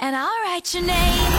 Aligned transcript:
and 0.00 0.14
I'll 0.14 0.42
write 0.44 0.72
your 0.74 0.84
name. 0.84 1.32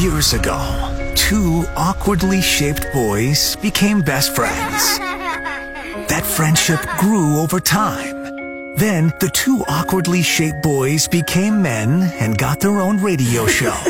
Years 0.00 0.32
ago, 0.32 1.12
two 1.16 1.64
awkwardly 1.76 2.40
shaped 2.40 2.86
boys 2.92 3.56
became 3.56 4.02
best 4.02 4.34
friends. 4.34 4.98
That 6.08 6.24
friendship 6.24 6.80
grew 6.98 7.38
over 7.40 7.58
time. 7.60 8.76
Then 8.76 9.12
the 9.18 9.30
two 9.32 9.64
awkwardly 9.68 10.22
shaped 10.22 10.62
boys 10.62 11.08
became 11.08 11.60
men 11.60 12.02
and 12.20 12.38
got 12.38 12.60
their 12.60 12.80
own 12.80 13.02
radio 13.02 13.46
show. 13.46 13.70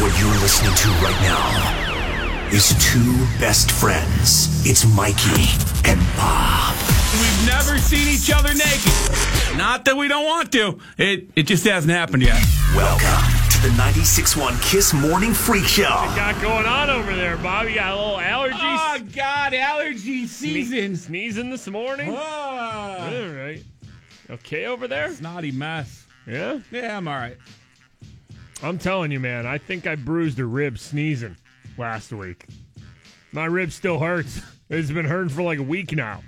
what 0.00 0.12
you're 0.18 0.40
listening 0.42 0.74
to 0.74 0.88
right 1.04 1.20
now 1.22 2.50
is 2.52 2.74
two 2.84 3.16
best 3.38 3.70
friends. 3.70 4.66
It's 4.66 4.84
Mikey 4.84 5.54
and 5.88 6.00
Bob. 6.16 6.63
We've 7.20 7.46
never 7.46 7.78
seen 7.78 8.08
each 8.08 8.30
other 8.32 8.52
naked. 8.54 9.56
Not 9.56 9.84
that 9.84 9.96
we 9.96 10.08
don't 10.08 10.24
want 10.24 10.50
to. 10.52 10.78
It 10.98 11.28
it 11.36 11.42
just 11.44 11.64
hasn't 11.64 11.92
happened 11.92 12.22
yet. 12.22 12.42
Welcome 12.74 13.22
to 13.52 13.60
the 13.62 13.68
96.1 13.76 14.60
Kiss 14.62 14.92
Morning 14.92 15.32
Freak 15.32 15.64
Show. 15.64 15.82
What 15.84 16.16
got 16.16 16.40
going 16.42 16.66
on 16.66 16.90
over 16.90 17.14
there, 17.14 17.36
Bob? 17.36 17.68
You 17.68 17.76
got 17.76 17.92
a 17.92 17.96
little 17.96 18.18
allergies? 18.18 18.52
Oh 18.60 18.98
God, 19.14 19.54
allergy 19.54 20.26
season. 20.26 20.96
Sneezing 20.96 21.50
this 21.50 21.68
morning? 21.68 22.14
Ah, 22.16 23.06
All 23.06 23.28
right. 23.28 23.62
Okay 24.30 24.66
over 24.66 24.88
there? 24.88 25.12
snotty 25.12 25.52
mess. 25.52 26.06
Yeah? 26.26 26.58
Yeah, 26.70 26.96
I'm 26.96 27.06
all 27.06 27.14
right. 27.14 27.36
I'm 28.62 28.78
telling 28.78 29.12
you, 29.12 29.20
man, 29.20 29.46
I 29.46 29.58
think 29.58 29.86
I 29.86 29.94
bruised 29.94 30.38
a 30.40 30.44
rib 30.46 30.78
sneezing 30.78 31.36
last 31.76 32.12
week. 32.12 32.46
My 33.32 33.44
rib 33.44 33.70
still 33.72 33.98
hurts. 33.98 34.40
It's 34.70 34.90
been 34.90 35.04
hurting 35.04 35.28
for 35.28 35.42
like 35.42 35.58
a 35.58 35.62
week 35.62 35.92
now. 35.92 36.22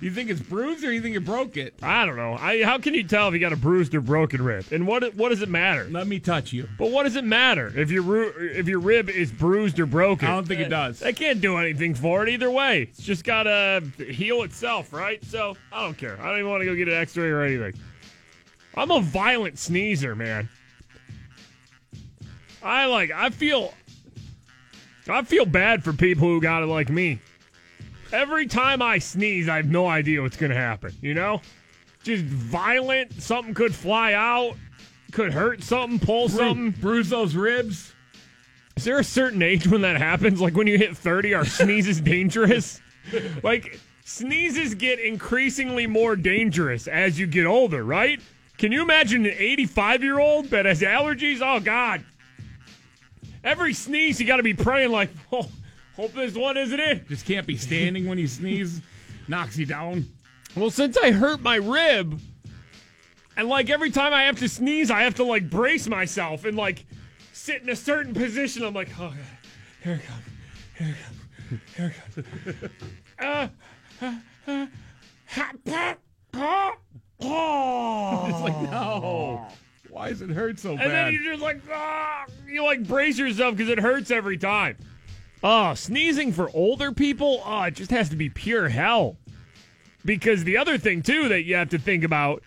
You 0.00 0.10
think 0.10 0.28
it's 0.28 0.40
bruised 0.40 0.84
or 0.84 0.92
you 0.92 1.00
think 1.00 1.14
you 1.14 1.20
broke 1.20 1.56
it? 1.56 1.74
I 1.82 2.04
don't 2.04 2.16
know. 2.16 2.36
I, 2.38 2.62
how 2.62 2.76
can 2.78 2.92
you 2.92 3.02
tell 3.02 3.28
if 3.28 3.34
you 3.34 3.40
got 3.40 3.54
a 3.54 3.56
bruised 3.56 3.94
or 3.94 4.02
broken 4.02 4.42
rib? 4.42 4.66
And 4.70 4.86
what 4.86 5.14
what 5.14 5.30
does 5.30 5.40
it 5.40 5.48
matter? 5.48 5.86
Let 5.90 6.06
me 6.06 6.18
touch 6.18 6.52
you. 6.52 6.68
But 6.76 6.90
what 6.90 7.04
does 7.04 7.16
it 7.16 7.24
matter 7.24 7.72
if 7.74 7.90
your 7.90 8.38
if 8.42 8.68
your 8.68 8.80
rib 8.80 9.08
is 9.08 9.32
bruised 9.32 9.80
or 9.80 9.86
broken? 9.86 10.28
I 10.28 10.32
don't 10.32 10.46
think 10.46 10.60
it 10.60 10.68
does. 10.68 11.02
I 11.02 11.12
can't 11.12 11.40
do 11.40 11.56
anything 11.56 11.94
for 11.94 12.22
it 12.22 12.28
either 12.28 12.50
way. 12.50 12.82
It's 12.82 13.02
just 13.02 13.24
gotta 13.24 13.82
heal 13.96 14.42
itself, 14.42 14.92
right? 14.92 15.24
So 15.24 15.56
I 15.72 15.82
don't 15.82 15.96
care. 15.96 16.20
I 16.20 16.26
don't 16.26 16.40
even 16.40 16.50
want 16.50 16.60
to 16.60 16.66
go 16.66 16.74
get 16.74 16.88
an 16.88 16.94
X-ray 16.94 17.30
or 17.30 17.42
anything. 17.42 17.74
I'm 18.76 18.90
a 18.90 19.00
violent 19.00 19.58
sneezer, 19.58 20.14
man. 20.14 20.50
I 22.62 22.84
like. 22.86 23.10
I 23.10 23.30
feel. 23.30 23.72
I 25.08 25.22
feel 25.22 25.46
bad 25.46 25.84
for 25.84 25.92
people 25.92 26.26
who 26.26 26.40
got 26.40 26.62
it 26.62 26.66
like 26.66 26.90
me. 26.90 27.20
Every 28.16 28.46
time 28.46 28.80
I 28.80 28.98
sneeze, 28.98 29.46
I 29.46 29.56
have 29.56 29.70
no 29.70 29.86
idea 29.86 30.22
what's 30.22 30.38
gonna 30.38 30.54
happen. 30.54 30.94
You 31.02 31.12
know, 31.12 31.42
just 32.02 32.24
violent. 32.24 33.20
Something 33.20 33.52
could 33.52 33.74
fly 33.74 34.14
out. 34.14 34.56
Could 35.12 35.34
hurt 35.34 35.62
something. 35.62 35.98
Pull 35.98 36.30
something. 36.30 36.70
Bruise 36.80 37.10
those 37.10 37.34
ribs. 37.34 37.92
Is 38.76 38.84
there 38.84 38.98
a 38.98 39.04
certain 39.04 39.42
age 39.42 39.66
when 39.66 39.82
that 39.82 39.96
happens? 39.96 40.40
Like 40.40 40.54
when 40.56 40.66
you 40.66 40.78
hit 40.78 40.96
30, 40.96 41.34
are 41.34 41.44
sneezes 41.44 42.00
dangerous? 42.12 42.80
Like 43.42 43.78
sneezes 44.06 44.74
get 44.74 44.98
increasingly 44.98 45.86
more 45.86 46.16
dangerous 46.16 46.88
as 46.88 47.18
you 47.18 47.26
get 47.26 47.44
older, 47.44 47.84
right? 47.84 48.20
Can 48.56 48.72
you 48.72 48.80
imagine 48.80 49.26
an 49.26 49.34
85 49.36 50.02
year 50.02 50.18
old 50.18 50.46
that 50.46 50.64
has 50.64 50.80
allergies? 50.80 51.40
Oh, 51.42 51.60
God. 51.60 52.02
Every 53.44 53.74
sneeze, 53.74 54.18
you 54.18 54.26
got 54.26 54.38
to 54.38 54.42
be 54.42 54.54
praying, 54.54 54.90
like, 54.90 55.10
oh, 55.32 55.48
hope 55.96 56.12
this 56.12 56.34
one 56.34 56.56
isn't 56.56 56.78
it. 56.78 57.08
Just 57.08 57.26
can't 57.26 57.46
be 57.46 57.56
standing 57.56 58.06
when 58.06 58.18
you 58.18 58.28
sneeze. 58.28 58.80
Knocks 59.28 59.58
you 59.58 59.66
down. 59.66 60.06
Well, 60.54 60.70
since 60.70 60.96
I 60.96 61.10
hurt 61.10 61.42
my 61.42 61.56
rib, 61.56 62.20
and 63.36 63.48
like 63.48 63.70
every 63.70 63.90
time 63.90 64.12
I 64.14 64.22
have 64.24 64.38
to 64.38 64.48
sneeze, 64.48 64.90
I 64.90 65.02
have 65.02 65.16
to 65.16 65.24
like 65.24 65.50
brace 65.50 65.88
myself 65.88 66.44
and 66.44 66.56
like 66.56 66.86
sit 67.32 67.62
in 67.62 67.68
a 67.68 67.76
certain 67.76 68.14
position. 68.14 68.64
I'm 68.64 68.74
like, 68.74 68.88
oh, 68.98 69.08
God. 69.08 69.16
here 69.82 69.94
it 69.94 70.06
comes. 70.06 70.24
Here 70.78 70.88
it 70.88 70.96
comes. 71.04 71.66
Here 71.76 71.94
it 71.96 72.14
comes. 72.14 72.70
uh, 73.18 73.48
uh, 74.00 74.14
uh, 74.46 74.66
ha, 75.26 75.52
pa, 75.64 75.96
pa, 76.32 76.76
oh. 77.20 78.26
It's 78.28 78.40
like, 78.40 78.70
no. 78.70 79.46
Why 79.90 80.10
does 80.10 80.22
it 80.22 80.30
hurt 80.30 80.58
so 80.58 80.70
And 80.70 80.78
bad? 80.78 80.86
And 80.86 80.94
then 80.94 81.12
you 81.14 81.30
just 81.30 81.42
like, 81.42 81.62
ah, 81.72 82.26
you 82.46 82.62
like 82.64 82.86
brace 82.86 83.18
yourself 83.18 83.56
because 83.56 83.70
it 83.70 83.78
hurts 83.78 84.10
every 84.10 84.36
time. 84.36 84.76
Oh, 85.42 85.74
sneezing 85.74 86.32
for 86.32 86.50
older 86.54 86.92
people, 86.92 87.42
oh, 87.44 87.62
it 87.62 87.74
just 87.74 87.90
has 87.90 88.08
to 88.08 88.16
be 88.16 88.28
pure 88.28 88.68
hell. 88.68 89.16
Because 90.04 90.44
the 90.44 90.56
other 90.56 90.78
thing 90.78 91.02
too 91.02 91.28
that 91.28 91.42
you 91.42 91.56
have 91.56 91.70
to 91.70 91.78
think 91.78 92.04
about 92.04 92.42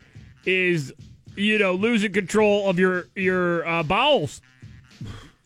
is, 0.45 0.93
you 1.35 1.59
know, 1.59 1.73
losing 1.73 2.13
control 2.13 2.69
of 2.69 2.79
your 2.79 3.07
your 3.15 3.67
uh, 3.67 3.83
bowels. 3.83 4.41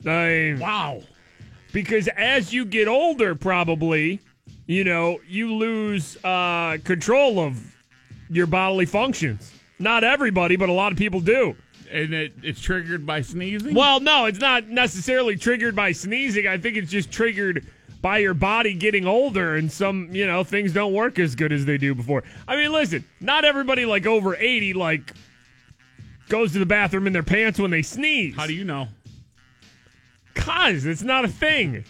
I 0.06 0.58
wow. 0.60 1.02
because 1.72 2.08
as 2.10 2.54
you 2.54 2.66
get 2.66 2.88
older, 2.88 3.36
probably, 3.36 4.20
you 4.66 4.84
know, 4.84 5.20
you 5.28 5.54
lose 5.56 6.18
uh, 6.24 6.78
control 6.84 7.40
of 7.40 7.76
your 8.30 8.48
bodily 8.48 8.86
functions. 8.86 9.52
Not 9.80 10.04
everybody, 10.04 10.56
but 10.56 10.70
a 10.70 10.74
lot 10.74 10.92
of 10.92 10.98
people 10.98 11.20
do. 11.20 11.56
And 11.94 12.12
it, 12.12 12.34
it's 12.42 12.60
triggered 12.60 13.06
by 13.06 13.22
sneezing? 13.22 13.76
Well, 13.76 14.00
no, 14.00 14.26
it's 14.26 14.40
not 14.40 14.68
necessarily 14.68 15.36
triggered 15.36 15.76
by 15.76 15.92
sneezing. 15.92 16.48
I 16.48 16.58
think 16.58 16.76
it's 16.76 16.90
just 16.90 17.12
triggered 17.12 17.68
by 18.02 18.18
your 18.18 18.34
body 18.34 18.74
getting 18.74 19.06
older 19.06 19.56
and 19.56 19.72
some, 19.72 20.10
you 20.12 20.26
know, 20.26 20.44
things 20.44 20.74
don't 20.74 20.92
work 20.92 21.20
as 21.20 21.36
good 21.36 21.54
as 21.54 21.66
they 21.66 21.78
do 21.78 21.94
before. 21.94 22.24
I 22.48 22.56
mean, 22.56 22.72
listen, 22.72 23.06
not 23.22 23.46
everybody 23.46 23.86
like 23.86 24.08
over 24.08 24.36
80 24.36 24.74
like 24.74 25.14
goes 26.30 26.52
to 26.54 26.60
the 26.60 26.66
bathroom 26.66 27.06
in 27.06 27.14
their 27.14 27.22
pants 27.22 27.60
when 27.60 27.70
they 27.70 27.84
sneeze. 27.84 28.36
How 28.36 28.48
do 28.48 28.54
you 28.54 28.64
know? 28.64 28.88
Cuz 30.34 30.88
it's 30.88 31.04
not 31.04 31.26
a 31.26 31.30
thing. 31.30 31.86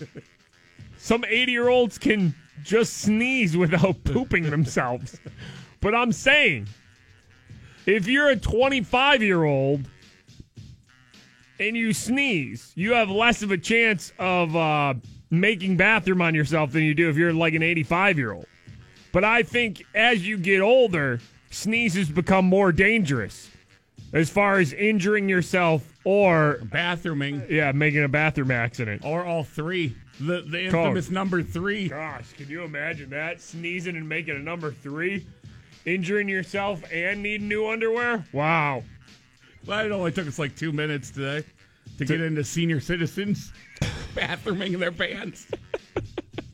Some 0.97 1.21
80-year-olds 1.23 1.97
can 1.97 2.35
just 2.61 2.97
sneeze 2.97 3.55
without 3.55 4.03
pooping 4.03 4.49
themselves. 4.49 5.17
But 5.79 5.95
I'm 5.95 6.11
saying 6.11 6.67
if 7.85 8.07
you're 8.07 8.29
a 8.29 8.35
25-year-old 8.35 9.87
and 11.59 11.75
you 11.75 11.93
sneeze, 11.93 12.71
you 12.75 12.93
have 12.93 13.09
less 13.09 13.41
of 13.41 13.51
a 13.51 13.57
chance 13.57 14.11
of 14.19 14.55
uh, 14.55 14.93
making 15.29 15.77
bathroom 15.77 16.21
on 16.21 16.35
yourself 16.35 16.71
than 16.71 16.83
you 16.83 16.93
do 16.93 17.09
if 17.09 17.17
you're 17.17 17.33
like 17.33 17.53
an 17.53 17.63
85 17.63 18.17
year 18.17 18.31
old. 18.31 18.45
But 19.11 19.23
I 19.23 19.43
think 19.43 19.83
as 19.93 20.27
you 20.27 20.37
get 20.37 20.61
older, 20.61 21.19
sneezes 21.51 22.09
become 22.09 22.45
more 22.45 22.71
dangerous 22.71 23.49
as 24.11 24.29
far 24.29 24.59
as 24.59 24.73
injuring 24.73 25.29
yourself 25.29 25.87
or, 26.03 26.59
Bathrooming 26.63 27.43
yeah, 27.49 27.71
making 27.71 28.03
a 28.03 28.09
bathroom 28.09 28.51
accident. 28.51 29.03
or 29.05 29.23
all 29.25 29.43
three. 29.43 29.95
The, 30.19 30.41
the 30.41 30.65
infamous 30.65 31.09
number 31.09 31.41
three. 31.41 31.89
Gosh, 31.89 32.33
can 32.33 32.47
you 32.47 32.63
imagine 32.63 33.09
that? 33.11 33.41
Sneezing 33.41 33.95
and 33.95 34.07
making 34.07 34.35
a 34.35 34.39
number 34.39 34.71
three? 34.71 35.25
Injuring 35.85 36.29
yourself 36.29 36.81
and 36.91 37.23
needing 37.23 37.47
new 37.47 37.67
underwear? 37.67 38.25
Wow. 38.31 38.83
Well, 39.65 39.85
it 39.85 39.91
only 39.91 40.11
took 40.11 40.27
us 40.27 40.39
like 40.39 40.55
two 40.55 40.71
minutes 40.71 41.09
today 41.11 41.45
to 41.97 42.05
get 42.05 42.21
into 42.21 42.43
senior 42.43 42.79
citizens 42.79 43.53
bathrooming 44.15 44.73
in 44.73 44.79
their 44.79 44.91
pants. 44.91 45.47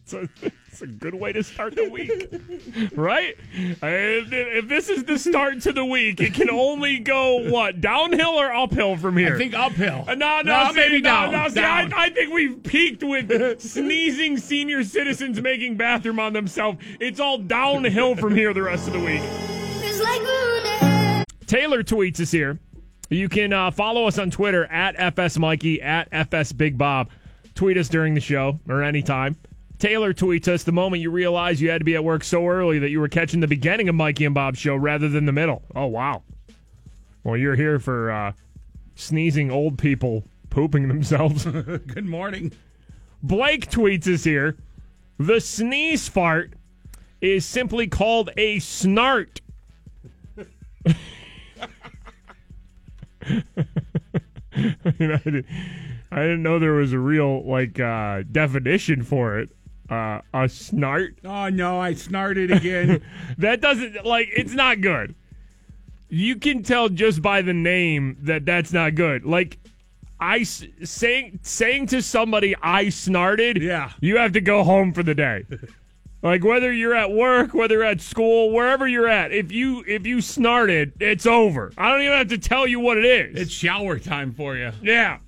It's 0.03 0.13
a, 0.13 0.29
it's 0.67 0.81
a 0.81 0.87
good 0.87 1.13
way 1.15 1.33
to 1.33 1.43
start 1.43 1.75
the 1.75 1.89
week, 1.89 2.91
right? 2.95 3.35
If, 3.53 4.31
if 4.31 4.67
this 4.67 4.89
is 4.89 5.03
the 5.03 5.17
start 5.17 5.61
to 5.61 5.73
the 5.73 5.85
week, 5.85 6.19
it 6.19 6.33
can 6.33 6.49
only 6.49 6.99
go 6.99 7.49
what 7.49 7.81
downhill 7.81 8.39
or 8.39 8.53
uphill 8.53 8.97
from 8.97 9.17
here. 9.17 9.35
I 9.35 9.37
think 9.37 9.53
uphill. 9.53 10.05
Uh, 10.07 10.15
no, 10.15 10.41
no, 10.41 10.63
No, 10.63 10.69
see, 10.69 10.75
maybe 10.75 11.01
no, 11.01 11.09
down, 11.09 11.31
no, 11.31 11.47
see, 11.49 11.59
I, 11.59 11.81
down. 11.83 11.93
I 11.93 12.09
think 12.09 12.33
we've 12.33 12.61
peaked 12.63 13.03
with 13.03 13.61
sneezing 13.61 14.37
senior 14.37 14.83
citizens 14.83 15.41
making 15.41 15.77
bathroom 15.77 16.19
on 16.19 16.33
themselves. 16.33 16.79
It's 16.99 17.19
all 17.19 17.37
downhill 17.39 18.15
from 18.15 18.35
here 18.35 18.53
the 18.53 18.63
rest 18.63 18.87
of 18.87 18.93
the 18.93 18.99
week. 18.99 19.21
Like 20.01 21.27
Taylor 21.45 21.83
tweets 21.83 22.19
us 22.19 22.31
here. 22.31 22.59
You 23.09 23.27
can 23.27 23.51
uh, 23.51 23.71
follow 23.71 24.05
us 24.05 24.19
on 24.19 24.29
Twitter 24.29 24.65
at 24.65 24.95
FS 24.97 25.39
Mikey, 25.39 25.81
at 25.81 26.07
FS 26.11 26.51
Big 26.51 26.77
Bob. 26.77 27.09
Tweet 27.55 27.77
us 27.77 27.89
during 27.89 28.13
the 28.13 28.21
show 28.21 28.59
or 28.69 28.83
anytime. 28.83 29.35
Taylor 29.79 30.13
tweets 30.13 30.47
us 30.47 30.63
the 30.63 30.71
moment 30.71 31.01
you 31.01 31.09
realize 31.09 31.61
you 31.61 31.69
had 31.69 31.79
to 31.79 31.85
be 31.85 31.95
at 31.95 32.03
work 32.03 32.23
so 32.23 32.47
early 32.47 32.79
that 32.79 32.89
you 32.89 32.99
were 32.99 33.07
catching 33.07 33.39
the 33.39 33.47
beginning 33.47 33.89
of 33.89 33.95
Mikey 33.95 34.25
and 34.25 34.35
Bob's 34.35 34.59
show 34.59 34.75
rather 34.75 35.09
than 35.09 35.25
the 35.25 35.31
middle. 35.31 35.63
Oh, 35.75 35.87
wow. 35.87 36.21
Well, 37.23 37.37
you're 37.37 37.55
here 37.55 37.79
for 37.79 38.11
uh, 38.11 38.33
sneezing 38.95 39.51
old 39.51 39.77
people 39.77 40.23
pooping 40.49 40.87
themselves. 40.87 41.45
Good 41.45 42.05
morning. 42.05 42.51
Blake 43.23 43.71
tweets 43.71 44.07
us 44.07 44.23
here. 44.23 44.57
The 45.17 45.41
sneeze 45.41 46.07
fart 46.07 46.53
is 47.21 47.45
simply 47.45 47.87
called 47.87 48.29
a 48.37 48.57
snart. 48.57 49.39
I, 54.55 54.93
mean, 54.99 55.11
I, 55.11 55.17
didn't, 55.17 55.45
I 56.11 56.21
didn't 56.21 56.43
know 56.43 56.59
there 56.59 56.73
was 56.73 56.93
a 56.93 56.99
real 56.99 57.43
like 57.43 57.79
uh, 57.79 58.23
definition 58.31 59.03
for 59.03 59.39
it. 59.39 59.49
Uh, 59.89 60.21
a 60.33 60.45
snart. 60.45 61.15
Oh 61.25 61.49
no, 61.49 61.79
I 61.79 61.93
snarted 61.93 62.51
again. 62.51 63.01
That 63.39 63.61
doesn't 63.61 64.05
like 64.05 64.29
it's 64.35 64.53
not 64.53 64.81
good. 64.81 65.15
you 66.09 66.35
can 66.35 66.61
tell 66.63 66.89
just 66.89 67.21
by 67.21 67.41
the 67.41 67.53
name 67.53 68.17
that 68.21 68.45
that's 68.45 68.71
not 68.73 68.95
good. 68.95 69.25
Like 69.25 69.57
I 70.19 70.43
saying 70.43 71.39
saying 71.41 71.87
to 71.87 72.01
somebody 72.01 72.55
I 72.61 72.89
snarted. 72.89 73.61
Yeah. 73.61 73.91
you 74.01 74.17
have 74.17 74.33
to 74.33 74.41
go 74.41 74.63
home 74.63 74.93
for 74.93 75.03
the 75.03 75.15
day. 75.15 75.45
like 76.21 76.43
whether 76.43 76.71
you're 76.71 76.95
at 76.95 77.11
work, 77.11 77.53
whether 77.53 77.75
you're 77.75 77.83
at 77.83 78.01
school, 78.01 78.51
wherever 78.51 78.87
you're 78.87 79.07
at, 79.07 79.31
if 79.31 79.51
you 79.51 79.83
if 79.87 80.05
you 80.05 80.21
snarted, 80.21 80.93
it's 80.99 81.25
over. 81.25 81.71
I 81.77 81.91
don't 81.91 82.01
even 82.01 82.17
have 82.17 82.27
to 82.29 82.37
tell 82.37 82.67
you 82.67 82.79
what 82.79 82.97
it 82.97 83.05
is. 83.05 83.41
It's 83.41 83.51
shower 83.51 83.99
time 83.99 84.33
for 84.33 84.55
you. 84.57 84.71
yeah. 84.81 85.19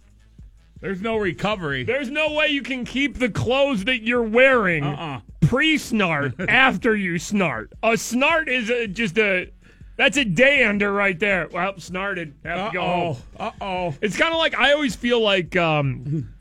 There's 0.81 0.99
no 1.01 1.17
recovery. 1.17 1.83
There's 1.83 2.09
no 2.09 2.33
way 2.33 2.47
you 2.47 2.63
can 2.63 2.85
keep 2.85 3.19
the 3.19 3.29
clothes 3.29 3.83
that 3.85 4.01
you're 4.01 4.23
wearing 4.23 4.83
Uh-uh. 4.83 5.19
pre 5.41 5.75
snart 5.77 6.43
after 6.49 6.95
you 6.95 7.13
snart. 7.15 7.67
A 7.83 7.89
snart 7.91 8.47
is 8.47 8.69
a, 8.71 8.87
just 8.87 9.15
a 9.19 9.51
that's 9.95 10.17
a 10.17 10.25
day 10.25 10.63
under 10.63 10.91
right 10.91 11.19
there. 11.19 11.47
Well, 11.53 11.77
snarted. 11.79 12.33
Have 12.43 12.57
Uh 12.59 12.67
to 12.69 12.73
go 12.73 12.81
home. 12.81 13.17
oh. 13.39 13.45
Uh 13.45 13.51
oh. 13.61 13.95
It's 14.01 14.17
kind 14.17 14.33
of 14.33 14.39
like 14.39 14.57
I 14.57 14.73
always 14.73 14.95
feel 14.95 15.21
like, 15.21 15.55
um, 15.55 16.33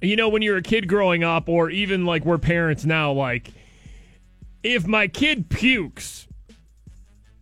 you 0.00 0.14
know, 0.14 0.28
when 0.28 0.42
you're 0.42 0.58
a 0.58 0.62
kid 0.62 0.86
growing 0.86 1.24
up, 1.24 1.48
or 1.48 1.68
even 1.68 2.06
like 2.06 2.24
we're 2.24 2.38
parents 2.38 2.84
now, 2.84 3.10
like 3.12 3.50
if 4.64 4.86
my 4.86 5.06
kid 5.06 5.50
pukes, 5.50 6.26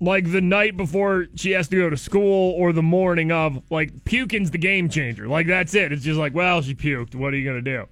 like 0.00 0.30
the 0.32 0.40
night 0.40 0.76
before 0.76 1.28
she 1.36 1.52
has 1.52 1.68
to 1.68 1.76
go 1.76 1.88
to 1.88 1.96
school 1.96 2.52
or 2.58 2.72
the 2.72 2.82
morning 2.82 3.30
of, 3.30 3.62
like 3.70 4.04
puking's 4.04 4.50
the 4.50 4.58
game 4.58 4.88
changer. 4.88 5.28
Like 5.28 5.46
that's 5.46 5.74
it. 5.74 5.92
It's 5.92 6.02
just 6.02 6.18
like, 6.18 6.34
well, 6.34 6.60
she 6.60 6.74
puked. 6.74 7.14
What 7.14 7.32
are 7.32 7.36
you 7.36 7.48
gonna 7.48 7.62
do? 7.62 7.86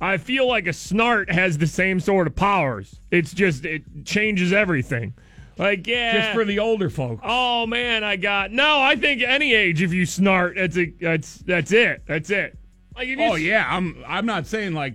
I 0.00 0.16
feel 0.16 0.48
like 0.48 0.66
a 0.66 0.70
snart 0.70 1.30
has 1.30 1.58
the 1.58 1.66
same 1.66 2.00
sort 2.00 2.26
of 2.26 2.34
powers. 2.34 2.98
It's 3.10 3.32
just 3.32 3.64
it 3.64 3.82
changes 4.04 4.52
everything. 4.52 5.14
Like 5.58 5.86
yeah, 5.86 6.18
Just 6.18 6.34
for 6.34 6.44
the 6.44 6.58
older 6.58 6.90
folks. 6.90 7.22
Oh 7.24 7.66
man, 7.66 8.02
I 8.02 8.16
got 8.16 8.50
no. 8.50 8.80
I 8.80 8.96
think 8.96 9.22
any 9.22 9.54
age, 9.54 9.82
if 9.82 9.92
you 9.92 10.04
snart, 10.04 10.56
that's 10.56 10.76
a 10.76 10.92
that's 11.00 11.36
that's 11.38 11.70
it. 11.70 12.02
That's 12.06 12.30
it. 12.30 12.58
Like 12.96 13.08
Oh 13.18 13.34
yeah, 13.36 13.66
I'm. 13.68 14.02
I'm 14.06 14.26
not 14.26 14.46
saying 14.46 14.72
like 14.72 14.94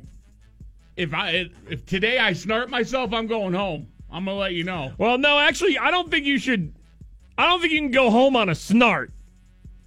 if 1.00 1.14
I 1.14 1.50
if 1.70 1.86
today 1.86 2.20
I 2.20 2.32
snart 2.32 2.68
myself, 2.68 3.14
I'm 3.14 3.26
going 3.26 3.54
home. 3.54 3.88
I'm 4.12 4.26
gonna 4.26 4.38
let 4.38 4.54
you 4.54 4.66
know. 4.66 4.94
Well, 4.98 5.18
no, 5.18 5.40
actually, 5.40 5.78
I 5.78 5.92
don't 5.92 6.12
think 6.12 6.26
you 6.26 6.38
should. 6.38 6.76
I 7.38 7.48
don't 7.48 7.62
think 7.62 7.72
you 7.72 7.80
can 7.80 7.92
go 7.92 8.10
home 8.10 8.36
on 8.36 8.50
a 8.50 8.54
snart. 8.54 9.12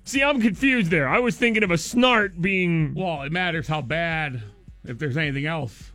See, 0.04 0.22
I'm 0.22 0.40
confused 0.40 0.90
there. 0.90 1.06
I 1.06 1.18
was 1.18 1.36
thinking 1.36 1.62
of 1.62 1.70
a 1.70 1.76
snart 1.76 2.40
being 2.40 2.94
Well, 2.94 3.22
it 3.22 3.30
matters 3.30 3.68
how 3.68 3.82
bad. 3.82 4.42
If 4.84 4.98
there's 4.98 5.16
anything 5.16 5.46
else 5.46 5.92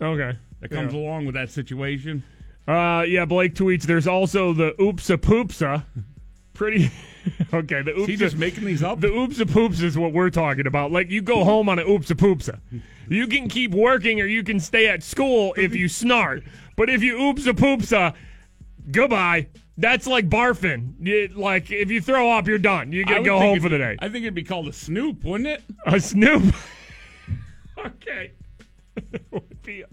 okay. 0.00 0.38
that 0.60 0.70
comes 0.70 0.94
along 0.94 1.26
with 1.26 1.34
that 1.34 1.50
situation. 1.50 2.24
Uh, 2.66 3.04
yeah. 3.06 3.26
Blake 3.26 3.54
tweets. 3.54 3.82
There's 3.82 4.06
also 4.06 4.54
the 4.54 4.72
oopsa 4.78 5.18
poopsa. 5.18 5.84
Pretty 6.54 6.90
okay. 7.54 7.82
The 7.82 7.94
Is 7.96 8.06
he 8.06 8.16
just 8.16 8.36
making 8.36 8.64
these 8.64 8.82
up? 8.82 9.00
The 9.00 9.08
oops 9.08 9.38
oopsa 9.38 9.50
poops 9.50 9.80
is 9.80 9.96
what 9.98 10.12
we're 10.12 10.30
talking 10.30 10.66
about. 10.66 10.92
Like 10.92 11.10
you 11.10 11.22
go 11.22 11.44
home 11.44 11.68
on 11.68 11.78
a 11.78 11.84
oopsa 11.84 12.16
poopsa. 12.16 12.60
You 13.08 13.26
can 13.26 13.48
keep 13.48 13.72
working 13.72 14.20
or 14.20 14.26
you 14.26 14.42
can 14.42 14.60
stay 14.60 14.88
at 14.88 15.02
school 15.02 15.54
if 15.56 15.74
you 15.74 15.86
snart. 15.86 16.44
But 16.76 16.88
if 16.90 17.02
you 17.02 17.16
oopsa 17.16 17.52
poopsa, 17.52 18.14
goodbye. 18.90 19.48
That's 19.76 20.06
like 20.06 20.28
barfing. 20.28 20.94
You- 21.00 21.28
like 21.34 21.70
if 21.70 21.90
you 21.90 22.00
throw 22.00 22.30
up, 22.30 22.46
you're 22.46 22.58
done. 22.58 22.92
You 22.92 23.02
I 23.06 23.10
gotta 23.10 23.24
go 23.24 23.38
home 23.38 23.60
for 23.60 23.68
the 23.68 23.78
day. 23.78 23.96
I 23.98 24.08
think 24.08 24.24
it'd 24.24 24.34
be 24.34 24.44
called 24.44 24.68
a 24.68 24.72
snoop, 24.72 25.24
wouldn't 25.24 25.48
it? 25.48 25.62
A 25.86 25.98
snoop. 25.98 26.54
okay. 27.86 28.32
it 28.96 29.24
would 29.30 29.62
be. 29.62 29.82
A, 29.82 29.86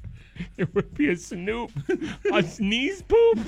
it 0.58 0.76
would 0.76 0.94
be 0.94 1.10
a 1.10 1.16
snoop. 1.16 1.72
a 2.32 2.44
sneeze 2.44 3.02
poop. 3.02 3.40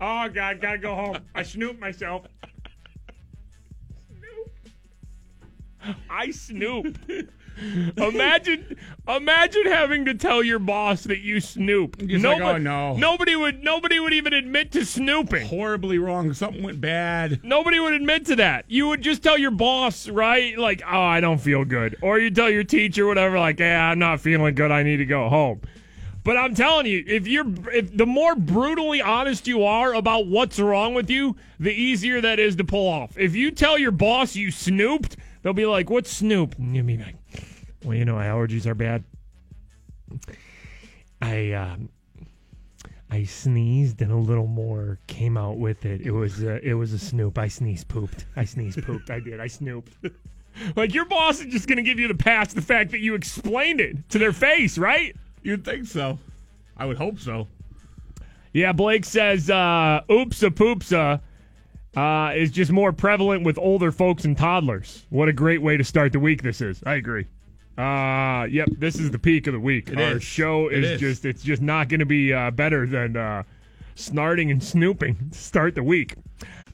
Oh 0.00 0.28
God, 0.28 0.60
gotta 0.60 0.78
go 0.78 0.94
home. 0.94 1.18
I 1.34 1.42
snoop 1.42 1.78
myself. 1.78 2.26
Snoop. 4.18 5.96
I 6.08 6.30
snoop. 6.30 6.98
Imagine, 7.98 8.76
imagine 9.06 9.66
having 9.66 10.06
to 10.06 10.14
tell 10.14 10.42
your 10.42 10.58
boss 10.58 11.04
that 11.04 11.18
you 11.18 11.40
snoop. 11.40 11.98
Just 11.98 12.24
like, 12.24 12.40
oh, 12.40 12.56
no. 12.56 12.96
Nobody 12.96 13.36
would. 13.36 13.62
Nobody 13.62 14.00
would 14.00 14.14
even 14.14 14.32
admit 14.32 14.72
to 14.72 14.86
snooping. 14.86 15.46
Horribly 15.46 15.98
wrong. 15.98 16.32
Something 16.32 16.62
went 16.62 16.80
bad. 16.80 17.40
Nobody 17.44 17.78
would 17.78 17.92
admit 17.92 18.24
to 18.26 18.36
that. 18.36 18.64
You 18.68 18.88
would 18.88 19.02
just 19.02 19.22
tell 19.22 19.36
your 19.36 19.50
boss, 19.50 20.08
right? 20.08 20.56
Like, 20.56 20.80
oh, 20.86 21.02
I 21.02 21.20
don't 21.20 21.40
feel 21.40 21.66
good. 21.66 21.96
Or 22.00 22.18
you 22.18 22.30
tell 22.30 22.48
your 22.48 22.64
teacher, 22.64 23.06
whatever, 23.06 23.38
like, 23.38 23.60
yeah, 23.60 23.90
I'm 23.90 23.98
not 23.98 24.20
feeling 24.20 24.54
good. 24.54 24.70
I 24.70 24.82
need 24.82 24.98
to 24.98 25.06
go 25.06 25.28
home. 25.28 25.60
But 26.22 26.36
I'm 26.36 26.54
telling 26.54 26.86
you, 26.86 27.02
if 27.06 27.26
you're, 27.26 27.46
if 27.72 27.96
the 27.96 28.06
more 28.06 28.34
brutally 28.34 29.00
honest 29.00 29.46
you 29.46 29.64
are 29.64 29.94
about 29.94 30.26
what's 30.26 30.58
wrong 30.58 30.92
with 30.92 31.08
you, 31.08 31.36
the 31.58 31.72
easier 31.72 32.20
that 32.20 32.38
is 32.38 32.56
to 32.56 32.64
pull 32.64 32.88
off. 32.88 33.16
If 33.16 33.34
you 33.34 33.50
tell 33.50 33.78
your 33.78 33.90
boss 33.90 34.36
you 34.36 34.50
snooped, 34.50 35.16
they'll 35.42 35.52
be 35.52 35.66
like, 35.66 35.88
"What 35.88 36.06
snoop?" 36.06 36.54
You'll 36.58 36.84
be 36.84 36.98
like, 36.98 37.16
"Well, 37.84 37.96
you 37.96 38.04
know, 38.04 38.16
my 38.16 38.26
allergies 38.26 38.66
are 38.66 38.74
bad. 38.74 39.04
I, 41.22 41.52
um, 41.52 41.88
I 43.10 43.24
sneezed 43.24 44.02
and 44.02 44.12
a 44.12 44.16
little 44.16 44.46
more 44.46 44.98
came 45.06 45.36
out 45.36 45.58
with 45.58 45.84
it. 45.84 46.00
It 46.02 46.12
was 46.12 46.44
uh, 46.44 46.60
it 46.62 46.74
was 46.74 46.92
a 46.92 46.98
snoop. 46.98 47.38
I 47.38 47.48
sneezed 47.48 47.88
pooped. 47.88 48.26
I 48.36 48.44
sneezed 48.44 48.82
pooped. 48.84 49.10
I 49.10 49.20
did. 49.20 49.40
I 49.40 49.48
snooped. 49.48 49.94
like 50.76 50.94
your 50.94 51.06
boss 51.06 51.40
is 51.40 51.46
just 51.46 51.66
gonna 51.66 51.82
give 51.82 51.98
you 51.98 52.08
the 52.08 52.14
pass 52.14 52.52
the 52.52 52.62
fact 52.62 52.90
that 52.92 53.00
you 53.00 53.14
explained 53.14 53.80
it 53.80 54.08
to 54.10 54.18
their 54.18 54.32
face, 54.32 54.78
right? 54.78 55.16
You'd 55.42 55.64
think 55.64 55.86
so. 55.86 56.18
I 56.76 56.86
would 56.86 56.96
hope 56.98 57.18
so. 57.18 57.46
Yeah, 58.52 58.72
Blake 58.72 59.04
says 59.04 59.48
uh 59.50 60.00
oopsa 60.08 60.50
poopsa 60.50 61.20
uh, 61.96 62.32
is 62.36 62.50
just 62.50 62.70
more 62.70 62.92
prevalent 62.92 63.44
with 63.44 63.58
older 63.58 63.90
folks 63.92 64.24
and 64.24 64.36
toddlers. 64.36 65.06
What 65.10 65.28
a 65.28 65.32
great 65.32 65.60
way 65.60 65.76
to 65.76 65.84
start 65.84 66.12
the 66.12 66.20
week 66.20 66.42
this 66.42 66.60
is. 66.60 66.82
I 66.84 66.94
agree. 66.94 67.26
Uh 67.78 68.46
yep, 68.50 68.68
this 68.78 68.96
is 68.98 69.10
the 69.10 69.18
peak 69.18 69.46
of 69.46 69.52
the 69.54 69.60
week. 69.60 69.90
It 69.90 70.00
Our 70.00 70.16
is. 70.16 70.22
show 70.22 70.68
is, 70.68 70.84
is. 70.92 71.00
just 71.00 71.24
it's 71.24 71.42
just 71.42 71.62
not 71.62 71.88
gonna 71.88 72.06
be 72.06 72.32
uh, 72.32 72.50
better 72.50 72.86
than 72.86 73.16
uh 73.16 73.42
snarting 73.96 74.50
and 74.50 74.62
snooping 74.62 75.16
to 75.32 75.38
start 75.38 75.74
the 75.74 75.82
week. 75.82 76.14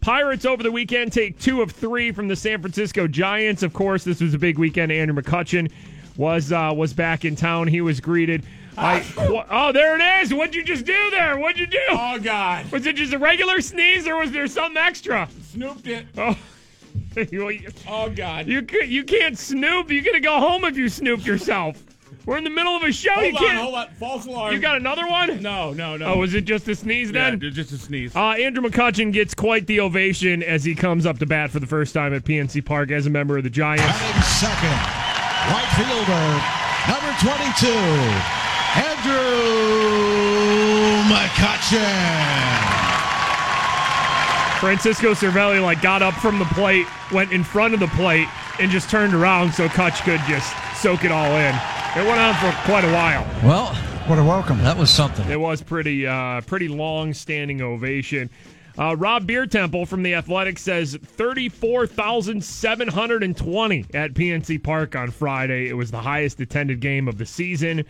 Pirates 0.00 0.44
over 0.44 0.62
the 0.62 0.70
weekend 0.72 1.12
take 1.12 1.38
two 1.38 1.62
of 1.62 1.72
three 1.72 2.12
from 2.12 2.28
the 2.28 2.36
San 2.36 2.60
Francisco 2.60 3.06
Giants. 3.08 3.62
Of 3.62 3.72
course, 3.72 4.04
this 4.04 4.20
was 4.20 4.34
a 4.34 4.38
big 4.38 4.58
weekend. 4.58 4.92
Andrew 4.92 5.20
McCutchen 5.20 5.70
was 6.16 6.52
uh, 6.52 6.72
was 6.74 6.92
back 6.92 7.24
in 7.24 7.36
town. 7.36 7.68
He 7.68 7.80
was 7.80 8.00
greeted. 8.00 8.44
by 8.74 9.00
qu- 9.00 9.42
oh, 9.50 9.72
there 9.72 9.96
it 9.98 10.22
is. 10.22 10.34
What'd 10.34 10.54
you 10.54 10.62
just 10.64 10.84
do 10.84 11.10
there? 11.10 11.38
What'd 11.38 11.58
you 11.58 11.66
do? 11.66 11.78
Oh 11.90 12.18
God, 12.20 12.70
Was 12.72 12.86
it 12.86 12.96
just 12.96 13.12
a 13.12 13.18
regular 13.18 13.60
sneeze, 13.60 14.06
or 14.06 14.16
was 14.18 14.32
there 14.32 14.46
something 14.46 14.76
extra? 14.76 15.28
snooped 15.50 15.86
it. 15.86 16.06
Oh, 16.18 16.36
you, 17.30 17.48
you, 17.50 17.68
Oh 17.88 18.10
God. 18.10 18.46
you 18.46 18.62
ca- 18.62 18.84
you 18.86 19.04
can't 19.04 19.38
snoop. 19.38 19.90
You 19.90 20.02
gotta 20.02 20.20
go 20.20 20.38
home 20.38 20.64
if 20.64 20.76
you 20.76 20.88
snoop 20.88 21.24
yourself. 21.24 21.82
We're 22.26 22.38
in 22.38 22.44
the 22.44 22.50
middle 22.50 22.74
of 22.74 22.82
a 22.82 22.90
show. 22.90 23.12
hold 23.14 23.24
you 23.26 23.32
on, 23.36 23.36
can't. 23.38 23.58
hold 23.58 23.74
on. 23.76 23.88
False 24.00 24.26
alarm. 24.26 24.52
You 24.52 24.58
got 24.58 24.76
another 24.76 25.06
one? 25.06 25.40
no, 25.42 25.72
no, 25.72 25.96
no. 25.96 26.06
Oh, 26.14 26.18
was 26.18 26.34
it 26.34 26.44
just 26.44 26.66
a 26.66 26.74
sneeze 26.74 27.12
then? 27.12 27.38
dude, 27.38 27.54
just 27.54 27.70
a 27.70 27.78
sneeze. 27.78 28.16
Uh, 28.16 28.30
Andrew 28.32 28.68
McCutchen 28.68 29.12
gets 29.12 29.32
quite 29.32 29.66
the 29.68 29.78
ovation 29.78 30.42
as 30.42 30.64
he 30.64 30.74
comes 30.74 31.06
up 31.06 31.18
to 31.20 31.26
bat 31.26 31.50
for 31.52 31.60
the 31.60 31.66
first 31.68 31.94
time 31.94 32.12
at 32.12 32.24
PNC 32.24 32.64
Park 32.64 32.90
as 32.90 33.06
a 33.06 33.10
member 33.10 33.38
of 33.38 33.44
the 33.44 33.50
Giants. 33.50 33.84
Batting 33.84 34.22
second, 34.22 35.05
right 35.50 35.68
fielder, 35.76 36.26
number 36.88 37.12
22, 37.20 37.68
Andrew 38.86 41.02
McCutchen. 41.12 42.64
Francisco 44.60 45.12
Cervelli 45.14 45.62
like 45.62 45.82
got 45.82 46.02
up 46.02 46.14
from 46.14 46.38
the 46.38 46.44
plate, 46.46 46.86
went 47.12 47.30
in 47.32 47.44
front 47.44 47.74
of 47.74 47.80
the 47.80 47.86
plate, 47.88 48.26
and 48.58 48.70
just 48.70 48.88
turned 48.90 49.14
around 49.14 49.52
so 49.52 49.68
Cutch 49.68 50.00
could 50.02 50.20
just 50.26 50.52
soak 50.80 51.04
it 51.04 51.12
all 51.12 51.30
in. 51.32 51.54
It 51.96 52.04
went 52.06 52.20
on 52.20 52.34
for 52.36 52.50
quite 52.64 52.84
a 52.84 52.92
while. 52.92 53.24
Well, 53.44 53.74
What 54.06 54.18
a 54.18 54.24
welcome. 54.24 54.58
that 54.62 54.76
was 54.76 54.90
something. 54.90 55.28
It 55.30 55.40
was 55.40 55.62
pretty 55.62 56.06
uh, 56.06 56.40
pretty 56.42 56.68
long 56.68 57.12
standing 57.14 57.60
ovation. 57.60 58.30
Uh, 58.78 58.94
Rob 58.96 59.26
Biertempel 59.26 59.88
from 59.88 60.02
the 60.02 60.14
Athletic 60.14 60.58
says 60.58 60.98
34,720 61.02 63.86
at 63.94 64.12
PNC 64.12 64.62
Park 64.62 64.94
on 64.94 65.10
Friday. 65.10 65.68
It 65.68 65.74
was 65.74 65.90
the 65.90 66.00
highest 66.00 66.40
attended 66.40 66.80
game 66.80 67.08
of 67.08 67.16
the 67.16 67.24
season. 67.24 67.84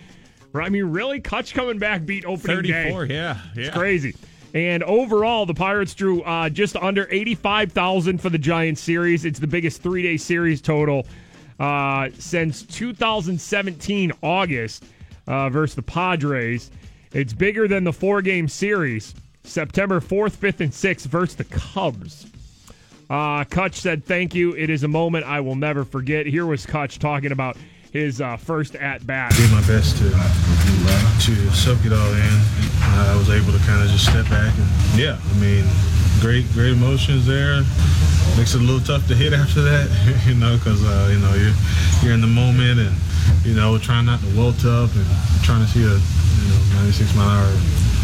I 0.54 0.68
mean, 0.68 0.84
really, 0.84 1.20
Cutch 1.20 1.54
coming 1.54 1.78
back 1.78 2.06
beat 2.06 2.24
opening 2.24 2.62
day. 2.62 2.84
Thirty-four. 2.84 3.06
Yeah, 3.06 3.38
It's 3.54 3.76
Crazy. 3.76 4.14
And 4.54 4.82
overall, 4.84 5.44
the 5.44 5.54
Pirates 5.54 5.92
drew 5.94 6.22
uh, 6.22 6.48
just 6.48 6.76
under 6.76 7.06
85,000 7.10 8.22
for 8.22 8.30
the 8.30 8.38
Giants 8.38 8.80
series. 8.80 9.26
It's 9.26 9.38
the 9.38 9.46
biggest 9.46 9.82
three 9.82 10.02
day 10.02 10.16
series 10.16 10.62
total 10.62 11.06
uh, 11.60 12.08
since 12.18 12.62
2017 12.62 14.12
August 14.22 14.84
uh, 15.26 15.50
versus 15.50 15.74
the 15.74 15.82
Padres. 15.82 16.70
It's 17.12 17.34
bigger 17.34 17.68
than 17.68 17.84
the 17.84 17.92
four 17.92 18.22
game 18.22 18.48
series 18.48 19.14
September 19.46 20.00
4th, 20.00 20.36
5th, 20.36 20.60
and 20.60 20.72
6th 20.72 21.06
versus 21.06 21.36
the 21.36 21.44
Cubs. 21.44 22.26
Uh, 23.08 23.44
Cutch 23.44 23.74
said, 23.74 24.04
Thank 24.04 24.34
you. 24.34 24.54
It 24.54 24.70
is 24.70 24.82
a 24.82 24.88
moment 24.88 25.24
I 25.24 25.40
will 25.40 25.54
never 25.54 25.84
forget. 25.84 26.26
Here 26.26 26.44
was 26.44 26.66
Cutch 26.66 26.98
talking 26.98 27.32
about 27.32 27.56
his 27.92 28.20
uh, 28.20 28.36
first 28.36 28.74
at 28.76 29.06
bat. 29.06 29.32
I 29.32 29.36
did 29.36 29.50
my 29.52 29.66
best 29.66 29.96
to 29.98 30.10
to 30.10 31.50
soak 31.54 31.84
it 31.86 31.92
all 31.92 32.12
in. 32.12 32.36
I 32.82 33.16
was 33.16 33.30
able 33.30 33.52
to 33.52 33.58
kind 33.64 33.82
of 33.82 33.88
just 33.88 34.04
step 34.04 34.28
back 34.28 34.52
and 34.58 34.68
yeah, 34.98 35.18
I 35.18 35.34
mean, 35.38 35.64
great 36.20 36.44
great 36.52 36.72
emotions 36.72 37.26
there. 37.26 37.62
Makes 38.36 38.54
it 38.54 38.60
a 38.60 38.64
little 38.64 38.84
tough 38.84 39.06
to 39.08 39.14
hit 39.14 39.32
after 39.32 39.62
that, 39.62 39.88
you 40.26 40.34
know, 40.34 40.56
because 40.58 40.84
uh, 40.84 41.08
you 41.10 41.18
know 41.18 41.32
you're 41.34 41.56
you're 42.02 42.12
in 42.12 42.20
the 42.20 42.30
moment 42.30 42.80
and 42.80 42.94
you 43.46 43.54
know 43.54 43.78
trying 43.78 44.04
not 44.06 44.20
to 44.20 44.26
wilt 44.36 44.64
up 44.66 44.90
and 44.94 45.06
trying 45.42 45.64
to 45.64 45.70
see 45.70 45.82
a 45.82 45.96
you 45.96 46.48
know 46.52 46.84
96 46.84 47.14
mile 47.16 47.30
hour 47.30 47.52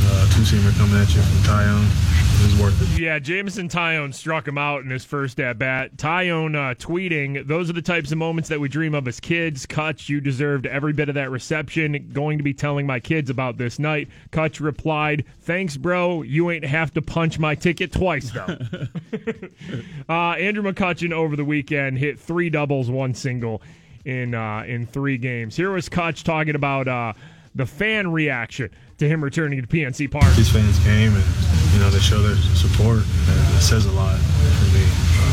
uh, 0.04 0.26
two 0.32 0.42
seamer 0.42 0.76
coming 0.76 1.00
at 1.00 1.14
you 1.14 1.22
from 1.22 1.38
Taillon. 1.42 2.12
It 2.40 2.46
was 2.46 2.60
worth 2.60 2.82
it. 2.82 3.00
Yeah, 3.00 3.18
Jameson 3.18 3.68
Taillon 3.68 4.12
struck 4.12 4.48
him 4.48 4.58
out 4.58 4.82
in 4.82 4.90
his 4.90 5.04
first 5.04 5.38
at 5.38 5.58
bat. 5.58 5.96
Taillon 5.96 6.56
uh, 6.56 6.74
tweeting, 6.74 7.46
"Those 7.46 7.70
are 7.70 7.72
the 7.72 7.82
types 7.82 8.10
of 8.10 8.18
moments 8.18 8.48
that 8.48 8.58
we 8.58 8.68
dream 8.68 8.94
of 8.94 9.06
as 9.06 9.20
kids. 9.20 9.64
Cutch, 9.66 10.08
you 10.08 10.20
deserved 10.20 10.66
every 10.66 10.92
bit 10.92 11.08
of 11.08 11.14
that 11.14 11.30
reception. 11.30 12.10
Going 12.12 12.38
to 12.38 12.44
be 12.44 12.54
telling 12.54 12.86
my 12.86 13.00
kids 13.00 13.30
about 13.30 13.58
this 13.58 13.78
night." 13.78 14.08
Cutch 14.30 14.60
replied, 14.60 15.24
"Thanks, 15.40 15.76
bro. 15.76 16.22
You 16.22 16.50
ain't 16.50 16.64
have 16.64 16.92
to 16.94 17.02
punch 17.02 17.38
my 17.38 17.54
ticket 17.54 17.92
twice 17.92 18.30
though." 18.30 18.56
uh, 20.08 20.32
Andrew 20.32 20.62
McCutchen 20.62 21.12
over 21.12 21.36
the 21.36 21.44
weekend 21.44 21.98
hit 21.98 22.18
three 22.18 22.50
doubles, 22.50 22.90
one 22.90 23.14
single 23.14 23.62
in 24.04 24.34
uh, 24.34 24.64
in 24.66 24.86
three 24.86 25.18
games. 25.18 25.56
Here 25.56 25.70
was 25.70 25.88
Cutch 25.88 26.24
talking 26.24 26.54
about 26.54 26.88
uh, 26.88 27.12
the 27.54 27.66
fan 27.66 28.10
reaction 28.10 28.70
to 28.98 29.08
him 29.08 29.22
returning 29.22 29.60
to 29.60 29.66
PNC 29.66 30.10
Park. 30.10 30.32
These 30.34 30.50
fans 30.50 30.78
came 30.84 31.14
and 31.14 31.24
you 31.72 31.80
know 31.80 31.90
they 31.90 31.98
show 31.98 32.20
their 32.22 32.36
support. 32.56 33.04
And 33.04 33.56
it 33.56 33.62
says 33.62 33.86
a 33.86 33.92
lot 33.92 34.18
for 34.18 34.68
me. 34.76 34.84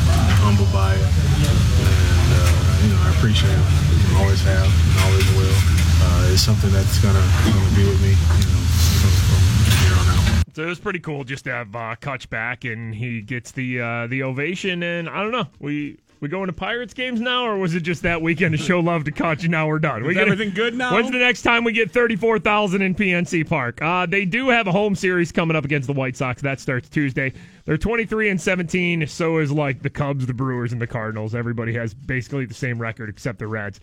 I'm 0.10 0.36
humbled 0.42 0.72
by 0.74 0.96
it, 0.96 1.02
and 1.02 2.30
uh, 2.34 2.84
you 2.84 2.90
know 2.92 3.00
I 3.04 3.14
appreciate 3.18 3.52
it. 3.52 3.90
I 4.16 4.24
always 4.24 4.42
have, 4.44 4.68
and 4.68 5.00
always 5.06 5.28
will. 5.38 5.56
Uh, 6.02 6.32
it's 6.32 6.42
something 6.42 6.72
that's 6.72 7.00
gonna, 7.00 7.20
gonna 7.20 7.76
be 7.76 7.86
with 7.86 8.02
me, 8.02 8.10
you 8.10 8.16
know, 8.16 8.64
from, 9.00 9.12
from 9.28 9.42
here 9.84 9.96
on 10.00 10.08
out. 10.08 10.56
So 10.56 10.64
it 10.64 10.68
was 10.68 10.80
pretty 10.80 11.00
cool 11.00 11.24
just 11.24 11.44
to 11.46 11.52
have 11.52 11.76
uh, 11.76 11.96
Cutch 12.00 12.30
back, 12.30 12.66
and 12.66 12.96
he 12.96 13.22
gets 13.22 13.52
the 13.52 13.82
uh, 13.82 14.08
the 14.08 14.24
ovation. 14.24 14.84
And 14.84 15.10
I 15.10 15.22
don't 15.22 15.32
know, 15.32 15.48
we 15.60 16.00
we 16.22 16.28
going 16.28 16.48
to 16.48 16.54
Pirates 16.54 16.94
games 16.94 17.22
now, 17.22 17.46
or 17.46 17.58
was 17.58 17.76
it 17.76 17.82
just 17.82 18.02
that 18.04 18.22
weekend 18.22 18.52
to 18.52 18.58
show 18.58 18.80
love 18.80 19.06
to 19.06 19.24
and 19.24 19.50
now 19.50 19.68
we're 19.68 19.80
done? 19.80 20.04
we 20.04 20.12
Is 20.12 20.18
everything 20.18 20.54
good 20.54 20.76
now? 20.76 20.94
When's 20.94 21.12
the 21.12 21.18
next 21.18 21.44
time 21.44 21.64
we 21.64 21.72
get 21.72 21.92
thirty 21.92 22.16
four 22.16 22.40
thousand 22.40 22.82
in 22.82 22.94
PNC 22.94 23.48
Park? 23.48 23.82
Uh, 23.82 24.06
they 24.06 24.26
do 24.26 24.50
have 24.50 24.68
a 24.68 24.72
home 24.72 24.96
series 24.96 25.32
coming 25.32 25.56
up 25.56 25.64
against 25.64 25.88
the 25.88 25.94
White 25.94 26.18
Sox. 26.18 26.42
That 26.42 26.60
starts 26.60 26.90
Tuesday. 26.90 27.32
They're 27.66 27.78
twenty 27.78 28.06
three 28.06 28.30
and 28.30 28.40
seventeen. 28.40 29.08
So 29.08 29.38
is 29.38 29.52
like 29.52 29.82
the 29.82 29.90
Cubs, 29.90 30.26
the 30.26 30.34
Brewers, 30.34 30.74
and 30.74 30.82
the 30.82 30.88
Cardinals. 30.88 31.34
Everybody 31.34 31.74
has 31.74 31.94
basically 31.94 32.46
the 32.46 32.54
same 32.54 32.80
record 32.80 33.10
except 33.10 33.40
the 33.40 33.48
Reds 33.48 33.80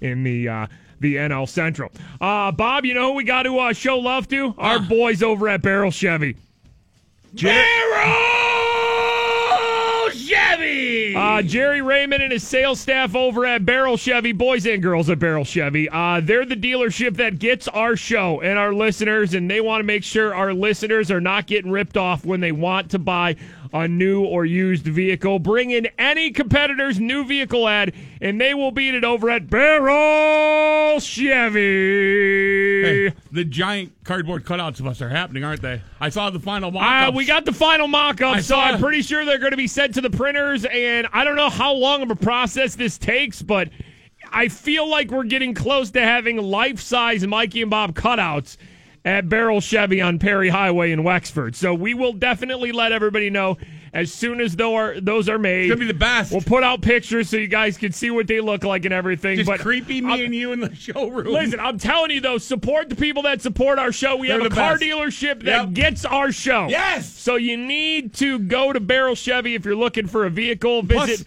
in 0.00 0.22
the. 0.24 0.48
Uh, 0.48 0.66
the 1.00 1.14
NL 1.14 1.48
Central. 1.48 1.92
Uh, 2.20 2.50
Bob, 2.50 2.84
you 2.84 2.92
know 2.92 3.10
who 3.10 3.14
we 3.14 3.22
got 3.22 3.44
to 3.44 3.56
uh, 3.56 3.72
show 3.72 4.00
love 4.00 4.26
to? 4.30 4.52
Our 4.58 4.80
boys 4.80 5.22
over 5.22 5.48
at 5.48 5.62
Baierl 5.62 5.92
Chevy. 5.92 6.34
Baierl 7.36 8.67
Uh, 11.14 11.42
Jerry 11.42 11.82
Raymond 11.82 12.22
and 12.22 12.32
his 12.32 12.46
sales 12.46 12.80
staff 12.80 13.14
over 13.14 13.44
at 13.46 13.64
Baierl 13.64 13.98
Chevy, 13.98 14.32
boys 14.32 14.66
and 14.66 14.82
girls 14.82 15.08
at 15.10 15.18
Baierl 15.18 15.46
Chevy, 15.46 15.88
uh, 15.88 16.20
they're 16.22 16.44
the 16.44 16.56
dealership 16.56 17.16
that 17.16 17.38
gets 17.38 17.68
our 17.68 17.96
show 17.96 18.40
and 18.40 18.58
our 18.58 18.72
listeners, 18.72 19.34
and 19.34 19.50
they 19.50 19.60
want 19.60 19.80
to 19.80 19.84
make 19.84 20.04
sure 20.04 20.34
our 20.34 20.52
listeners 20.52 21.10
are 21.10 21.20
not 21.20 21.46
getting 21.46 21.70
ripped 21.70 21.96
off 21.96 22.24
when 22.24 22.40
they 22.40 22.52
want 22.52 22.90
to 22.90 22.98
buy 22.98 23.36
a 23.72 23.86
new 23.88 24.24
or 24.24 24.44
used 24.44 24.84
vehicle. 24.84 25.38
Bring 25.38 25.70
in 25.70 25.86
any 25.98 26.30
competitor's 26.30 26.98
new 26.98 27.24
vehicle 27.24 27.68
ad, 27.68 27.94
and 28.20 28.40
they 28.40 28.54
will 28.54 28.70
beat 28.70 28.94
it 28.94 29.04
over 29.04 29.30
at 29.30 29.46
Baierl 29.46 31.00
Chevy. 31.00 32.82
Hey, 32.82 33.14
the 33.32 33.44
giant 33.44 33.92
cardboard 34.04 34.44
cutouts 34.44 34.80
of 34.80 34.86
us 34.86 35.02
are 35.02 35.08
happening, 35.08 35.44
aren't 35.44 35.62
they? 35.62 35.82
I 36.00 36.08
saw 36.08 36.30
the 36.30 36.40
final 36.40 36.70
mock 36.70 37.08
Uh, 37.08 37.12
we 37.12 37.24
got 37.24 37.44
the 37.44 37.52
final 37.52 37.88
mock 37.88 38.20
up, 38.20 38.40
so 38.40 38.56
I'm 38.56 38.78
pretty 38.80 39.02
sure 39.02 39.24
they're 39.24 39.38
going 39.38 39.50
to 39.52 39.56
be 39.56 39.66
sent 39.66 39.94
to 39.94 40.00
the 40.00 40.10
printers. 40.10 40.64
And 40.64 41.06
I 41.12 41.24
don't 41.24 41.36
know 41.36 41.50
how 41.50 41.72
long 41.72 42.02
of 42.02 42.10
a 42.10 42.16
process 42.16 42.74
this 42.74 42.98
takes, 42.98 43.42
but 43.42 43.68
I 44.32 44.48
feel 44.48 44.88
like 44.88 45.10
we're 45.10 45.24
getting 45.24 45.54
close 45.54 45.90
to 45.92 46.00
having 46.00 46.36
life 46.36 46.80
size 46.80 47.26
Mikey 47.26 47.62
and 47.62 47.70
Bob 47.70 47.94
cutouts 47.94 48.56
at 49.04 49.26
Baierl 49.26 49.62
Chevy 49.62 50.00
on 50.00 50.18
Perry 50.18 50.48
Highway 50.48 50.92
in 50.92 51.02
Wexford. 51.04 51.56
So 51.56 51.72
we 51.74 51.94
will 51.94 52.12
definitely 52.12 52.72
let 52.72 52.92
everybody 52.92 53.30
know 53.30 53.56
as 53.94 54.12
soon 54.12 54.40
as 54.40 54.54
those 54.54 55.28
are, 55.30 55.38
made. 55.38 55.62
It's 55.62 55.68
gonna 55.70 55.80
be 55.80 55.86
the 55.86 55.94
best. 55.94 56.30
We'll 56.30 56.42
put 56.42 56.62
out 56.62 56.82
pictures 56.82 57.30
so 57.30 57.38
you 57.38 57.46
guys 57.46 57.78
can 57.78 57.92
see 57.92 58.10
what 58.10 58.26
they 58.26 58.40
look 58.40 58.62
like 58.64 58.84
and 58.84 58.92
everything. 58.92 59.36
Just 59.38 59.46
but 59.48 59.60
creepy 59.60 60.02
me 60.02 60.12
I'm- 60.12 60.24
and 60.26 60.34
you 60.34 60.52
in 60.52 60.60
the 60.60 60.74
showroom. 60.74 61.26
Listen, 61.32 61.58
I'm 61.58 61.78
telling 61.78 62.10
you 62.10 62.20
though, 62.20 62.36
support 62.38 62.90
the 62.90 62.96
people 62.96 63.22
that 63.22 63.40
support 63.40 63.78
our 63.78 63.90
show. 63.92 64.16
We 64.16 64.28
They're 64.28 64.42
have 64.42 64.52
a 64.52 64.54
car 64.54 64.72
best. 64.74 64.82
dealership 64.82 65.42
that 65.44 65.64
Yep. 65.68 65.72
gets 65.72 66.04
our 66.04 66.30
show. 66.32 66.66
Yes! 66.68 67.08
So 67.10 67.36
you 67.36 67.56
need 67.56 68.12
to 68.14 68.38
go 68.40 68.72
to 68.74 68.80
Baierl 68.80 69.16
Chevy 69.16 69.54
if 69.54 69.64
you're 69.64 69.74
looking 69.76 70.06
for 70.06 70.26
a 70.26 70.30
vehicle. 70.30 70.82
Plus, 70.82 71.08
Visit. 71.08 71.26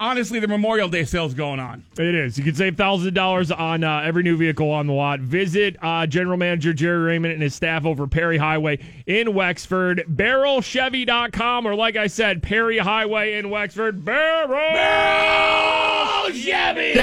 Honestly, 0.00 0.38
the 0.38 0.46
Memorial 0.46 0.88
Day 0.88 1.04
sale's 1.04 1.34
going 1.34 1.58
on. 1.58 1.84
It 1.98 2.14
is. 2.14 2.38
You 2.38 2.44
can 2.44 2.54
save 2.54 2.76
thousands 2.76 3.08
of 3.08 3.14
dollars 3.14 3.50
on 3.50 3.82
uh, 3.82 4.00
every 4.04 4.22
new 4.22 4.36
vehicle 4.36 4.70
on 4.70 4.86
the 4.86 4.92
lot. 4.92 5.18
Visit 5.20 5.76
uh, 5.82 6.06
General 6.06 6.36
Manager 6.36 6.72
Jerry 6.72 6.98
Raymond 6.98 7.34
and 7.34 7.42
his 7.42 7.54
staff 7.54 7.84
over 7.84 8.06
Perry 8.06 8.38
Highway 8.38 8.78
in 9.06 9.34
Wexford. 9.34 10.04
BaierlChevy.com 10.08 11.66
or 11.66 11.74
like 11.74 11.96
I 11.96 12.06
said, 12.06 12.44
Perry 12.44 12.78
Highway 12.78 13.34
in 13.38 13.50
Wexford. 13.50 14.04
Baierl, 14.04 14.54
Chevy. 16.32 16.94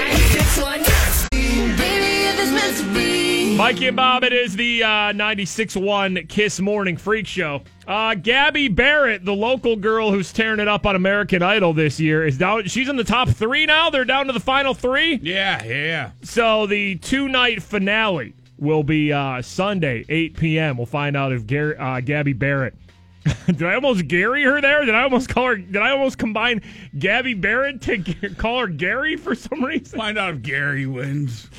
Baby, 1.32 2.28
if 2.28 2.40
it's 2.40 2.52
meant 2.52 2.78
to 2.78 2.94
be. 2.94 3.15
Mikey 3.56 3.88
and 3.88 3.96
Bob, 3.96 4.26
it 4.26 4.34
is 4.34 4.58
the 4.58 4.84
uh, 4.84 4.88
96.1 5.14 6.28
Kiss 6.28 6.60
Morning 6.60 6.98
Freak 6.98 7.26
Show. 7.26 7.62
Uh, 7.88 8.14
Gabby 8.14 8.68
Barrett, 8.68 9.24
the 9.24 9.34
local 9.34 9.78
girl 9.78 10.12
who's 10.12 10.34
tearing 10.34 10.60
it 10.60 10.68
up 10.68 10.86
on 10.86 10.98
American 10.98 11.42
Idol 11.42 11.72
this 11.72 11.98
year, 11.98 12.26
is 12.28 12.38
down. 12.38 12.66
She's 12.66 12.90
in 12.90 12.98
the 12.98 13.04
top 13.06 13.30
three 13.30 13.66
now. 13.66 13.90
They're 13.90 14.04
down 14.04 14.28
to 14.28 14.34
the 14.34 14.42
final 14.42 14.74
three. 14.74 15.20
Yeah, 15.24 15.64
yeah. 15.64 16.12
So 16.22 16.68
the 16.68 16.98
two 16.98 17.30
night 17.30 17.64
finale 17.64 18.34
will 18.60 18.84
be 18.84 19.14
uh, 19.14 19.42
Sunday, 19.42 20.04
8 20.10 20.36
p.m. 20.36 20.76
We'll 20.76 20.86
find 20.86 21.16
out 21.16 21.32
if 21.32 21.48
Gary, 21.48 21.78
uh, 21.78 22.02
Gabby 22.02 22.34
Barrett. 22.34 22.76
did 23.48 23.64
I 23.64 23.76
almost 23.76 24.08
Gary 24.10 24.44
her 24.44 24.60
there? 24.60 24.84
Did 24.84 24.96
I 24.96 25.04
almost 25.04 25.30
call 25.30 25.46
her? 25.48 25.56
Did 25.56 25.78
I 25.78 25.92
almost 25.92 26.18
combine 26.18 26.62
Gabby 27.00 27.34
Barrett 27.34 27.82
to 27.84 27.98
g- 28.00 28.36
call 28.36 28.60
her 28.60 28.68
Gary 28.68 29.16
for 29.16 29.34
some 29.34 29.64
reason? 29.64 29.98
Find 29.98 30.18
out 30.18 30.34
if 30.34 30.42
Gary 30.42 30.86
wins. 30.86 31.50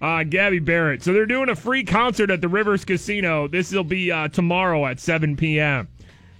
Uh, 0.00 0.22
Gabby 0.24 0.58
Barrett. 0.58 1.02
So 1.02 1.12
they're 1.12 1.26
doing 1.26 1.48
a 1.48 1.56
free 1.56 1.84
concert 1.84 2.30
at 2.30 2.40
the 2.40 2.48
Rivers 2.48 2.84
Casino. 2.84 3.48
This 3.48 3.72
will 3.72 3.84
be 3.84 4.10
uh, 4.10 4.28
tomorrow 4.28 4.86
at 4.86 5.00
7 5.00 5.36
p.m. 5.36 5.88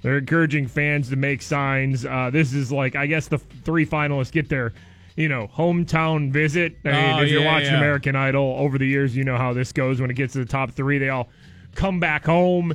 They're 0.02 0.18
encouraging 0.18 0.66
fans 0.66 1.08
to 1.11 1.16
make 1.16 1.40
signs. 1.40 2.04
Uh, 2.04 2.30
this 2.30 2.52
is 2.52 2.70
like, 2.70 2.94
I 2.94 3.06
guess 3.06 3.28
the 3.28 3.38
three 3.38 3.87
finalists 3.87 4.32
get 4.32 4.49
their, 4.50 4.75
you 5.16 5.28
know, 5.28 5.49
hometown 5.49 6.30
visit. 6.30 6.76
I 6.84 6.88
mean, 6.90 7.18
Oh, 7.18 7.23
if 7.23 7.30
you're 7.30 7.44
watching 7.44 7.73
yeah. 7.73 7.78
American 7.78 8.14
Idol 8.14 8.54
over 8.58 8.76
the 8.76 8.87
years, 8.87 9.16
you 9.16 9.25
know 9.25 9.38
how 9.38 9.54
this 9.54 9.73
goes. 9.73 10.00
When 10.00 10.11
it 10.11 10.14
gets 10.14 10.34
to 10.34 10.40
the 10.40 10.44
top 10.44 10.73
three, 10.73 10.99
they 10.99 11.08
all 11.08 11.28
come 11.75 12.00
back 12.00 12.26
home 12.26 12.75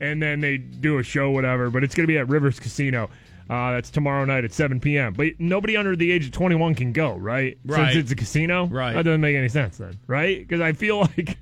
and 0.00 0.22
then 0.22 0.40
they 0.40 0.56
do 0.56 0.96
a 0.98 1.02
show, 1.02 1.30
whatever. 1.30 1.68
But 1.68 1.84
it's 1.84 1.94
going 1.94 2.04
to 2.04 2.10
be 2.12 2.16
at 2.16 2.28
Rivers 2.28 2.58
Casino. 2.58 3.10
Uh, 3.50 3.72
that's 3.72 3.90
tomorrow 3.90 4.24
night 4.24 4.44
at 4.44 4.52
7 4.52 4.78
p.m. 4.78 5.12
But 5.12 5.40
nobody 5.40 5.76
under 5.76 5.96
the 5.96 6.12
age 6.12 6.24
of 6.24 6.30
21 6.30 6.76
can 6.76 6.92
go, 6.92 7.16
right? 7.16 7.58
Right. 7.64 7.92
Since 7.92 8.04
it's 8.04 8.12
a 8.12 8.14
casino. 8.14 8.66
Right. 8.66 8.92
That 8.92 9.02
doesn't 9.02 9.20
make 9.20 9.34
any 9.34 9.48
sense 9.48 9.76
then, 9.78 9.98
right? 10.06 10.38
Because 10.38 10.60
I 10.60 10.72
feel 10.72 11.00
like 11.16 11.36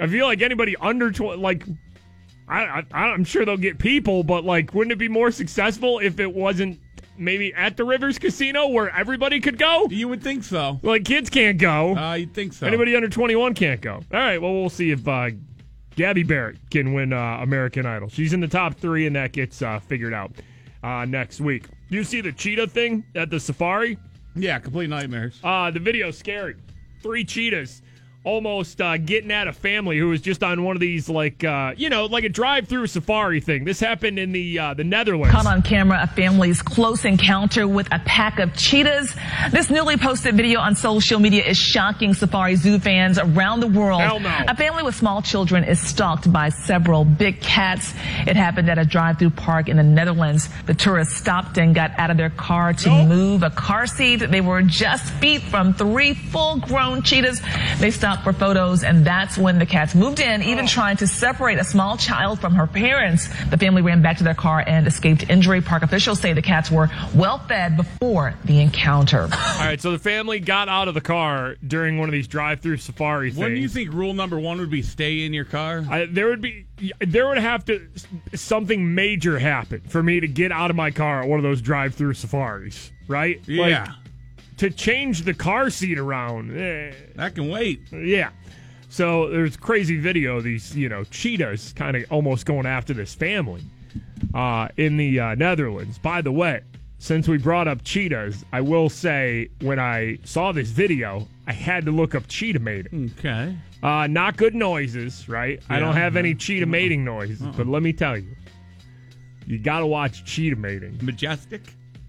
I 0.00 0.06
feel 0.06 0.24
like 0.24 0.40
anybody 0.40 0.74
under 0.78 1.12
tw- 1.12 1.38
like 1.38 1.64
I, 2.48 2.82
I 2.92 2.98
I'm 2.98 3.24
sure 3.24 3.44
they'll 3.44 3.58
get 3.58 3.78
people, 3.78 4.24
but 4.24 4.44
like 4.44 4.72
wouldn't 4.72 4.92
it 4.92 4.98
be 4.98 5.08
more 5.08 5.30
successful 5.30 5.98
if 5.98 6.18
it 6.18 6.32
wasn't 6.32 6.80
maybe 7.18 7.52
at 7.52 7.76
the 7.76 7.84
Rivers 7.84 8.18
Casino 8.18 8.68
where 8.68 8.88
everybody 8.88 9.38
could 9.38 9.58
go? 9.58 9.88
You 9.90 10.08
would 10.08 10.22
think 10.22 10.44
so. 10.44 10.80
Like 10.82 11.04
kids 11.04 11.28
can't 11.28 11.58
go. 11.58 11.94
Uh, 11.94 12.14
you'd 12.14 12.32
think 12.32 12.54
so. 12.54 12.66
Anybody 12.66 12.96
under 12.96 13.10
21 13.10 13.52
can't 13.52 13.82
go. 13.82 13.96
All 13.96 14.02
right, 14.12 14.40
well 14.40 14.54
we'll 14.54 14.70
see 14.70 14.90
if 14.90 15.06
uh, 15.06 15.28
Gabby 15.94 16.22
Barrett 16.22 16.56
can 16.70 16.94
win 16.94 17.12
uh, 17.12 17.38
American 17.42 17.84
Idol. 17.84 18.08
She's 18.08 18.32
in 18.32 18.40
the 18.40 18.48
top 18.48 18.76
three, 18.76 19.06
and 19.06 19.14
that 19.14 19.32
gets 19.32 19.60
uh, 19.60 19.78
figured 19.78 20.14
out 20.14 20.32
uh, 20.82 21.04
next 21.04 21.40
week. 21.40 21.68
Do 21.90 21.96
you 21.96 22.04
see 22.04 22.20
the 22.20 22.32
cheetah 22.32 22.68
thing 22.68 23.04
at 23.14 23.30
the 23.30 23.38
safari? 23.38 23.98
Yeah, 24.34 24.58
complete 24.58 24.88
nightmares. 24.88 25.38
Uh, 25.44 25.70
the 25.70 25.80
video's 25.80 26.16
scary. 26.16 26.56
Three 27.02 27.24
cheetahs 27.24 27.82
almost 28.24 28.80
uh, 28.80 28.96
getting 28.98 29.32
at 29.32 29.48
a 29.48 29.52
family 29.52 29.98
who 29.98 30.08
was 30.08 30.20
just 30.20 30.44
on 30.44 30.62
one 30.62 30.76
of 30.76 30.80
these, 30.80 31.08
like, 31.08 31.42
uh, 31.42 31.72
you 31.76 31.90
know, 31.90 32.06
like 32.06 32.22
a 32.22 32.28
drive-through 32.28 32.86
safari 32.86 33.40
thing. 33.40 33.64
This 33.64 33.80
happened 33.80 34.18
in 34.18 34.30
the 34.30 34.58
uh, 34.58 34.74
the 34.74 34.84
Netherlands. 34.84 35.32
Caught 35.34 35.46
on 35.46 35.62
camera 35.62 36.00
a 36.02 36.06
family's 36.06 36.62
close 36.62 37.04
encounter 37.04 37.66
with 37.66 37.88
a 37.92 37.98
pack 38.00 38.38
of 38.38 38.54
cheetahs. 38.54 39.12
This 39.50 39.70
newly 39.70 39.96
posted 39.96 40.36
video 40.36 40.60
on 40.60 40.76
social 40.76 41.18
media 41.18 41.44
is 41.44 41.56
shocking 41.58 42.14
safari 42.14 42.54
zoo 42.54 42.78
fans 42.78 43.18
around 43.18 43.60
the 43.60 43.66
world. 43.66 44.00
No. 44.00 44.20
A 44.46 44.54
family 44.56 44.82
with 44.84 44.94
small 44.94 45.20
children 45.22 45.64
is 45.64 45.80
stalked 45.80 46.32
by 46.32 46.50
several 46.50 47.04
big 47.04 47.40
cats. 47.40 47.92
It 48.26 48.36
happened 48.36 48.70
at 48.70 48.78
a 48.78 48.84
drive-through 48.84 49.30
park 49.30 49.68
in 49.68 49.76
the 49.76 49.82
Netherlands. 49.82 50.48
The 50.66 50.74
tourists 50.74 51.16
stopped 51.16 51.58
and 51.58 51.74
got 51.74 51.98
out 51.98 52.10
of 52.10 52.16
their 52.16 52.30
car 52.30 52.72
to 52.72 52.88
Nope. 52.88 53.08
move 53.08 53.42
a 53.42 53.50
car 53.50 53.86
seat. 53.86 54.16
They 54.18 54.40
were 54.40 54.62
just 54.62 55.12
feet 55.14 55.42
from 55.42 55.74
three 55.74 56.14
full-grown 56.14 57.02
cheetahs. 57.02 57.40
They 57.78 57.90
stopped 57.90 58.11
stopped 58.12 58.24
for 58.24 58.32
photos, 58.38 58.84
and 58.84 59.06
that's 59.06 59.38
when 59.38 59.58
the 59.58 59.64
cats 59.64 59.94
moved 59.94 60.20
in, 60.20 60.42
even 60.42 60.66
trying 60.66 60.96
to 60.98 61.06
separate 61.06 61.58
a 61.58 61.64
small 61.64 61.96
child 61.96 62.40
from 62.40 62.54
her 62.54 62.66
parents. 62.66 63.28
The 63.46 63.56
family 63.56 63.80
ran 63.80 64.02
back 64.02 64.18
to 64.18 64.24
their 64.24 64.34
car 64.34 64.62
and 64.66 64.86
escaped 64.86 65.30
injury. 65.30 65.62
Park 65.62 65.82
officials 65.82 66.20
say 66.20 66.32
the 66.32 66.42
cats 66.42 66.70
were 66.70 66.90
well 67.14 67.38
fed 67.38 67.76
before 67.76 68.34
the 68.44 68.60
encounter. 68.60 69.22
All 69.32 69.64
right, 69.64 69.80
so 69.80 69.92
the 69.92 69.98
family 69.98 70.40
got 70.40 70.68
out 70.68 70.88
of 70.88 70.94
the 70.94 71.00
car 71.00 71.56
during 71.66 71.98
one 71.98 72.08
of 72.08 72.12
these 72.12 72.28
drive-through 72.28 72.78
safari 72.78 73.30
things. 73.30 73.38
Wouldn't 73.38 73.60
you 73.60 73.68
think 73.68 73.92
rule 73.92 74.12
number 74.12 74.38
one 74.38 74.58
would 74.58 74.70
be 74.70 74.82
stay 74.82 75.24
in 75.24 75.32
your 75.32 75.44
car? 75.44 75.84
I, 75.88 76.06
there 76.06 76.28
would 76.28 76.42
be 76.42 76.66
there 77.00 77.28
would 77.28 77.38
have 77.38 77.64
to 77.66 77.88
something 78.34 78.94
major 78.94 79.38
happen 79.38 79.80
for 79.88 80.02
me 80.02 80.20
to 80.20 80.28
get 80.28 80.52
out 80.52 80.68
of 80.68 80.76
my 80.76 80.90
car 80.90 81.22
at 81.22 81.28
one 81.28 81.38
of 81.38 81.44
those 81.44 81.62
drive-through 81.62 82.14
safaris, 82.14 82.92
right? 83.08 83.40
Yeah. 83.46 83.84
Like, 83.84 84.01
to 84.62 84.70
change 84.70 85.22
the 85.22 85.34
car 85.34 85.70
seat 85.70 85.98
around. 85.98 86.56
eh, 86.56 86.92
that 87.16 87.34
can 87.34 87.48
wait. 87.48 87.80
yeah. 87.92 88.30
So 88.88 89.28
there's 89.28 89.56
crazy 89.56 89.98
video 89.98 90.36
of 90.36 90.44
these, 90.44 90.76
you 90.76 90.88
know, 90.88 91.02
cheetahs 91.04 91.72
kind 91.72 91.96
of 91.96 92.04
almost 92.10 92.46
going 92.46 92.66
after 92.66 92.92
this 92.94 93.12
family 93.14 93.62
uh, 94.34 94.68
in 94.76 94.96
the 94.98 95.18
uh, 95.18 95.34
Netherlands. 95.34 95.98
By 95.98 96.20
the 96.22 96.30
way, 96.30 96.60
since 96.98 97.26
we 97.26 97.38
brought 97.38 97.66
up 97.66 97.82
cheetahs, 97.82 98.44
I 98.52 98.60
will 98.60 98.88
say 98.88 99.48
when 99.62 99.80
I 99.80 100.18
saw 100.24 100.52
this 100.52 100.68
video, 100.68 101.26
I 101.48 101.52
had 101.52 101.84
to 101.86 101.90
look 101.90 102.14
up 102.14 102.28
cheetah 102.28 102.60
mating. 102.60 103.12
Okay. 103.18 103.56
Uh, 103.82 104.06
not 104.06 104.36
good 104.36 104.54
noises, 104.54 105.28
right? 105.28 105.60
I 105.68 105.80
don't 105.80 105.94
Yeah, 105.96 106.02
have 106.02 106.16
any 106.16 106.28
yeah. 106.30 106.36
cheetah 106.38 106.66
mating 106.66 107.04
noises, 107.04 107.40
but 107.56 107.66
let 107.66 107.82
me 107.82 107.92
tell 107.92 108.16
you, 108.16 108.36
you 109.46 109.58
got 109.58 109.80
to 109.80 109.86
watch 109.86 110.24
cheetah 110.24 110.54
mating. 110.56 110.98
Majestic. 111.02 111.62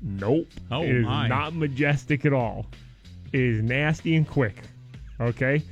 Nope. 0.03 0.47
Oh, 0.69 0.83
it 0.83 0.89
is 0.97 1.05
my. 1.05 1.27
not 1.27 1.55
majestic 1.55 2.25
at 2.25 2.33
all. 2.33 2.65
It 3.31 3.39
is 3.41 3.61
nasty 3.63 4.15
and 4.15 4.27
quick. 4.27 4.55
Okay. 5.19 5.63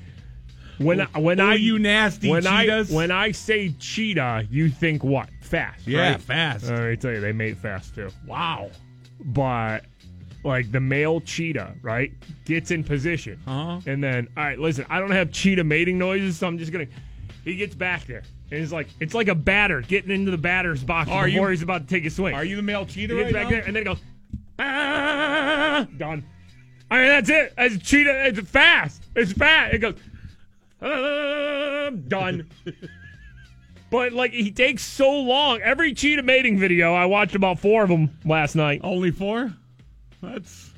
When 0.78 1.02
I, 1.02 1.06
when 1.20 1.40
oh, 1.40 1.50
I 1.50 1.54
you 1.56 1.78
nasty 1.78 2.30
when 2.30 2.42
cheetahs. 2.44 2.92
I 2.92 2.96
when 2.96 3.12
I 3.12 3.32
say 3.32 3.70
cheetah, 3.78 4.48
you 4.50 4.70
think 4.70 5.04
what? 5.04 5.30
Fast. 5.42 5.86
Yeah, 5.88 6.12
right? 6.14 6.22
fast. 6.22 6.66
Let 6.70 6.82
me 6.90 6.96
tell 6.96 7.12
you, 7.12 7.20
they 7.20 7.34
mate 7.34 7.58
fast 7.58 7.94
too. 7.94 8.10
Wow. 8.26 8.72
But 9.26 9.86
like 10.44 10.72
the 10.72 10.80
male 10.80 11.22
cheetah, 11.22 11.76
right, 11.84 12.12
gets 12.46 12.72
in 12.72 12.84
position, 12.84 13.40
Uh-huh. 13.46 13.80
and 13.86 14.04
then 14.04 14.28
all 14.36 14.44
right, 14.44 14.58
listen, 14.58 14.86
I 14.90 15.00
don't 15.00 15.12
have 15.12 15.32
cheetah 15.32 15.64
mating 15.64 16.00
noises, 16.00 16.38
so 16.40 16.48
I'm 16.48 16.58
just 16.58 16.72
gonna. 16.72 16.88
He 17.46 17.56
gets 17.56 17.76
back 17.76 18.06
there, 18.06 18.24
and 18.50 18.60
it's 18.64 18.72
like 18.72 18.88
it's 19.00 19.14
like 19.14 19.28
a 19.28 19.36
batter 19.36 19.82
getting 19.82 20.10
into 20.10 20.32
the 20.32 20.38
batter's 20.38 20.84
box 20.84 21.12
Are 21.12 21.26
before 21.28 21.48
you- 21.48 21.52
he's 21.52 21.62
about 21.62 21.88
to 21.88 21.94
take 21.94 22.06
a 22.06 22.10
swing. 22.10 22.34
Are 22.34 22.44
you 22.46 22.56
the 22.56 22.62
male 22.64 22.88
cheetah 22.88 23.14
He 23.14 23.20
gets 23.22 23.34
right 23.34 23.34
back 23.34 23.44
now? 23.44 23.50
there, 23.52 23.64
and 23.68 23.76
then 23.76 23.82
he 23.82 23.86
goes. 23.86 24.00
Ah, 25.74 25.88
done. 25.98 26.24
I 26.92 26.98
mean, 26.98 27.08
that's 27.08 27.30
it. 27.30 27.54
It's 27.58 27.84
cheetah. 27.84 28.28
It's 28.28 28.50
fast. 28.50 29.02
It's 29.16 29.32
fast. 29.32 29.74
It 29.74 29.80
goes. 29.80 29.96
ah, 30.82 31.90
done. 32.08 32.48
but 33.90 34.14
like, 34.14 34.34
he 34.34 34.52
takes 34.52 34.84
so 34.84 35.10
long. 35.10 35.62
Every 35.62 35.94
cheetah 35.94 36.22
mating 36.22 36.60
video, 36.60 36.94
I 36.94 37.06
watched 37.06 37.34
about 37.34 37.60
four 37.60 37.82
of 37.84 37.90
them 37.90 38.16
last 38.26 38.56
night. 38.56 38.82
Only 38.84 39.10
four? 39.10 39.52
That's 40.22 40.72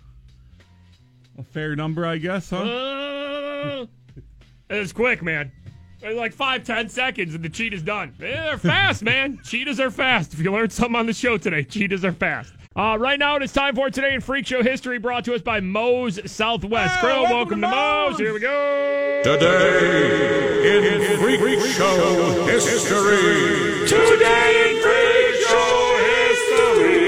a 1.37 1.43
fair 1.43 1.75
number, 1.75 2.05
I 2.05 2.17
guess, 2.19 2.51
huh? 2.51 2.63
Ah. 2.65 3.85
it's 4.69 4.93
quick, 4.93 5.21
man. 5.21 5.51
It's 6.01 6.17
like 6.17 6.31
five, 6.31 6.63
ten 6.63 6.87
seconds, 6.87 7.35
and 7.35 7.43
the 7.43 7.49
cheetah's 7.49 7.81
done. 7.81 8.13
They're 8.17 8.57
fast, 8.57 9.03
man. 9.03 9.39
Cheetahs 9.43 9.79
are 9.79 9.91
fast. 9.91 10.33
If 10.33 10.39
you 10.39 10.51
learned 10.51 10.71
something 10.71 10.95
on 10.95 11.05
the 11.05 11.13
show 11.13 11.37
today, 11.37 11.63
cheetahs 11.63 12.05
are 12.05 12.13
fast. 12.13 12.53
Uh, 12.75 12.97
right 12.99 13.19
now, 13.19 13.35
it 13.35 13.43
is 13.43 13.51
time 13.53 13.75
for 13.75 13.91
Today 13.91 14.15
in 14.15 14.21
Freak 14.21 14.47
Show 14.47 14.63
History, 14.63 14.97
brought 14.97 15.25
to 15.25 15.35
us 15.35 15.43
by 15.43 15.59
Moe's 15.59 16.19
Southwest. 16.31 16.95
Hey, 16.95 17.05
welcome 17.05 17.61
welcome, 17.61 17.61
to 17.61 17.67
to 17.67 17.71
Moe's. 17.71 18.11
Moe's. 18.13 18.19
Here 18.19 18.33
we 18.33 18.39
go. 18.39 19.21
Today 19.23 20.77
in 20.77 21.19
Freak, 21.19 21.39
Show 21.39 22.45
history. 22.47 23.87
Today 23.87 24.71
in 24.71 24.81
Freak 24.81 25.35
Show 25.47 25.97
history. 26.25 27.03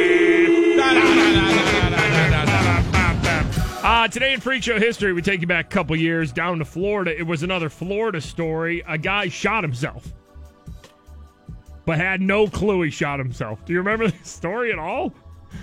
Uh, 3.84 4.08
today 4.08 4.34
in 4.34 4.42
Freak 4.42 4.62
Show 4.62 4.78
history, 4.80 5.14
we 5.14 5.24
take 5.24 5.42
you 5.42 5.48
back 5.48 5.66
a 5.66 5.70
couple 5.70 5.96
years 5.96 6.32
down 6.32 6.60
to 6.60 6.66
Florida. 6.66 7.18
It 7.18 7.26
was 7.26 7.42
another 7.42 7.70
Florida 7.70 8.22
story. 8.22 8.84
A 8.88 9.00
guy 9.00 9.30
shot 9.30 9.64
himself, 9.64 10.14
but 11.88 11.98
had 11.98 12.22
no 12.22 12.48
clue 12.48 12.84
he 12.84 12.92
shot 12.92 13.18
himself. 13.18 13.66
Do 13.66 13.74
you 13.74 13.80
remember 13.80 14.12
this 14.12 14.30
story 14.30 14.72
at 14.72 14.78
all? 14.78 15.12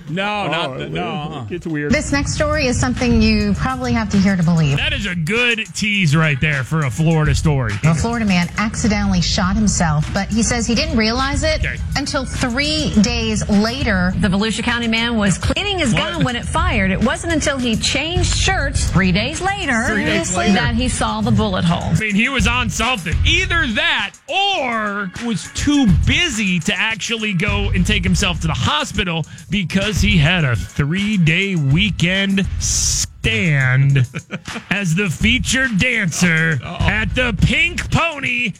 No, 0.08 0.44
Oh, 0.44 0.48
not 0.48 0.78
the, 0.78 0.88
no. 0.88 1.02
uh-uh. 1.06 1.46
It 1.50 1.66
weird. 1.66 1.92
This 1.92 2.12
next 2.12 2.34
story 2.34 2.66
is 2.66 2.78
something 2.78 3.22
you 3.22 3.54
probably 3.54 3.92
have 3.92 4.10
to 4.10 4.18
hear 4.18 4.36
to 4.36 4.42
believe. 4.42 4.76
That 4.76 4.92
is 4.92 5.06
a 5.06 5.14
good 5.14 5.64
tease 5.74 6.14
right 6.16 6.40
there 6.40 6.64
for 6.64 6.80
a 6.84 6.90
Florida 6.90 7.34
story. 7.34 7.72
A 7.84 7.94
Florida 7.94 8.24
man 8.26 8.48
accidentally 8.58 9.20
shot 9.20 9.54
himself, 9.56 10.06
but 10.12 10.28
he 10.28 10.42
says 10.42 10.66
he 10.66 10.74
didn't 10.74 10.96
realize 10.96 11.42
it 11.42 11.60
Okay. 11.64 11.76
until 11.96 12.24
three 12.24 12.92
days 13.02 13.48
later. 13.48 14.12
The 14.18 14.28
Volusia 14.28 14.62
County 14.62 14.88
man 14.88 15.16
was 15.16 15.38
cleaning 15.38 15.78
his 15.78 15.92
gun 15.94 16.24
when 16.24 16.36
it 16.36 16.44
fired. 16.44 16.90
It 16.90 17.02
wasn't 17.02 17.32
until 17.32 17.58
he 17.58 17.76
changed 17.76 18.34
shirts 18.36 18.90
three 18.90 19.12
days 19.12 19.40
later, 19.40 19.84
Three 19.88 20.04
days 20.04 20.36
later. 20.36 20.54
that 20.54 20.74
he 20.74 20.88
saw 20.88 21.20
the 21.20 21.30
bullet 21.30 21.64
hole. 21.64 21.92
I 21.94 21.98
mean, 21.98 22.14
he 22.14 22.28
was 22.28 22.46
on 22.46 22.70
something. 22.70 23.14
Either 23.26 23.66
that 23.74 24.12
or 24.28 25.10
was 25.26 25.48
too 25.54 25.86
busy 26.06 26.58
to 26.60 26.74
actually 26.74 27.32
go 27.34 27.70
and 27.70 27.86
take 27.86 28.02
himself 28.04 28.40
to 28.40 28.46
the 28.46 28.54
hospital 28.54 29.24
because 29.50 29.81
he 29.90 30.16
had 30.16 30.44
a 30.44 30.54
three 30.54 31.16
day 31.16 31.56
weekend 31.56 32.46
stand 32.60 33.98
as 34.70 34.94
the 34.94 35.08
featured 35.10 35.76
dancer 35.78 36.60
at 36.62 37.06
the 37.14 37.36
Pink 37.42 37.90
Pony 37.90 38.52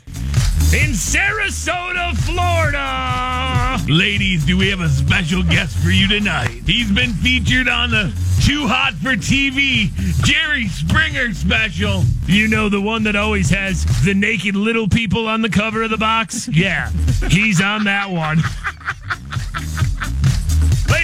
in 0.74 0.90
Sarasota, 0.90 2.16
Florida. 2.16 3.78
Ladies, 3.92 4.44
do 4.44 4.58
we 4.58 4.68
have 4.70 4.80
a 4.80 4.88
special 4.88 5.42
guest 5.44 5.76
for 5.78 5.90
you 5.90 6.08
tonight? 6.08 6.62
He's 6.66 6.90
been 6.90 7.12
featured 7.12 7.68
on 7.68 7.90
the 7.90 8.12
Too 8.42 8.66
Hot 8.66 8.94
for 8.94 9.14
TV 9.14 9.90
Jerry 10.24 10.66
Springer 10.68 11.32
special. 11.34 12.02
You 12.26 12.48
know 12.48 12.68
the 12.68 12.80
one 12.80 13.04
that 13.04 13.14
always 13.14 13.48
has 13.50 13.84
the 14.04 14.14
naked 14.14 14.56
little 14.56 14.88
people 14.88 15.28
on 15.28 15.40
the 15.40 15.50
cover 15.50 15.82
of 15.82 15.90
the 15.90 15.98
box? 15.98 16.48
Yeah, 16.48 16.90
he's 17.28 17.60
on 17.60 17.84
that 17.84 18.10
one. 18.10 18.40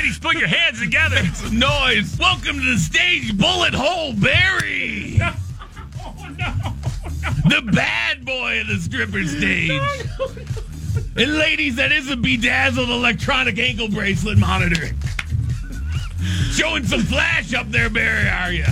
Ladies, 0.09 0.21
put 0.21 0.37
your 0.39 0.49
hands 0.49 0.81
together. 0.81 1.23
Some 1.35 1.59
noise. 1.59 2.17
Welcome 2.19 2.59
to 2.61 2.65
the 2.65 2.79
stage, 2.79 3.37
Bullet 3.37 3.75
Hole 3.75 4.15
Barry. 4.15 5.17
No, 5.19 5.33
oh, 6.03 6.29
no, 6.39 6.47
no. 6.47 7.51
The 7.51 7.71
bad 7.73 8.25
boy 8.25 8.63
of 8.63 8.69
the 8.69 8.77
stripper 8.77 9.27
stage. 9.27 9.79
And 11.19 11.37
ladies, 11.37 11.77
that 11.77 11.93
is 11.93 12.11
a 12.11 12.17
bedazzled 12.17 12.89
electronic 12.89 13.59
ankle 13.59 13.89
bracelet 13.89 14.39
monitor. 14.39 14.95
Showing 16.53 16.87
some 16.87 17.03
flash 17.03 17.53
up 17.53 17.71
there, 17.71 17.91
Barry, 17.91 18.29
are 18.29 18.53
you? 18.53 18.65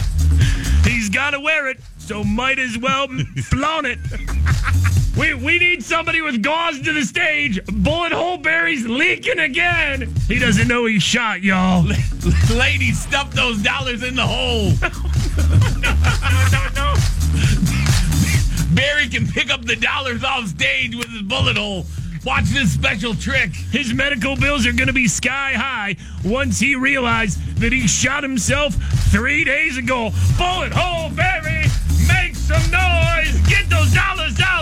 He's 0.85 1.11
got 1.11 1.31
to 1.31 1.41
wear 1.41 1.69
it, 1.69 1.81
so 1.99 2.25
might 2.25 2.59
as 2.59 2.79
well 2.79 3.09
flaunt 3.51 3.89
it. 3.89 3.99
We, 5.17 5.33
we 5.33 5.59
need 5.59 5.83
somebody 5.83 6.21
with 6.21 6.43
gauze 6.43 6.81
to 6.83 6.93
the 6.93 7.03
stage. 7.03 7.65
Bullet 7.67 8.13
hole 8.13 8.37
Barry's 8.37 8.87
leaking 8.87 9.39
again. 9.39 10.13
He 10.29 10.39
doesn't 10.39 10.69
know 10.69 10.85
he's 10.85 11.03
shot, 11.03 11.43
y'all. 11.43 11.85
Ladies, 12.55 13.01
stuff 13.01 13.33
those 13.33 13.63
dollars 13.63 14.03
in 14.03 14.15
the 14.15 14.27
hole. 14.27 14.73
no, 15.81 16.69
no. 16.75 16.95
Barry 18.75 19.09
can 19.09 19.27
pick 19.27 19.51
up 19.51 19.65
the 19.65 19.77
dollars 19.77 20.23
off 20.23 20.49
stage 20.49 20.95
with 20.95 21.09
his 21.09 21.23
bullet 21.23 21.57
hole. 21.57 21.87
Watch 22.27 22.47
this 22.47 22.73
special 22.73 23.15
trick. 23.15 23.53
His 23.71 23.95
medical 23.95 24.35
bills 24.37 24.67
are 24.67 24.73
going 24.73 24.89
to 24.89 24.93
be 24.93 25.07
sky 25.07 25.53
high 25.53 25.97
once 26.25 26.59
he 26.59 26.75
realized 26.75 27.39
that 27.59 27.73
he 27.73 27.87
shot 27.87 28.25
himself 28.25 28.75
three 29.13 29.45
days 29.45 29.79
ago. 29.79 30.11
Bullet 30.37 30.73
hole 30.75 31.09
Barry, 31.11 31.63
make 32.09 32.35
some 32.35 32.69
noise. 32.71 33.41
Get 33.49 33.71
those 33.71 33.95
dollars 33.95 34.41
out, 34.41 34.56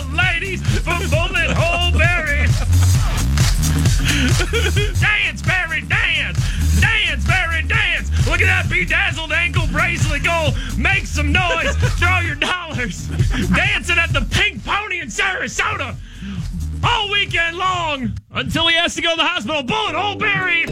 ladies, 0.55 0.79
for 0.79 0.99
Bullet 1.09 1.51
hole 1.51 1.99
Barry. 1.99 2.47
dance, 5.01 5.43
Barry, 5.43 5.81
dance. 5.83 6.38
Dance, 6.81 7.27
Barry, 7.27 7.62
dance. 7.62 8.11
Look 8.27 8.40
at 8.40 8.47
that 8.47 8.69
bedazzled 8.71 9.33
ankle 9.33 9.67
bracelet 9.69 10.25
go. 10.25 10.51
Make 10.77 11.07
some 11.07 11.33
noise. 11.33 11.77
Throw 11.99 12.21
your 12.21 12.37
dollars. 12.37 13.09
Dancing 13.55 13.99
at 13.99 14.12
the 14.12 14.27
Pink 14.31 14.64
Pony 14.64 15.01
in 15.01 15.09
Sarasota 15.09 15.97
all 16.83 17.11
weekend 17.11 17.57
long 17.57 18.12
until 18.33 18.69
he 18.69 18.75
has 18.75 18.95
to 18.95 19.03
go 19.03 19.11
to 19.11 19.17
the 19.17 19.25
hospital. 19.25 19.62
Bullet 19.62 19.95
hole 19.95 20.17
Barry. 20.17 20.64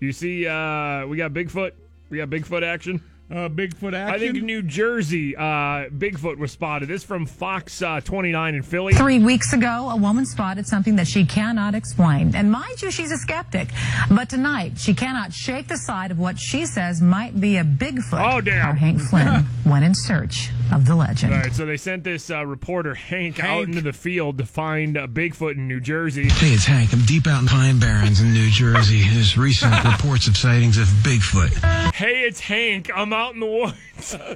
You 0.00 0.12
see, 0.12 0.46
uh, 0.46 1.06
we 1.06 1.16
got 1.16 1.32
Bigfoot. 1.32 1.72
We 2.08 2.18
got 2.18 2.30
Bigfoot 2.30 2.62
action. 2.62 3.02
Uh, 3.30 3.48
Bigfoot 3.50 3.92
action. 3.92 4.14
I 4.14 4.18
think 4.18 4.42
New 4.42 4.62
Jersey, 4.62 5.36
uh, 5.36 5.90
Bigfoot 5.90 6.38
was 6.38 6.50
spotted. 6.50 6.88
This 6.88 7.04
from 7.04 7.26
Fox 7.26 7.82
uh, 7.82 8.00
29 8.00 8.54
in 8.54 8.62
Philly. 8.62 8.94
Three 8.94 9.18
weeks 9.18 9.52
ago, 9.52 9.90
a 9.90 9.96
woman 9.96 10.24
spotted 10.24 10.66
something 10.66 10.96
that 10.96 11.06
she 11.06 11.26
cannot 11.26 11.74
explain. 11.74 12.34
And 12.34 12.50
mind 12.50 12.80
you, 12.80 12.90
she's 12.90 13.12
a 13.12 13.18
skeptic. 13.18 13.68
But 14.10 14.30
tonight, 14.30 14.78
she 14.78 14.94
cannot 14.94 15.34
shake 15.34 15.68
the 15.68 15.76
sight 15.76 16.10
of 16.10 16.18
what 16.18 16.38
she 16.38 16.64
says 16.64 17.02
might 17.02 17.38
be 17.38 17.58
a 17.58 17.64
Bigfoot. 17.64 18.32
Oh, 18.32 18.40
damn. 18.40 18.76
Hank 18.76 19.00
Flynn 19.02 19.44
went 19.66 19.84
in 19.84 19.94
search 19.94 20.48
of 20.72 20.86
the 20.86 20.94
legend. 20.94 21.32
All 21.34 21.40
right, 21.40 21.52
so 21.52 21.66
they 21.66 21.76
sent 21.76 22.04
this 22.04 22.30
uh, 22.30 22.44
reporter 22.44 22.94
Hank, 22.94 23.42
out 23.42 23.64
into 23.64 23.80
the 23.80 23.92
field 23.92 24.38
to 24.38 24.46
find 24.46 24.96
uh, 24.96 25.06
Bigfoot 25.06 25.52
in 25.52 25.68
New 25.68 25.80
Jersey. 25.80 26.28
Hey, 26.28 26.52
it's 26.52 26.64
Hank. 26.64 26.92
I'm 26.92 27.02
deep 27.02 27.26
out 27.26 27.42
in 27.42 27.48
Pine 27.48 27.78
Barrens 27.78 28.20
in 28.20 28.32
New 28.32 28.50
Jersey. 28.50 29.02
There's 29.08 29.36
recent 29.36 29.72
reports 29.84 30.28
of 30.28 30.36
sightings 30.36 30.78
of 30.78 30.86
Bigfoot. 31.02 31.94
Hey, 31.94 32.22
it's 32.22 32.40
Hank. 32.40 32.90
I'm 32.94 33.12
out 33.12 33.34
in 33.34 33.40
the 33.40 33.46
woods. 33.46 34.16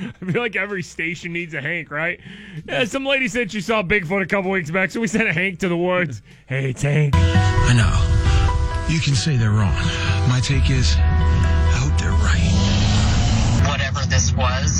I 0.00 0.32
feel 0.32 0.40
like 0.40 0.56
every 0.56 0.82
station 0.82 1.32
needs 1.32 1.52
a 1.52 1.60
Hank, 1.60 1.90
right? 1.90 2.20
Yeah, 2.66 2.84
some 2.84 3.04
lady 3.04 3.28
said 3.28 3.52
she 3.52 3.60
saw 3.60 3.82
Bigfoot 3.82 4.22
a 4.22 4.26
couple 4.26 4.50
weeks 4.50 4.70
back, 4.70 4.90
so 4.90 5.00
we 5.00 5.06
sent 5.06 5.28
a 5.28 5.32
Hank 5.32 5.58
to 5.60 5.68
the 5.68 5.76
woods. 5.76 6.22
Hey, 6.46 6.70
it's 6.70 6.82
Hank. 6.82 7.14
I 7.16 7.74
know. 7.74 8.92
You 8.92 8.98
can 9.00 9.14
say 9.14 9.36
they're 9.36 9.50
wrong. 9.50 9.74
My 10.28 10.40
take 10.42 10.70
is, 10.70 10.96
I 10.96 11.74
hope 11.76 12.00
they're 12.00 12.10
right. 12.10 13.68
whatever 13.68 14.00
this 14.08 14.32
was 14.34 14.79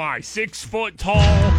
and 0.00 0.06
Oh 0.08 0.12
my, 0.12 0.20
six 0.20 0.64
foot 0.64 0.98
tall. 0.98 1.16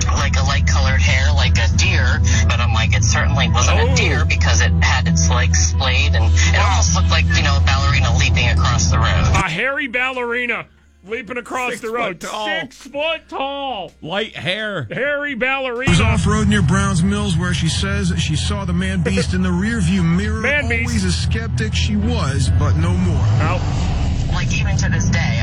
like 0.08 0.36
a 0.38 0.44
light 0.44 0.66
colored 0.68 1.02
hair, 1.02 1.32
like 1.34 1.58
a 1.58 1.68
deer. 1.78 2.20
But 2.48 2.60
I'm 2.60 2.74
like, 2.74 2.96
it 2.96 3.04
certainly 3.04 3.50
wasn't 3.50 3.80
Oh. 3.80 3.94
a 3.94 3.96
deer 3.96 4.22
oh. 4.24 4.28
because 4.28 4.62
it 4.62 4.72
had 4.84 5.08
its 5.08 5.30
legs 5.30 5.58
splayed 5.60 6.16
and 6.16 6.26
it 6.26 6.60
almost 6.60 6.96
looked 6.96 7.10
like, 7.10 7.26
you 7.36 7.44
know, 7.44 7.58
a 7.58 7.64
ballerina 7.66 8.16
leaping 8.18 8.48
across 8.50 8.90
the 8.90 8.98
road. 8.98 9.06
A 9.36 9.50
hairy 9.50 9.88
ballerina 9.88 10.68
leaping 11.06 11.38
across 11.38 11.72
Six 11.72 11.82
the 11.82 11.90
road. 11.92 12.22
foot 12.22 12.30
tall. 12.30 12.46
Six 12.62 12.76
foot 12.88 13.22
tall. 13.30 13.92
Light 14.02 14.36
hair. 14.36 14.84
Hairy 14.92 15.36
ballerina. 15.36 15.90
was 15.92 16.02
off 16.02 16.26
road 16.28 16.48
near 16.48 16.62
Browns 16.62 17.02
Mills 17.04 17.38
where 17.38 17.54
she 17.54 17.70
says 17.70 18.14
she 18.20 18.36
saw 18.36 18.66
the 18.66 18.74
man 18.74 19.02
beast 19.02 19.34
in 19.34 19.42
the 19.42 19.50
rearview 19.50 20.04
mirror. 20.04 20.42
Man 20.42 20.68
beast. 20.70 20.90
Always 20.90 21.04
a 21.06 21.12
skeptic 21.12 21.74
she 21.74 21.96
was, 21.96 22.50
but 22.60 22.76
no 22.76 22.94
more. 22.94 23.18
Oh, 23.44 24.30
Like 24.34 24.54
even 24.54 24.78
to 24.78 24.90
this 24.90 25.10
day, 25.10 25.20
I 25.20 25.24
am 25.40 25.41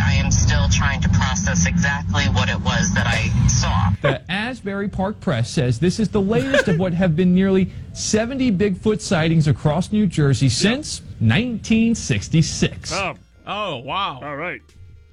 still 0.68 0.78
trying 0.86 1.00
to 1.00 1.08
process 1.10 1.66
exactly 1.66 2.24
what 2.26 2.48
it 2.48 2.60
was 2.60 2.92
that 2.94 3.06
I 3.06 3.28
saw. 3.48 3.90
The 4.02 4.30
Asbury 4.30 4.88
Park 4.88 5.20
Press 5.20 5.50
says 5.50 5.78
this 5.78 5.98
is 6.00 6.08
the 6.08 6.20
latest 6.20 6.68
of 6.68 6.78
what 6.78 6.92
have 6.94 7.16
been 7.16 7.34
nearly 7.34 7.70
70 7.92 8.52
Bigfoot 8.52 9.00
sightings 9.00 9.46
across 9.48 9.92
New 9.92 10.06
Jersey 10.06 10.48
since 10.48 11.00
1966. 11.20 12.92
oh, 12.92 13.14
Oh, 13.46 13.76
wow. 13.78 14.20
all 14.22 14.36
right. 14.36 14.60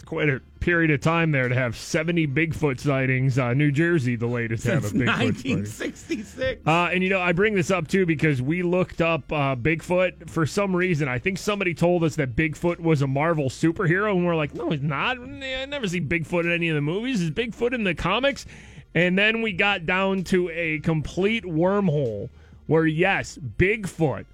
Quite 0.05 0.29
a 0.29 0.39
period 0.59 0.91
of 0.91 1.01
time 1.01 1.31
there 1.31 1.49
to 1.49 1.55
have 1.55 1.75
70 1.75 2.27
Bigfoot 2.27 2.79
sightings. 2.79 3.39
Uh, 3.39 3.53
New 3.53 3.71
Jersey, 3.71 4.15
the 4.15 4.27
latest 4.27 4.63
to 4.63 4.71
have 4.71 4.85
a 4.85 4.89
Bigfoot 4.89 5.05
sighting. 5.05 5.55
1966. 5.55 6.67
Uh, 6.67 6.89
and 6.91 7.03
you 7.03 7.09
know, 7.09 7.19
I 7.19 7.31
bring 7.31 7.55
this 7.55 7.71
up 7.71 7.87
too 7.87 8.05
because 8.05 8.41
we 8.41 8.61
looked 8.61 9.01
up 9.01 9.31
uh, 9.31 9.55
Bigfoot 9.55 10.29
for 10.29 10.45
some 10.45 10.75
reason. 10.75 11.07
I 11.07 11.17
think 11.17 11.37
somebody 11.37 11.73
told 11.73 12.03
us 12.03 12.15
that 12.17 12.35
Bigfoot 12.35 12.79
was 12.79 13.01
a 13.01 13.07
Marvel 13.07 13.49
superhero, 13.49 14.11
and 14.11 14.25
we're 14.25 14.35
like, 14.35 14.53
no, 14.53 14.69
he's 14.69 14.81
not. 14.81 15.17
I 15.19 15.65
never 15.65 15.87
see 15.87 16.01
Bigfoot 16.01 16.45
in 16.45 16.51
any 16.51 16.69
of 16.69 16.75
the 16.75 16.81
movies. 16.81 17.21
Is 17.21 17.31
Bigfoot 17.31 17.73
in 17.73 17.83
the 17.83 17.95
comics? 17.95 18.45
And 18.93 19.17
then 19.17 19.41
we 19.41 19.51
got 19.51 19.85
down 19.85 20.23
to 20.25 20.49
a 20.51 20.79
complete 20.79 21.43
wormhole 21.43 22.29
where, 22.67 22.85
yes, 22.85 23.37
Bigfoot 23.57 24.25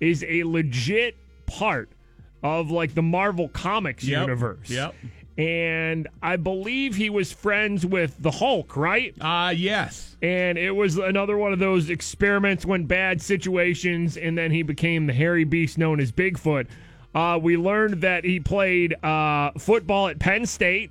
is 0.00 0.24
a 0.26 0.44
legit 0.44 1.16
part 1.46 1.90
of 2.42 2.70
like 2.70 2.94
the 2.94 3.02
Marvel 3.02 3.48
Comics 3.48 4.04
Yep. 4.04 4.20
universe. 4.20 4.70
Yep. 4.70 4.94
And 5.38 6.08
I 6.22 6.36
believe 6.36 6.96
he 6.96 7.10
was 7.10 7.30
friends 7.30 7.84
with 7.84 8.16
the 8.22 8.30
Hulk, 8.30 8.74
right? 8.76 9.14
Uh, 9.20 9.52
yes. 9.54 10.16
and 10.22 10.56
it 10.56 10.70
was 10.70 10.96
another 10.96 11.36
one 11.36 11.52
of 11.52 11.58
those 11.58 11.90
experiments 11.90 12.64
went 12.64 12.88
bad 12.88 13.20
situations 13.20 14.16
and 14.16 14.36
then 14.38 14.50
he 14.50 14.62
became 14.62 15.06
the 15.06 15.12
hairy 15.12 15.44
beast 15.44 15.76
known 15.76 16.00
as 16.00 16.10
bigfoot 16.10 16.66
uh, 17.14 17.38
we 17.40 17.56
learned 17.58 18.00
that 18.00 18.24
he 18.24 18.40
played 18.40 18.94
uh, 19.04 19.50
football 19.58 20.08
at 20.08 20.18
penn 20.18 20.46
state 20.46 20.90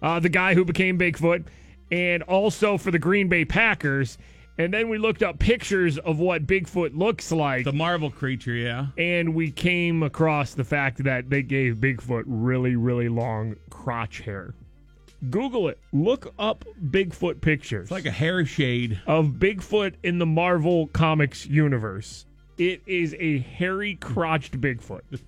uh, 0.00 0.20
the 0.20 0.28
guy 0.28 0.54
who 0.54 0.64
became 0.64 0.96
bigfoot 0.96 1.44
and 1.90 2.22
also 2.22 2.78
for 2.78 2.92
the 2.92 2.98
green 3.00 3.28
bay 3.28 3.44
packers 3.44 4.16
and 4.62 4.72
then 4.72 4.88
we 4.88 4.96
looked 4.98 5.22
up 5.22 5.38
pictures 5.38 5.98
of 5.98 6.18
what 6.18 6.46
bigfoot 6.46 6.96
looks 6.96 7.32
like 7.32 7.64
The 7.64 7.72
Marvel 7.72 8.10
creature, 8.10 8.54
yeah. 8.54 8.86
and 8.96 9.34
we 9.34 9.50
came 9.50 10.02
across 10.02 10.54
the 10.54 10.64
fact 10.64 11.02
that 11.04 11.28
they 11.30 11.42
gave 11.42 11.76
bigfoot 11.76 12.24
really 12.26 12.76
really 12.76 13.08
long 13.08 13.56
crotch 13.70 14.20
hair 14.20 14.54
google 15.30 15.68
it 15.68 15.78
look 15.92 16.32
up 16.38 16.64
bigfoot 16.90 17.40
pictures 17.40 17.82
It's 17.84 17.90
like 17.90 18.06
a 18.06 18.10
hair 18.10 18.44
shade. 18.44 19.00
of 19.06 19.26
Bigfoot 19.26 19.94
in 20.02 20.18
the 20.18 20.26
Marvel 20.26 20.88
Comics 20.88 21.46
universe. 21.46 22.26
It 22.58 22.82
is 22.86 23.14
a 23.18 23.38
hairy 23.38 23.94
crotched 23.96 24.60
Bigfoot. 24.60 25.20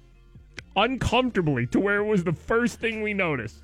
Uncomfortably 0.76 1.66
to 1.68 1.78
where 1.80 1.98
it 1.98 2.04
was 2.04 2.24
the 2.24 2.32
first 2.32 2.80
thing 2.80 3.02
we 3.02 3.14
noticed. 3.14 3.60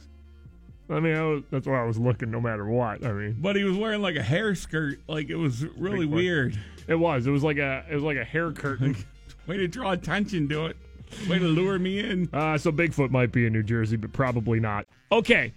I 0.91 1.01
mean, 1.01 1.15
I 1.15 1.23
was, 1.23 1.43
that's 1.51 1.67
why 1.67 1.81
I 1.81 1.85
was 1.85 1.99
looking 1.99 2.31
no 2.31 2.41
matter 2.41 2.65
what. 2.67 3.05
I 3.05 3.13
mean, 3.13 3.37
But 3.41 3.57
he 3.57 3.65
was 3.65 3.77
wearing 3.77 4.03
like 4.03 4.17
a 4.17 4.23
hair 4.23 4.55
skirt. 4.55 4.99
Like 5.07 5.31
it 5.31 5.37
was 5.37 5.65
really 5.77 6.07
weird. 6.07 6.59
it 6.89 6.97
was. 6.97 7.27
It 7.27 7.31
was 7.31 7.43
like 7.45 7.59
a 7.59 7.85
it 7.91 7.95
was 7.95 8.03
like 8.05 8.17
a 8.17 8.25
hair 8.25 8.51
curtain. 8.53 8.97
Way 9.47 9.57
to 9.59 9.69
draw 9.69 9.93
attention 9.93 10.49
to 10.49 10.67
it. 10.67 10.77
Way 11.29 11.39
to 11.39 11.45
lure 11.47 11.79
me 11.79 12.01
in. 12.01 12.29
Uh, 12.35 12.57
so 12.59 12.71
Bigfoot 12.71 13.11
might 13.11 13.33
be 13.33 13.47
in 13.47 13.53
New 13.53 13.63
Jersey, 13.63 13.97
but 13.97 14.13
probably 14.13 14.61
not. 14.61 14.87
Okay. 15.11 15.53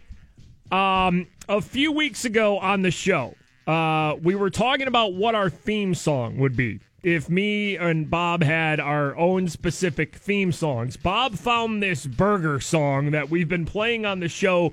Um, 0.72 1.28
a 1.48 1.62
few 1.62 1.91
weeks 1.91 2.26
ago 2.26 2.58
on 2.58 2.82
the 2.82 2.89
show, 2.91 3.36
uh, 3.67 4.15
we 4.22 4.34
were 4.36 4.50
talking 4.50 4.88
about 4.88 5.13
what 5.13 5.36
our 5.36 5.50
theme 5.50 5.93
song 5.93 6.38
would 6.38 6.56
be 6.56 6.80
if 7.04 7.30
me 7.30 7.76
and 7.78 8.10
Bob 8.10 8.41
had 8.41 8.80
our 8.80 9.15
own 9.17 9.48
specific 9.50 10.15
theme 10.15 10.52
songs. 10.52 10.98
Bob 10.98 11.36
found 11.36 11.84
this 11.84 12.06
burger 12.08 12.60
song 12.60 13.12
that 13.12 13.30
we've 13.30 13.50
been 13.50 13.65
playing 13.65 14.06
on 14.06 14.19
the 14.22 14.30
show, 14.30 14.72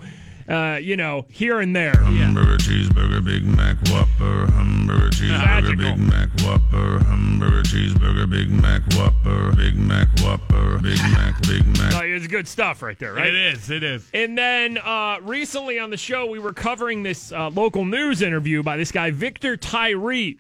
uh, 0.51 0.77
you 0.77 0.97
know, 0.97 1.25
here 1.29 1.61
and 1.61 1.75
there. 1.75 1.97
Hamburger, 1.97 2.57
cheeseburger, 2.57 3.25
Big 3.25 3.45
Mac, 3.45 3.77
Whopper. 3.89 4.51
Hamburger, 4.53 5.09
cheeseburger, 5.11 5.79
Big 5.79 5.99
Mac, 5.99 6.29
Whopper. 6.41 7.05
Hamburger, 7.05 7.63
cheeseburger, 7.63 8.29
Big 8.29 8.51
Mac, 8.51 8.83
Whopper. 8.95 9.53
Big 9.57 9.77
Mac, 9.77 10.09
Whopper. 10.21 10.79
Big 10.79 10.99
Mac, 11.13 11.41
Big 11.43 11.65
Mac. 11.79 11.95
Uh, 11.95 12.01
it's 12.03 12.27
good 12.27 12.49
stuff 12.49 12.83
right 12.83 12.99
there, 12.99 13.15
right? 13.15 13.29
It 13.29 13.35
is. 13.35 13.71
It 13.71 13.85
is. 13.85 14.11
And 14.13 14.37
then 14.37 14.79
uh, 14.79 15.19
recently 15.23 15.79
on 15.79 15.91
the 15.91 15.97
show, 15.97 16.27
we 16.27 16.39
were 16.39 16.53
covering 16.53 17.03
this 17.03 17.31
uh, 17.33 17.51
local 17.51 17.85
news 17.85 18.21
interview 18.21 18.63
by 18.63 18.77
this 18.77 18.91
guy, 18.91 19.13
Victor 19.13 19.57
Tyree. 19.57 20.39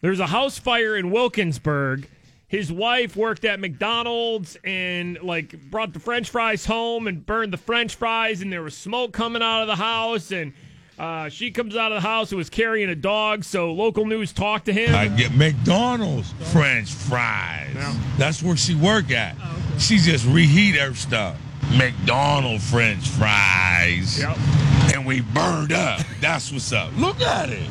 There's 0.00 0.20
a 0.20 0.26
house 0.26 0.58
fire 0.58 0.96
in 0.96 1.10
Wilkinsburg. 1.10 2.08
His 2.48 2.72
wife 2.72 3.14
worked 3.14 3.44
at 3.44 3.60
McDonald's 3.60 4.56
and 4.64 5.20
like 5.22 5.70
brought 5.70 5.92
the 5.92 6.00
French 6.00 6.30
fries 6.30 6.64
home 6.64 7.06
and 7.06 7.24
burned 7.24 7.52
the 7.52 7.58
French 7.58 7.94
fries, 7.94 8.40
and 8.40 8.50
there 8.50 8.62
was 8.62 8.74
smoke 8.74 9.12
coming 9.12 9.42
out 9.42 9.60
of 9.60 9.68
the 9.68 9.76
house. 9.76 10.32
And 10.32 10.54
uh, 10.98 11.28
she 11.28 11.50
comes 11.50 11.76
out 11.76 11.92
of 11.92 12.02
the 12.02 12.08
house 12.08 12.30
and 12.32 12.38
was 12.38 12.48
carrying 12.48 12.88
a 12.88 12.94
dog. 12.94 13.44
So 13.44 13.72
local 13.72 14.06
news 14.06 14.32
talked 14.32 14.64
to 14.64 14.72
him. 14.72 14.94
I 14.94 15.08
get 15.08 15.34
McDonald's 15.34 16.32
French 16.50 16.90
fries. 16.90 17.76
That's 18.16 18.42
where 18.42 18.56
she 18.56 18.74
work 18.74 19.10
at. 19.10 19.36
She 19.78 19.98
just 19.98 20.24
reheat 20.26 20.74
her 20.76 20.94
stuff. 20.94 21.36
McDonald 21.76 22.62
French 22.62 23.06
fries. 23.06 24.20
Yep. 24.20 24.38
And 24.94 25.04
we 25.04 25.20
burned 25.20 25.72
up. 25.72 26.00
That's 26.22 26.50
what's 26.50 26.72
up. 26.72 26.96
Look 26.96 27.20
at 27.20 27.50
it. 27.50 27.68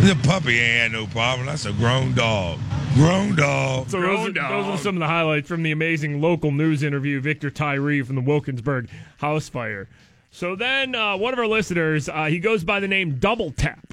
The 0.00 0.18
puppy 0.22 0.58
ain't 0.58 0.80
had 0.80 0.92
no 0.92 1.06
problem. 1.08 1.46
That's 1.46 1.66
a 1.66 1.74
grown 1.74 2.14
dog. 2.14 2.58
Grown 2.94 3.36
dog. 3.36 3.90
So 3.90 4.00
those 4.00 4.28
are, 4.28 4.32
those 4.32 4.66
are 4.66 4.78
some 4.78 4.96
of 4.96 5.00
the 5.00 5.06
highlights 5.06 5.46
from 5.46 5.62
the 5.62 5.72
amazing 5.72 6.22
local 6.22 6.50
news 6.52 6.82
interview, 6.82 7.20
Victor 7.20 7.50
Tyree 7.50 8.00
from 8.00 8.16
the 8.16 8.22
Wilkinsburg 8.22 8.88
house 9.18 9.50
fire. 9.50 9.90
So 10.30 10.56
then 10.56 10.94
uh, 10.94 11.18
one 11.18 11.34
of 11.34 11.38
our 11.38 11.46
listeners, 11.46 12.08
uh, 12.08 12.24
he 12.24 12.38
goes 12.38 12.64
by 12.64 12.80
the 12.80 12.88
name 12.88 13.18
Double 13.18 13.50
Tap. 13.50 13.92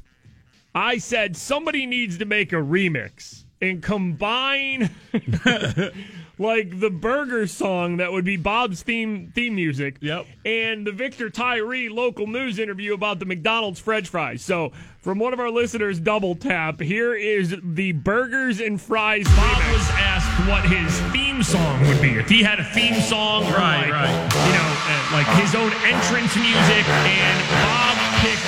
I 0.73 0.97
said 0.97 1.35
somebody 1.35 1.85
needs 1.85 2.17
to 2.19 2.25
make 2.25 2.53
a 2.53 2.57
remix 2.57 3.43
and 3.61 3.83
combine 3.83 4.89
like 6.39 6.79
the 6.79 6.89
burger 6.89 7.47
song 7.47 7.97
that 7.97 8.11
would 8.11 8.25
be 8.25 8.37
Bob's 8.37 8.83
theme 8.83 9.31
theme 9.33 9.55
music. 9.55 9.97
Yep. 10.01 10.25
And 10.45 10.85
the 10.85 10.91
Victor 10.91 11.29
Tyree 11.29 11.89
local 11.89 12.27
news 12.27 12.59
interview 12.59 12.93
about 12.93 13.19
the 13.19 13.25
McDonald's 13.25 13.79
French 13.79 14.07
fries. 14.09 14.41
So 14.41 14.71
from 14.99 15.19
one 15.19 15.33
of 15.33 15.39
our 15.39 15.49
listeners, 15.49 15.99
Double 15.99 16.35
Tap, 16.35 16.79
here 16.81 17.13
is 17.13 17.55
the 17.63 17.93
burgers 17.93 18.59
and 18.59 18.79
fries. 18.79 19.25
Bob 19.25 19.57
was 19.71 19.89
asked 19.91 20.49
what 20.49 20.65
his 20.65 20.99
theme 21.11 21.41
song 21.43 21.87
would 21.87 22.01
be. 22.01 22.15
If 22.15 22.29
he 22.29 22.43
had 22.43 22.59
a 22.59 22.63
theme 22.63 22.99
song, 23.01 23.43
Right, 23.43 23.89
like, 23.89 23.93
right. 23.93 24.11
You 24.47 24.53
know, 24.53 24.67
uh, 24.67 25.15
like 25.15 25.27
his 25.41 25.55
own 25.55 25.71
entrance 25.85 26.35
music, 26.35 26.83
and 26.87 27.37
Bob 27.63 27.95
picked 28.21 28.46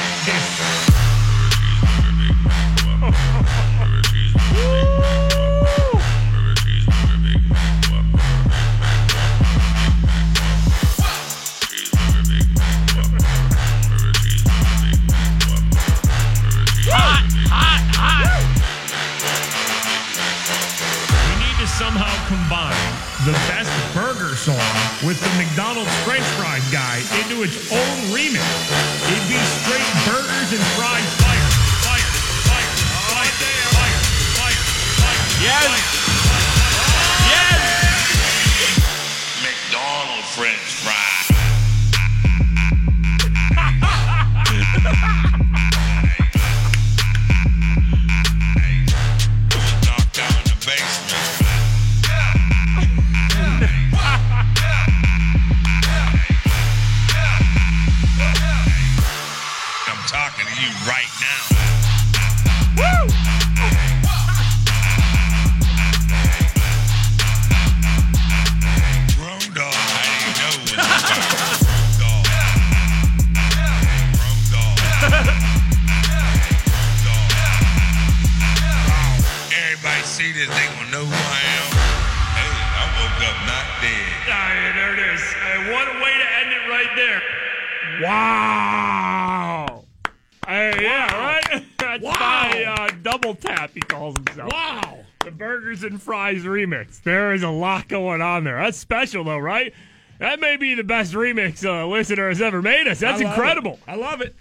remix. 96.80 97.02
There 97.04 97.34
is 97.34 97.44
a 97.44 97.50
lot 97.50 97.88
going 97.88 98.22
on 98.22 98.44
there. 98.44 98.58
That's 98.58 98.78
special, 98.78 99.24
though, 99.24 99.38
right? 99.38 99.74
That 100.20 100.39
may 100.39 100.58
be 100.58 100.76
the 100.76 100.84
best 100.84 101.13
remix 101.13 101.63
a 101.63 101.86
listener 101.88 102.28
has 102.30 102.42
ever 102.42 102.62
made 102.62 102.88
us. 102.88 103.00
That's 103.00 103.22
I 103.22 103.26
incredible. 103.26 103.74
it. 103.74 103.92
I 103.92 103.96
love 103.96 104.22
it. 104.22 104.36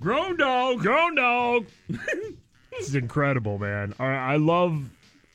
Grown 0.00 0.36
dog. 0.36 0.80
Grown 0.80 1.16
dog. 1.16 1.66
this 1.88 2.88
is 2.88 2.94
incredible, 2.94 3.58
man. 3.58 3.94
I, 3.98 4.06
I 4.06 4.36
love, 4.36 4.88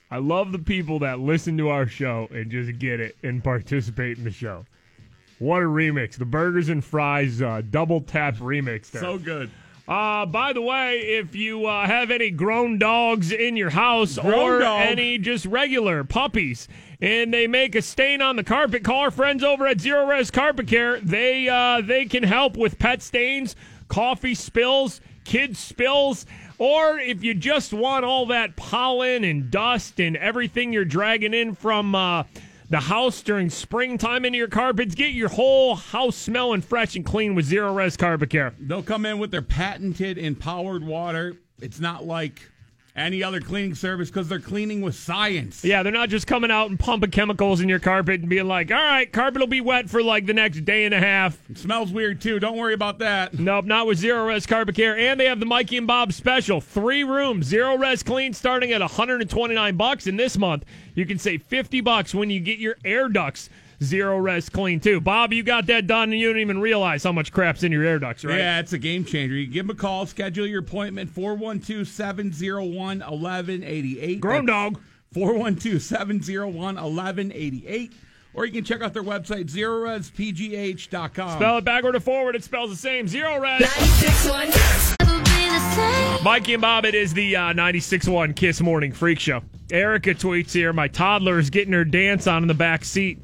I 0.09 0.17
love 0.17 0.51
the 0.51 0.59
people 0.59 0.99
that 0.99 1.19
listen 1.19 1.57
to 1.57 1.69
our 1.69 1.87
show 1.87 2.27
and 2.31 2.49
just 2.49 2.79
get 2.79 2.99
it 2.99 3.17
and 3.23 3.43
participate 3.43 4.17
in 4.17 4.23
the 4.23 4.31
show. 4.31 4.65
What 5.39 5.61
a 5.61 5.65
remix! 5.65 6.15
The 6.15 6.25
Burgers 6.25 6.69
and 6.69 6.85
Fries 6.85 7.41
uh, 7.41 7.63
double 7.69 7.99
tap 7.99 8.35
remix. 8.37 8.91
There. 8.91 9.01
So 9.01 9.17
good. 9.17 9.51
Uh, 9.85 10.25
by 10.25 10.53
the 10.53 10.61
way, 10.61 10.99
if 10.99 11.35
you 11.35 11.65
uh, 11.65 11.85
have 11.85 12.09
any 12.09 12.29
grown 12.29 12.77
dogs 12.77 13.33
in 13.33 13.57
your 13.57 13.71
house 13.71 14.17
Grown 14.17 14.33
or 14.33 14.59
dog. 14.59 14.81
any 14.87 15.17
just 15.17 15.45
regular 15.45 16.05
puppies, 16.05 16.69
and 17.01 17.33
they 17.33 17.47
make 17.47 17.75
a 17.75 17.81
stain 17.81 18.21
on 18.21 18.37
the 18.37 18.45
carpet, 18.45 18.85
call 18.85 19.01
our 19.01 19.11
friends 19.11 19.43
over 19.43 19.67
at 19.67 19.77
Zerorez 19.77 20.31
Carpet 20.31 20.67
Care. 20.67 21.01
They 21.01 21.49
uh, 21.49 21.81
they 21.81 22.05
can 22.05 22.23
help 22.23 22.55
with 22.55 22.79
pet 22.79 23.01
stains, 23.01 23.57
coffee 23.89 24.35
spills, 24.35 25.01
kid 25.25 25.57
spills, 25.57 26.25
or 26.57 26.97
if 26.97 27.21
you 27.21 27.33
just 27.33 27.73
want 27.73 28.05
all 28.05 28.25
that 28.27 28.55
pollen 28.55 29.25
and 29.25 29.51
dust 29.51 29.99
and 29.99 30.15
everything 30.15 30.71
you're 30.71 30.85
dragging 30.85 31.33
in 31.33 31.55
from. 31.55 31.93
The 32.73 32.79
house 32.79 33.21
during 33.21 33.51
springtime 33.51 34.25
into 34.25 34.39
your 34.39 34.47
carpets. 34.47 34.95
Get 34.95 35.11
your 35.11 35.29
whole 35.29 35.75
house 35.75 36.15
smelling 36.15 36.61
fresh 36.61 36.95
and 36.95 37.05
clean 37.05 37.35
with 37.35 37.47
Zerorez 37.47 37.95
Carpet 37.95 38.31
Care. 38.31 38.55
They'll 38.59 38.81
come 38.81 39.05
in 39.05 39.19
with 39.19 39.29
their 39.29 39.43
patented 39.43 40.17
empowered 40.17 40.83
water. 40.83 41.37
It's 41.61 41.79
not 41.79 42.07
like 42.07 42.49
any 42.95 43.23
other 43.23 43.41
cleaning 43.41 43.73
service 43.73 44.09
because 44.09 44.29
they're 44.29 44.39
cleaning 44.39 44.81
with 44.81 44.95
science. 44.95 45.63
Yeah, 45.63 45.81
they're 45.81 45.91
not 45.91 46.09
just 46.09 46.27
coming 46.27 46.51
out 46.51 46.69
and 46.69 46.79
pumping 46.79 47.09
chemicals 47.09 47.59
in 47.59 47.67
your 47.67 47.79
carpet 47.79 48.21
and 48.21 48.29
being 48.29 48.47
like, 48.47 48.71
all 48.71 48.77
right, 48.77 49.11
carpet 49.11 49.39
will 49.39 49.47
be 49.47 49.61
wet 49.61 49.89
for 49.89 50.03
like 50.03 50.27
the 50.27 50.33
next 50.33 50.63
day 50.63 50.85
and 50.85 50.93
a 50.93 50.99
half. 50.99 51.37
It 51.49 51.57
smells 51.57 51.91
weird 51.91 52.21
too. 52.21 52.39
Don't 52.39 52.57
worry 52.57 52.75
about 52.75 52.99
that. 52.99 53.37
Nope, 53.39 53.65
not 53.65 53.87
with 53.87 54.01
Zerorez 54.01 54.47
Carpet 54.47 54.75
Care. 54.75 54.97
And 54.97 55.19
they 55.19 55.25
have 55.25 55.39
the 55.39 55.45
Mikey 55.45 55.77
and 55.77 55.87
Bob 55.87 56.13
special. 56.13 56.61
Three 56.61 57.03
rooms, 57.03 57.51
Zerorez 57.51 58.05
Clean 58.05 58.31
starting 58.33 58.71
at 58.71 58.81
129 58.81 59.75
bucks. 59.75 60.05
And 60.05 60.19
this 60.19 60.37
month, 60.37 60.63
you 60.93 61.05
can 61.05 61.17
save 61.17 61.41
50 61.43 61.81
bucks 61.81 62.13
when 62.13 62.29
you 62.29 62.39
get 62.39 62.59
your 62.59 62.75
air 62.85 63.09
ducts 63.09 63.49
Zerorez 63.83 64.51
Clean 64.51 64.79
too. 64.79 64.99
Bob, 64.99 65.33
you 65.33 65.43
got 65.43 65.67
that 65.67 65.87
done 65.87 66.11
and 66.11 66.19
you 66.19 66.29
don't 66.29 66.39
even 66.39 66.59
realize 66.59 67.03
how 67.03 67.11
much 67.11 67.31
crap's 67.31 67.63
in 67.63 67.71
your 67.71 67.83
air 67.83 67.99
ducts, 67.99 68.23
right? 68.25 68.37
Yeah, 68.37 68.59
it's 68.59 68.73
a 68.73 68.77
game 68.77 69.05
changer. 69.05 69.35
You 69.35 69.47
give 69.47 69.67
them 69.67 69.75
a 69.75 69.79
call, 69.79 70.05
schedule 70.05 70.47
your 70.47 70.61
appointment 70.61 71.09
412 71.09 71.87
701 71.87 72.99
1188. 72.99 74.21
Grown 74.21 74.45
dog. 74.45 74.79
412 75.13 75.81
701 75.81 76.55
1188. 76.55 77.93
Or 78.35 78.45
you 78.45 78.51
can 78.51 78.63
check 78.63 78.81
out 78.81 78.93
their 78.93 79.03
website, 79.03 79.45
zerorezpgh.com. 79.51 81.37
Spell 81.37 81.57
it 81.59 81.65
backward 81.65 81.95
or 81.95 81.99
forward, 81.99 82.35
it 82.35 82.43
spells 82.43 82.71
the 82.71 82.75
same. 82.75 83.05
Zerorez. 83.05 83.59
Mikey 86.23 86.53
and 86.53 86.61
Bob, 86.61 86.85
it 86.85 86.95
is 86.95 87.13
the 87.13 87.35
uh, 87.35 87.53
96.1 87.53 88.35
Kiss 88.35 88.59
Morning 88.61 88.91
Freak 88.91 89.19
Show. 89.19 89.43
Erica 89.71 90.15
tweets 90.15 90.51
here, 90.51 90.73
my 90.73 90.87
toddler 90.87 91.37
is 91.37 91.49
getting 91.49 91.73
her 91.73 91.85
dance 91.85 92.25
on 92.25 92.43
in 92.43 92.47
the 92.47 92.53
back 92.53 92.83
seat 92.83 93.19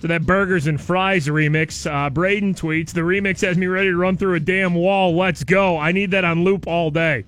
to 0.00 0.08
that 0.08 0.26
Burgers 0.26 0.66
and 0.66 0.80
Fries 0.80 1.26
remix. 1.26 1.90
Uh, 1.90 2.10
Braden 2.10 2.54
tweets, 2.54 2.92
the 2.92 3.00
remix 3.00 3.40
has 3.40 3.56
me 3.56 3.66
ready 3.66 3.90
to 3.90 3.96
run 3.96 4.16
through 4.16 4.34
a 4.34 4.40
damn 4.40 4.74
wall. 4.74 5.14
Let's 5.16 5.44
go. 5.44 5.78
I 5.78 5.92
need 5.92 6.12
that 6.12 6.24
on 6.24 6.44
loop 6.44 6.66
all 6.66 6.90
day. 6.90 7.24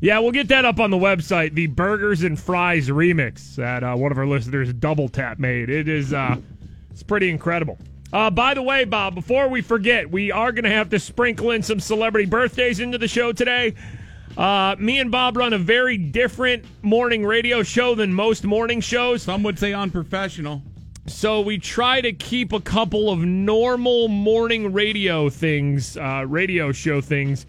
Yeah, 0.00 0.18
we'll 0.18 0.32
get 0.32 0.48
that 0.48 0.64
up 0.64 0.80
on 0.80 0.90
the 0.90 0.98
website, 0.98 1.54
the 1.54 1.66
Burgers 1.66 2.24
and 2.24 2.38
Fries 2.38 2.88
remix 2.88 3.54
that 3.56 3.82
uh, 3.82 3.94
one 3.94 4.12
of 4.12 4.18
our 4.18 4.26
listeners, 4.26 4.72
Double 4.74 5.08
Tap, 5.08 5.38
made. 5.38 5.70
It 5.70 5.88
is, 5.88 6.12
uh, 6.12 6.36
it's 6.90 7.02
pretty 7.02 7.30
incredible. 7.30 7.78
Uh, 8.12 8.30
by 8.30 8.54
the 8.54 8.62
way, 8.62 8.84
Bob, 8.84 9.14
before 9.14 9.48
we 9.48 9.62
forget, 9.62 10.10
we 10.10 10.30
are 10.30 10.52
going 10.52 10.64
to 10.64 10.70
have 10.70 10.90
to 10.90 10.98
sprinkle 10.98 11.52
in 11.52 11.62
some 11.62 11.80
celebrity 11.80 12.26
birthdays 12.26 12.80
into 12.80 12.98
the 12.98 13.08
show 13.08 13.32
today. 13.32 13.74
Uh, 14.36 14.76
me 14.78 14.98
and 14.98 15.10
Bob 15.10 15.36
run 15.36 15.52
a 15.52 15.58
very 15.58 15.96
different 15.96 16.64
morning 16.82 17.24
radio 17.24 17.62
show 17.62 17.94
than 17.94 18.12
most 18.12 18.44
morning 18.44 18.80
shows. 18.80 19.22
Some 19.22 19.42
would 19.44 19.58
say 19.58 19.72
unprofessional. 19.72 20.62
So 21.06 21.42
we 21.42 21.58
try 21.58 22.00
to 22.00 22.14
keep 22.14 22.54
a 22.54 22.60
couple 22.60 23.10
of 23.10 23.18
normal 23.18 24.08
morning 24.08 24.72
radio 24.72 25.28
things, 25.28 25.98
uh, 25.98 26.24
radio 26.26 26.72
show 26.72 27.02
things, 27.02 27.44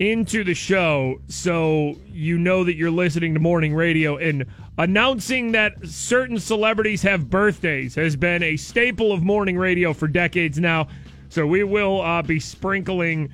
into 0.00 0.42
the 0.42 0.54
show 0.54 1.20
so 1.28 1.94
you 2.08 2.36
know 2.36 2.64
that 2.64 2.74
you're 2.74 2.90
listening 2.90 3.32
to 3.34 3.40
morning 3.40 3.74
radio. 3.74 4.16
And 4.16 4.44
announcing 4.76 5.52
that 5.52 5.74
certain 5.86 6.40
celebrities 6.40 7.00
have 7.02 7.30
birthdays 7.30 7.94
has 7.94 8.16
been 8.16 8.42
a 8.42 8.56
staple 8.56 9.12
of 9.12 9.22
morning 9.22 9.56
radio 9.56 9.92
for 9.92 10.08
decades 10.08 10.58
now. 10.58 10.88
So 11.28 11.46
we 11.46 11.62
will 11.62 12.02
uh, 12.02 12.22
be 12.22 12.40
sprinkling 12.40 13.32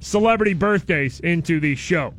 celebrity 0.00 0.52
birthdays 0.52 1.18
into 1.20 1.60
the 1.60 1.74
show. 1.76 2.12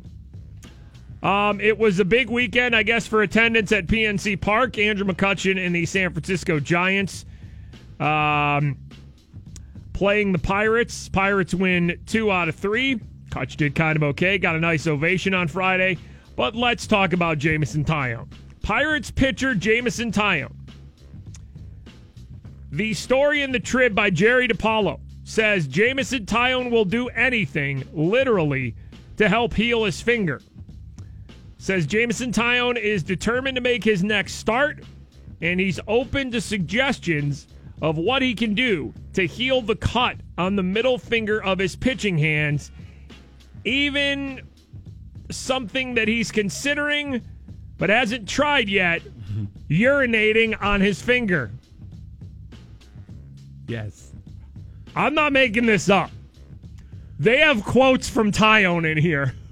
Um, 1.24 1.58
it 1.58 1.78
was 1.78 1.98
a 2.00 2.04
big 2.04 2.28
weekend, 2.28 2.76
I 2.76 2.82
guess, 2.82 3.06
for 3.06 3.22
attendance 3.22 3.72
at 3.72 3.86
PNC 3.86 4.38
Park. 4.42 4.76
Andrew 4.76 5.06
McCutchen 5.06 5.58
and 5.58 5.74
the 5.74 5.86
San 5.86 6.12
Francisco 6.12 6.60
Giants 6.60 7.24
um, 7.98 8.76
playing 9.94 10.32
the 10.32 10.38
Pirates. 10.38 11.08
Pirates 11.08 11.54
win 11.54 11.98
two 12.04 12.30
out 12.30 12.50
of 12.50 12.56
three. 12.56 13.00
Cutch 13.30 13.56
did 13.56 13.74
kind 13.74 13.96
of 13.96 14.02
okay. 14.02 14.36
Got 14.36 14.54
a 14.54 14.60
nice 14.60 14.86
ovation 14.86 15.32
on 15.32 15.48
Friday. 15.48 15.96
But 16.36 16.54
let's 16.54 16.86
talk 16.86 17.14
about 17.14 17.38
Jameson 17.38 17.84
Taillon. 17.86 18.28
Pirates 18.62 19.10
pitcher 19.10 19.54
Jameson 19.54 20.12
Taillon. 20.12 20.52
The 22.70 22.92
story 22.92 23.40
in 23.42 23.50
the 23.50 23.60
Trib 23.60 23.94
by 23.94 24.10
Jerry 24.10 24.46
DiPaola 24.46 25.00
says 25.24 25.66
Jameson 25.68 26.26
Taillon 26.26 26.70
will 26.70 26.84
do 26.84 27.08
anything, 27.08 27.84
literally, 27.94 28.74
to 29.16 29.28
help 29.28 29.54
heal 29.54 29.84
his 29.84 30.02
finger. 30.02 30.40
Says 31.64 31.86
Jameson 31.86 32.30
Taillon 32.30 32.76
is 32.76 33.02
determined 33.02 33.54
to 33.54 33.62
make 33.62 33.82
his 33.82 34.04
next 34.04 34.34
start, 34.34 34.84
and 35.40 35.58
he's 35.58 35.80
open 35.88 36.30
to 36.32 36.42
suggestions 36.42 37.46
of 37.80 37.96
what 37.96 38.20
he 38.20 38.34
can 38.34 38.52
do 38.52 38.92
to 39.14 39.26
heal 39.26 39.62
the 39.62 39.74
cut 39.74 40.18
on 40.36 40.56
the 40.56 40.62
middle 40.62 40.98
finger 40.98 41.42
of 41.42 41.58
his 41.58 41.74
pitching 41.74 42.18
hands, 42.18 42.70
even 43.64 44.42
something 45.30 45.94
that 45.94 46.06
he's 46.06 46.30
considering 46.30 47.22
but 47.78 47.88
hasn't 47.88 48.28
tried 48.28 48.68
yet 48.68 49.00
urinating 49.70 50.62
on 50.62 50.82
his 50.82 51.00
finger. 51.00 51.50
Yes. 53.68 54.12
I'm 54.94 55.14
not 55.14 55.32
making 55.32 55.64
this 55.64 55.88
up. 55.88 56.10
They 57.18 57.38
have 57.38 57.64
quotes 57.64 58.06
from 58.06 58.32
Taillon 58.32 58.84
in 58.84 58.98
here. 58.98 59.34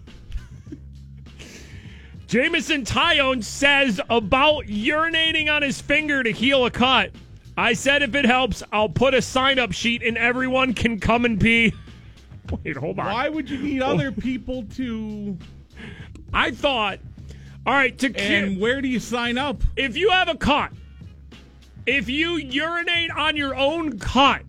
Jameson 2.32 2.86
Taillon 2.86 3.44
says 3.44 4.00
about 4.08 4.64
urinating 4.64 5.52
on 5.52 5.60
his 5.60 5.82
finger 5.82 6.22
to 6.22 6.32
heal 6.32 6.64
a 6.64 6.70
cut. 6.70 7.10
I 7.58 7.74
said 7.74 8.00
if 8.00 8.14
it 8.14 8.24
helps, 8.24 8.62
I'll 8.72 8.88
put 8.88 9.12
a 9.12 9.20
sign 9.20 9.58
up 9.58 9.72
sheet 9.72 10.02
and 10.02 10.16
everyone 10.16 10.72
can 10.72 10.98
come 10.98 11.26
and 11.26 11.38
pee. 11.38 11.74
Wait, 12.64 12.74
hold 12.78 12.98
on. 12.98 13.04
Why 13.04 13.28
would 13.28 13.50
you 13.50 13.58
need 13.58 13.82
oh. 13.82 13.88
other 13.88 14.10
people 14.10 14.64
to? 14.76 15.36
I 16.32 16.52
thought, 16.52 17.00
all 17.66 17.74
right, 17.74 17.98
to 17.98 18.16
And 18.16 18.58
where 18.58 18.80
do 18.80 18.88
you 18.88 18.98
sign 18.98 19.36
up? 19.36 19.62
if 19.76 19.94
you 19.94 20.08
have 20.08 20.30
a 20.30 20.34
cut, 20.34 20.72
if 21.84 22.08
you 22.08 22.36
urinate 22.36 23.10
on 23.10 23.36
your 23.36 23.54
own 23.54 23.98
cut, 23.98 24.40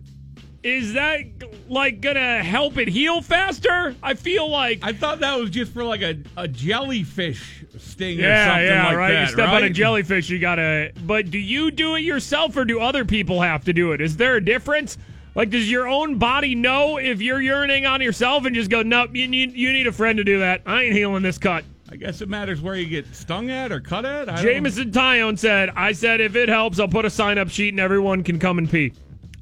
is 0.63 0.93
that 0.93 1.19
like 1.67 2.01
gonna 2.01 2.41
help 2.41 2.77
it 2.77 2.87
heal 2.87 3.21
faster? 3.21 3.95
I 4.01 4.13
feel 4.13 4.49
like 4.49 4.79
I 4.81 4.93
thought 4.93 5.19
that 5.19 5.37
was 5.37 5.49
just 5.49 5.73
for 5.73 5.83
like 5.83 6.01
a, 6.01 6.17
a 6.37 6.47
jellyfish 6.47 7.65
sting 7.77 8.19
or 8.19 8.23
yeah, 8.23 8.47
something 8.47 8.67
yeah, 8.67 8.87
like 8.87 8.97
right. 8.97 9.11
that. 9.11 9.27
you 9.27 9.33
step 9.33 9.49
on 9.49 9.63
a 9.63 9.69
jellyfish, 9.69 10.29
you 10.29 10.39
gotta. 10.39 10.91
But 11.05 11.29
do 11.29 11.37
you 11.37 11.69
do 11.69 11.95
it 11.95 12.01
yourself, 12.01 12.55
or 12.55 12.65
do 12.65 12.79
other 12.79 13.03
people 13.03 13.41
have 13.41 13.65
to 13.65 13.73
do 13.73 13.91
it? 13.91 14.01
Is 14.01 14.15
there 14.17 14.37
a 14.37 14.43
difference? 14.43 14.97
Like, 15.35 15.49
does 15.49 15.69
your 15.69 15.87
own 15.87 16.19
body 16.19 16.53
know 16.53 16.97
if 16.97 17.19
you're 17.19 17.39
urinating 17.39 17.89
on 17.89 18.01
yourself 18.01 18.45
and 18.45 18.55
just 18.55 18.69
go, 18.69 18.83
nope, 18.83 19.11
you 19.13 19.27
need 19.27 19.53
you 19.53 19.73
need 19.73 19.87
a 19.87 19.91
friend 19.91 20.17
to 20.17 20.23
do 20.23 20.39
that. 20.39 20.61
I 20.65 20.83
ain't 20.83 20.95
healing 20.95 21.23
this 21.23 21.37
cut. 21.37 21.65
I 21.89 21.95
guess 21.95 22.21
it 22.21 22.29
matters 22.29 22.61
where 22.61 22.75
you 22.75 22.87
get 22.87 23.13
stung 23.13 23.51
at 23.51 23.71
or 23.71 23.79
cut 23.79 24.05
at. 24.05 24.29
I 24.29 24.41
Jameson 24.41 24.91
Taillon 24.91 25.37
said, 25.37 25.69
I 25.75 25.91
said 25.91 26.21
if 26.21 26.35
it 26.35 26.49
helps, 26.49 26.79
I'll 26.79 26.87
put 26.87 27.05
a 27.05 27.09
sign 27.09 27.37
up 27.37 27.49
sheet 27.49 27.69
and 27.73 27.79
everyone 27.79 28.23
can 28.23 28.39
come 28.39 28.57
and 28.57 28.69
pee. 28.69 28.93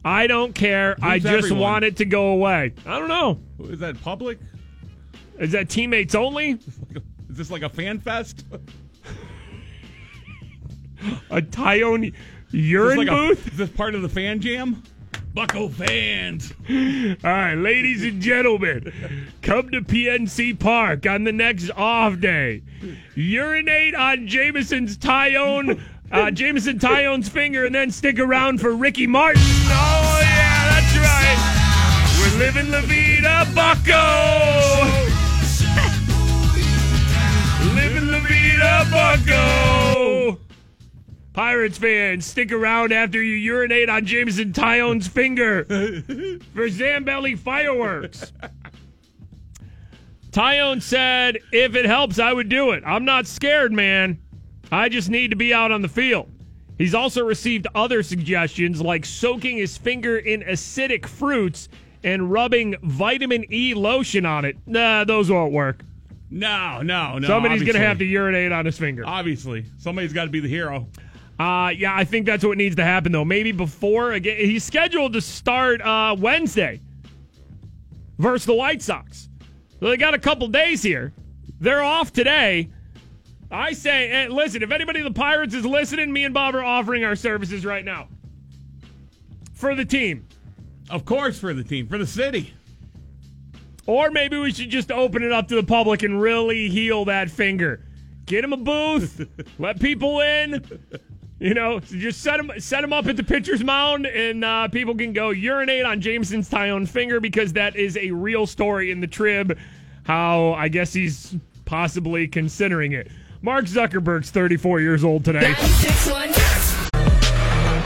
I 0.04 0.28
don't 0.28 0.54
care. 0.56 0.98
I 1.02 1.20
just 1.20 1.46
everyone? 1.46 1.60
want 1.60 1.86
it 1.86 1.98
to 1.98 2.06
go 2.06 2.28
away. 2.30 2.74
I 2.86 2.98
don't 3.00 3.08
know. 3.08 3.40
Is 3.70 3.80
that 3.80 4.02
public? 4.02 4.40
Is 5.40 5.52
that 5.52 5.70
teammates 5.70 6.16
only? 6.16 6.52
Is 7.30 7.38
this 7.38 7.52
like 7.52 7.62
a 7.62 7.70
fan 7.70 8.00
fest? 8.00 8.46
A 11.32 11.42
Taillon 11.42 12.08
Is 12.10 12.14
urine 12.54 12.90
this 12.90 12.98
like 12.98 13.08
a- 13.08 13.12
booth? 13.12 13.48
is 13.48 13.58
this 13.58 13.70
part 13.70 13.96
of 13.96 14.02
the 14.02 14.10
fan 14.10 14.40
jam? 14.40 14.84
Bucco 15.34 15.70
fans. 15.70 16.54
All 16.70 16.76
right, 17.32 17.56
ladies 17.56 18.04
and 18.04 18.22
gentlemen, 18.22 18.92
come 19.42 19.70
to 19.72 19.82
PNC 19.82 20.60
Park 20.60 21.06
on 21.08 21.24
the 21.24 21.32
next 21.32 21.72
off 21.72 22.20
day. 22.20 22.64
Urinate 23.16 23.96
on 23.96 24.28
Jameson's 24.28 24.98
Taillon, 24.98 25.82
uh, 26.12 26.32
Jameson 26.32 26.80
Taillon's 26.80 27.30
finger, 27.30 27.66
and 27.66 27.74
then 27.74 27.92
stick 27.92 28.20
around 28.20 28.60
for 28.60 28.76
Ricky 28.76 29.08
Martin. 29.08 29.42
Oh 29.44 30.20
yeah, 30.22 30.70
that's 30.70 30.98
right. 30.98 31.38
We're 32.20 32.38
living 32.40 32.72
La 32.72 32.82
Vida 32.82 33.48
Bucco. 33.56 34.02
living 37.76 38.12
La 38.12 38.20
Vida 38.20 38.86
Bucco. 38.92 40.40
Pirates 41.34 41.78
fans, 41.78 42.26
stick 42.26 42.52
around 42.52 42.92
after 42.92 43.22
you 43.22 43.36
urinate 43.36 43.88
on 43.88 44.06
Jameson 44.06 44.52
Taillon's 44.52 45.08
finger 45.08 45.64
for 45.64 46.68
Zambelli 46.68 47.40
fireworks. 47.40 48.34
Taillon 50.32 50.82
said, 50.82 51.38
if 51.52 51.76
it 51.76 51.86
helps, 51.86 52.20
I 52.20 52.34
would 52.34 52.50
do 52.50 52.72
it. 52.72 52.84
I'm 52.86 53.06
not 53.06 53.28
scared, 53.28 53.72
man. 53.72 54.20
I 54.72 54.90
just 54.90 55.10
need 55.10 55.32
to 55.32 55.36
be 55.36 55.54
out 55.54 55.72
on 55.72 55.82
the 55.82 55.90
field. 55.90 56.30
He's 56.78 56.96
also 56.96 57.24
received 57.24 57.68
other 57.76 58.02
suggestions 58.02 58.82
like 58.82 59.06
soaking 59.06 59.58
his 59.58 59.78
finger 59.78 60.18
in 60.18 60.42
acidic 60.42 61.06
fruits 61.06 61.70
and 62.04 62.32
rubbing 62.32 62.76
vitamin 62.82 63.46
E 63.52 63.74
lotion 63.74 64.26
on 64.26 64.46
it. 64.46 64.58
Nah, 64.66 65.04
those 65.04 65.30
won't 65.30 65.54
work. 65.54 65.84
No, 66.32 66.82
no, 66.82 67.20
no. 67.20 67.28
Somebody's 67.28 67.62
going 67.62 67.76
to 67.76 67.80
have 67.80 68.00
to 68.00 68.06
urinate 68.06 68.52
on 68.52 68.66
his 68.66 68.78
finger. 68.78 69.04
Obviously, 69.06 69.66
somebody's 69.78 70.14
got 70.14 70.24
to 70.24 70.32
be 70.32 70.40
the 70.40 70.48
hero. 70.48 70.88
Uh, 71.38 71.70
yeah, 71.70 71.96
I 71.96 72.04
think 72.04 72.26
that's 72.26 72.46
what 72.46 72.58
needs 72.58 72.76
to 72.78 72.84
happen 72.84 73.12
though. 73.12 73.26
Maybe 73.26 73.52
before 73.52 74.14
again, 74.14 74.38
he's 74.38 74.64
scheduled 74.64 75.14
to 75.14 75.22
start 75.22 75.82
uh, 75.82 76.16
Wednesday 76.18 76.80
versus 78.18 78.46
the 78.46 78.54
White 78.54 78.82
Sox. 78.82 79.28
So 79.80 79.90
they 79.90 79.98
got 79.98 80.14
a 80.14 80.20
couple 80.20 80.48
days 80.48 80.82
here. 80.84 81.14
They're 81.60 81.84
off 81.84 82.14
today. 82.14 82.70
I 83.52 83.74
say, 83.74 84.10
eh, 84.10 84.28
listen, 84.30 84.64
if 84.64 84.72
anybody 84.72 85.02
the 85.02 85.12
Pirates 85.12 85.54
is 85.54 85.66
listening, 85.66 86.12
me 86.12 86.24
and 86.24 86.34
Bob 86.34 86.56
are 86.56 86.64
offering 86.64 87.04
our 87.04 87.16
services 87.16 87.66
right 87.66 87.84
now 87.84 88.08
for 89.54 89.76
the 89.76 89.86
team. 89.86 90.26
Of 90.90 91.06
course, 91.06 91.40
for 91.40 91.54
the 91.54 91.64
team, 91.64 91.88
for 91.88 91.98
the 91.98 92.08
city. 92.08 92.54
Or 93.86 94.10
maybe 94.10 94.38
we 94.38 94.52
should 94.52 94.70
just 94.70 94.92
open 94.92 95.24
it 95.24 95.32
up 95.32 95.48
to 95.50 95.56
the 95.56 95.64
public 95.64 96.04
and 96.04 96.22
really 96.22 96.70
heal 96.70 97.06
that 97.06 97.30
finger. 97.30 97.86
Get 98.26 98.44
him 98.44 98.54
a 98.54 98.58
booth, 98.58 99.28
let 99.60 99.80
people 99.80 100.22
in. 100.22 100.64
You 101.40 101.56
know, 101.56 101.80
just 101.80 102.22
set 102.22 102.40
him 102.40 102.52
set 102.60 102.84
him 102.84 102.94
up 102.94 103.08
at 103.08 103.18
the 103.18 103.24
pitcher's 103.24 103.64
mound, 103.64 104.06
and 104.06 104.46
uh, 104.46 104.68
people 104.68 104.96
can 104.96 105.12
go 105.12 105.32
urinate 105.32 105.86
on 105.86 106.00
Jameson's 106.00 106.48
Taillon 106.48 106.88
finger 106.88 107.20
because 107.20 107.54
that 107.54 107.76
is 107.76 107.98
a 107.98 108.12
real 108.12 108.46
story 108.46 108.92
in 108.92 109.02
the 109.02 109.08
Trib. 109.08 109.58
How 110.04 110.54
I 110.54 110.68
guess 110.68 110.94
he's 110.94 111.36
possibly 111.66 112.28
considering 112.28 112.92
it. 112.92 113.10
Mark 113.42 113.66
Zuckerberg's 113.66 114.30
34 114.30 114.82
years 114.82 115.04
old 115.04 115.26
today. 115.26 115.56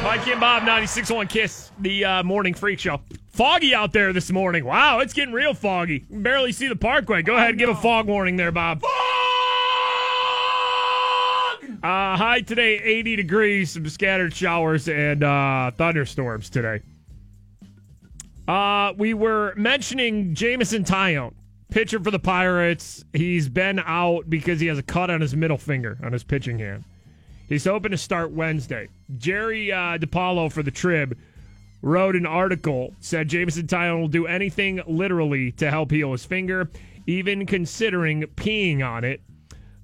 Mike 0.04 0.28
and 0.28 0.40
Bob, 0.40 0.64
96.1 0.64 1.30
Kiss, 1.30 1.72
the 1.80 2.06
uh, 2.06 2.24
morning 2.24 2.54
freak 2.54 2.80
show. 2.80 3.00
Foggy 3.30 3.74
out 3.74 3.92
there 3.92 4.14
this 4.14 4.32
morning. 4.32 4.66
Wow, 4.66 5.00
it's 5.00 5.14
getting 5.14 5.34
real 5.34 5.54
foggy. 5.54 6.06
Barely 6.10 6.52
see 6.52 6.68
the 6.68 6.76
parkway. 6.76 7.22
Go 7.22 7.36
ahead 7.36 7.50
and 7.50 7.60
give 7.60 7.70
a 7.70 7.76
fog 7.76 8.08
warning 8.08 8.36
there, 8.36 8.52
Bob. 8.52 8.84
Uh, 11.84 12.18
high 12.18 12.42
today, 12.42 12.80
80 12.80 13.16
degrees, 13.16 13.72
some 13.72 13.88
scattered 13.90 14.34
showers 14.34 14.88
and 14.88 15.24
uh, 15.24 15.72
thunderstorms 15.72 16.50
today. 16.50 16.82
Uh, 18.48 18.94
we 18.98 19.14
were 19.14 19.54
mentioning 19.56 20.34
Jameson 20.36 20.84
Taillon, 20.84 21.34
pitcher 21.76 22.00
for 22.00 22.10
the 22.10 22.18
Pirates. 22.18 23.04
He's 23.12 23.50
been 23.50 23.80
out 23.80 24.30
because 24.30 24.62
he 24.62 24.68
has 24.68 24.78
a 24.78 24.84
cut 24.84 25.10
on 25.10 25.20
his 25.20 25.36
middle 25.36 25.58
finger 25.58 25.98
on 26.02 26.14
his 26.14 26.24
pitching 26.24 26.58
hand. 26.58 26.86
He's 27.50 27.66
hoping 27.66 27.92
to 27.92 27.98
start 27.98 28.32
Wednesday. 28.32 28.88
Jerry 29.18 29.74
uh, 29.74 29.98
DiPaola 29.98 30.54
for 30.54 30.64
the 30.64 30.72
Trib 30.72 31.18
wrote 31.82 32.16
an 32.16 32.26
article, 32.26 32.94
said 33.02 33.28
Jameson 33.28 33.68
Taillon 33.68 34.00
will 34.00 34.08
do 34.08 34.26
anything 34.26 34.82
literally 34.88 35.52
to 35.52 35.70
help 35.70 35.92
heal 35.92 36.14
his 36.14 36.24
finger, 36.24 36.70
even 37.08 37.46
considering 37.46 38.22
peeing 38.22 38.82
on 38.82 39.04
it. 39.04 39.20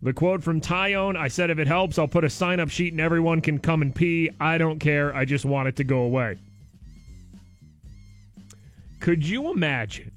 The 0.02 0.14
quote 0.14 0.42
from 0.42 0.62
Taillon 0.62 1.18
I 1.18 1.28
said, 1.28 1.50
if 1.50 1.60
it 1.60 1.68
helps, 1.68 2.00
I'll 2.00 2.08
put 2.08 2.24
a 2.24 2.30
sign 2.30 2.62
up 2.62 2.70
sheet 2.70 2.94
and 2.94 3.02
everyone 3.02 3.42
can 3.42 3.60
come 3.60 3.82
and 3.82 3.94
pee. 3.94 4.30
I 4.40 4.58
don't 4.58 4.80
care. 4.80 5.14
I 5.14 5.26
just 5.26 5.44
want 5.44 5.68
it 5.68 5.76
to 5.76 5.84
go 5.84 6.04
away. 6.04 6.38
Could 9.02 9.28
you 9.28 9.52
imagine 9.52 10.12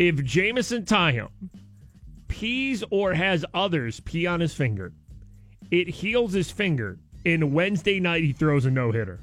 if 0.00 0.16
Jameson 0.24 0.84
Taillon 0.84 1.28
pees 2.26 2.82
or 2.90 3.12
has 3.14 3.44
others 3.54 4.00
pee 4.00 4.26
on 4.26 4.40
his 4.40 4.54
finger? 4.54 4.92
It 5.70 5.88
heals 5.88 6.32
his 6.32 6.50
finger, 6.50 6.98
and 7.24 7.52
Wednesday 7.52 8.00
night 8.00 8.24
he 8.24 8.32
throws 8.32 8.64
a 8.64 8.70
no 8.70 8.90
hitter. 8.90 9.20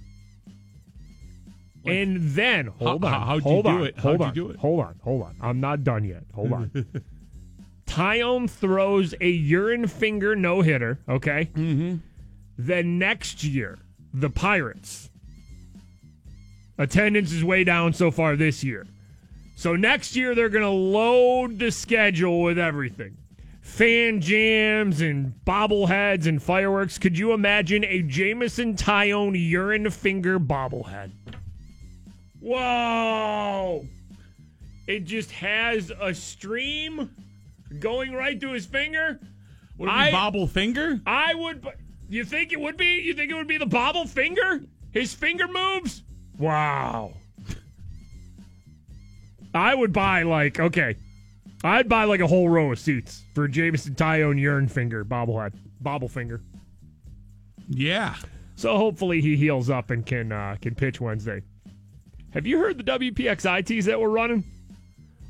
And 1.85 2.17
then, 2.31 2.67
hold 2.67 3.03
How- 3.03 3.07
on. 3.21 3.27
how'd 3.27 3.37
you 3.37 3.41
hold 3.51 3.65
do 3.65 3.69
on, 3.71 3.83
it? 3.85 3.97
Hold 3.97 4.17
How'd 4.21 4.29
on. 4.29 4.35
you 4.35 4.41
do 4.43 4.49
it? 4.51 4.57
Hold 4.57 4.79
on. 4.81 4.95
Hold 5.03 5.23
on. 5.23 5.35
I'm 5.41 5.59
not 5.59 5.83
done 5.83 6.03
yet. 6.05 6.23
Hold 6.33 6.53
on. 6.53 6.71
Taillon 7.87 8.49
throws 8.49 9.13
a 9.21 9.29
urine 9.29 9.87
finger 9.87 10.35
no 10.35 10.61
hitter, 10.61 10.99
okay? 11.07 11.49
Mm-hmm. 11.53 11.95
Then 12.57 12.99
next 12.99 13.43
year, 13.43 13.79
the 14.13 14.29
Pirates. 14.29 15.09
Attendance 16.77 17.31
is 17.31 17.43
way 17.43 17.63
down 17.63 17.93
so 17.93 18.11
far 18.11 18.35
this 18.35 18.63
year. 18.63 18.85
So 19.57 19.75
next 19.75 20.15
year, 20.15 20.35
they're 20.35 20.49
going 20.49 20.63
to 20.63 20.69
load 20.69 21.57
the 21.57 21.71
schedule 21.71 22.43
with 22.43 22.59
everything 22.59 23.17
fan 23.59 24.21
jams 24.21 25.01
and 25.01 25.33
bobbleheads 25.45 26.27
and 26.27 26.41
fireworks. 26.41 26.99
Could 26.99 27.17
you 27.17 27.33
imagine 27.33 27.83
a 27.83 28.03
Jameson 28.03 28.75
Taillon 28.75 29.33
urine 29.35 29.89
finger 29.89 30.39
bobblehead? 30.39 31.11
Whoa! 32.39 33.87
It 34.85 35.05
just 35.05 35.31
has 35.31 35.91
a 35.99 36.13
stream 36.13 37.09
going 37.79 38.13
right 38.13 38.39
to 38.39 38.51
his 38.51 38.67
finger. 38.67 39.19
Would 39.79 39.87
be 39.87 40.11
bobble 40.11 40.45
finger? 40.45 41.01
I 41.07 41.33
would. 41.33 41.67
You 42.07 42.25
think 42.25 42.53
it 42.53 42.59
would 42.59 42.77
be? 42.77 43.01
You 43.01 43.15
think 43.15 43.31
it 43.31 43.33
would 43.33 43.47
be 43.47 43.57
the 43.57 43.65
bobble 43.65 44.05
finger? 44.05 44.61
His 44.91 45.15
finger 45.15 45.47
moves? 45.47 46.03
Wow. 46.37 47.15
I 49.53 49.73
would 49.73 49.93
buy 49.93 50.23
like 50.23 50.59
okay, 50.59 50.95
I'd 51.63 51.89
buy 51.89 52.03
like 52.05 52.19
a 52.19 52.27
whole 52.27 52.49
row 52.49 52.71
of 52.71 52.79
seats 52.79 53.23
for 53.33 53.47
Jameson 53.47 53.95
Taillon 53.95 54.39
urine 54.39 54.67
finger 54.67 55.03
bobblehead 55.05 55.53
bobblefinger. 55.83 56.41
Yeah. 57.69 58.15
So 58.55 58.75
hopefully 58.77 59.21
he 59.21 59.35
heals 59.35 59.69
up 59.69 59.91
and 59.91 60.05
can 60.05 60.31
uh, 60.31 60.57
can 60.61 60.75
pitch 60.75 60.99
Wednesday. 60.99 61.41
Have 62.33 62.45
you 62.45 62.57
heard 62.59 62.77
the 62.77 62.83
WPXI 62.83 63.65
tees 63.65 63.85
that 63.85 63.99
we're 63.99 64.09
running? 64.09 64.43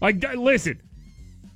Like, 0.02 0.24
listen, 0.36 0.82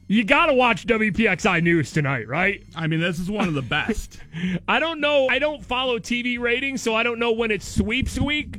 You 0.08 0.24
got 0.26 0.48
to 0.48 0.54
watch 0.54 0.86
WPXI 0.88 1.64
News 1.64 1.92
tonight, 1.92 2.28
right? 2.28 2.64
I 2.76 2.88
mean, 2.88 3.00
this 3.00 3.20
is 3.20 3.30
one 3.32 3.48
of 3.48 3.54
the 3.54 3.62
best. 3.62 4.20
I 4.68 4.80
don't 4.80 5.00
know. 5.00 5.28
I 5.30 5.40
don't 5.40 5.64
follow 5.66 6.00
TV 6.00 6.38
ratings, 6.40 6.82
so 6.82 6.96
I 6.96 7.04
don't 7.04 7.20
know 7.20 7.32
when 7.32 7.50
it's 7.52 7.66
sweeps 7.66 8.20
week. 8.20 8.58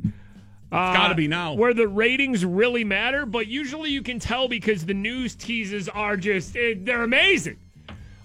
It's 0.73 0.97
gotta 0.97 1.15
be 1.15 1.27
now. 1.27 1.53
Where 1.53 1.73
the 1.73 1.87
ratings 1.87 2.43
really 2.45 2.83
matter, 2.83 3.25
but 3.25 3.47
usually 3.47 3.91
you 3.91 4.01
can 4.01 4.19
tell 4.19 4.47
because 4.47 4.85
the 4.85 4.93
news 4.93 5.35
teases 5.35 5.87
are 5.89 6.17
just, 6.17 6.55
eh, 6.55 6.73
they're 6.77 7.03
amazing. 7.03 7.57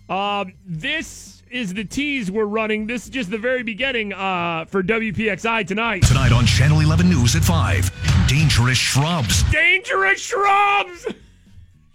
Um, 0.09 0.55
this 0.64 1.42
is 1.51 1.74
the 1.74 1.84
tease 1.84 2.30
we're 2.30 2.44
running. 2.44 2.86
This 2.86 3.05
is 3.05 3.11
just 3.11 3.30
the 3.30 3.38
very 3.38 3.62
beginning 3.62 4.12
uh, 4.12 4.64
for 4.66 4.82
WPXI 4.82 5.66
tonight. 5.66 6.03
Tonight 6.03 6.32
on 6.32 6.46
Channel 6.46 6.80
11 6.80 7.09
News 7.09 7.36
at 7.36 7.44
5. 7.44 8.26
Dangerous 8.28 8.78
shrubs. 8.78 9.42
Dangerous 9.51 10.20
shrubs! 10.20 11.07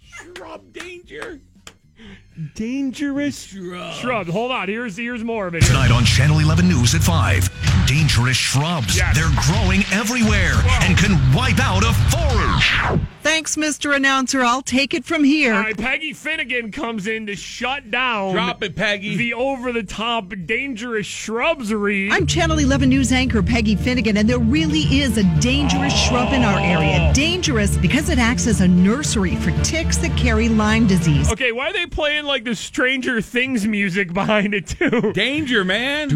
Shrub 0.01 0.73
danger. 0.73 1.39
Dangerous 2.55 3.43
Shrubs. 3.43 3.95
Shrubs. 3.97 4.31
Hold 4.31 4.51
on. 4.51 4.67
Here's 4.67 4.97
here's 4.97 5.23
more 5.23 5.45
of 5.45 5.53
it. 5.53 5.63
Tonight 5.63 5.91
on 5.91 6.03
Channel 6.03 6.39
11 6.39 6.67
News 6.67 6.95
at 6.95 7.01
5. 7.01 7.85
Dangerous 7.85 8.37
shrubs. 8.37 8.97
Yes. 8.97 9.15
They're 9.15 9.29
growing 9.53 9.83
everywhere 9.91 10.53
and 10.81 10.97
can 10.97 11.13
wipe 11.33 11.59
out 11.59 11.83
a 11.83 11.93
forest. 12.09 13.07
Thanks, 13.21 13.55
Mr. 13.55 13.95
Announcer. 13.95 14.43
I'll 14.43 14.61
take 14.61 14.93
it 14.93 15.05
from 15.05 15.23
here. 15.23 15.53
All 15.53 15.61
right, 15.61 15.77
Peggy 15.77 16.11
Finnegan 16.11 16.71
comes 16.71 17.07
in 17.07 17.27
to 17.27 17.35
shut 17.35 17.89
down. 17.89 18.33
Drop 18.33 18.61
it, 18.63 18.75
Peggy. 18.75 19.15
The 19.15 19.33
over-the-top 19.33 20.33
dangerous 20.45 21.07
shrubs 21.07 21.73
read. 21.73 22.11
I'm 22.11 22.27
Channel 22.27 22.59
11 22.59 22.89
News 22.89 23.13
anchor 23.13 23.41
Peggy 23.41 23.75
Finnegan, 23.75 24.17
and 24.17 24.29
there 24.29 24.39
really 24.39 24.81
is 24.99 25.17
a 25.17 25.23
dangerous 25.39 25.93
shrub 25.93 26.33
in 26.33 26.43
our 26.43 26.59
area. 26.59 27.07
Oh. 27.09 27.13
Dangerous 27.13 27.77
because 27.77 28.09
it 28.09 28.19
acts 28.19 28.45
as 28.45 28.59
a 28.59 28.67
nursery 28.67 29.37
for 29.37 29.51
ticks 29.63 29.97
that 29.97 30.17
carry 30.17 30.49
Lyme 30.49 30.85
disease. 30.85 31.31
Okay, 31.31 31.53
why 31.53 31.69
are 31.69 31.73
they 31.73 31.85
playing 31.85 32.22
like 32.25 32.43
the 32.43 32.55
Stranger 32.55 33.21
Things 33.21 33.67
music 33.67 34.13
behind 34.13 34.53
it 34.53 34.67
too? 34.67 35.13
Danger, 35.13 35.63
man. 35.63 36.09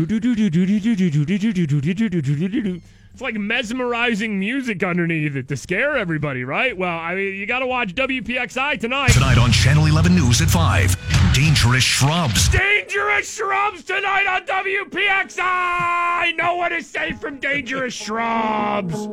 It's 3.18 3.22
like 3.24 3.34
mesmerizing 3.34 4.40
music 4.40 4.84
underneath 4.84 5.36
it 5.36 5.48
to 5.48 5.58
scare 5.58 5.98
everybody, 5.98 6.44
right? 6.44 6.78
Well, 6.78 6.96
I 7.00 7.16
mean, 7.16 7.34
you 7.34 7.48
got 7.48 7.60
to 7.60 7.66
watch 7.66 7.96
WPXI 7.96 8.80
tonight. 8.80 9.10
Tonight 9.10 9.40
on 9.40 9.52
Channel 9.52 9.88
11 9.88 10.14
News 10.14 10.40
at 10.40 10.50
5. 10.50 11.34
Dangerous 11.34 11.84
shrubs. 11.84 12.48
Dangerous 12.50 13.34
shrubs 13.36 13.84
tonight 13.84 14.28
on 14.28 14.46
WPXI. 14.46 15.40
I 15.40 16.34
know 16.38 16.58
what 16.58 16.72
is 16.72 16.88
safe 16.88 17.20
from 17.20 17.40
dangerous 17.40 17.96
shrubs. 17.96 19.08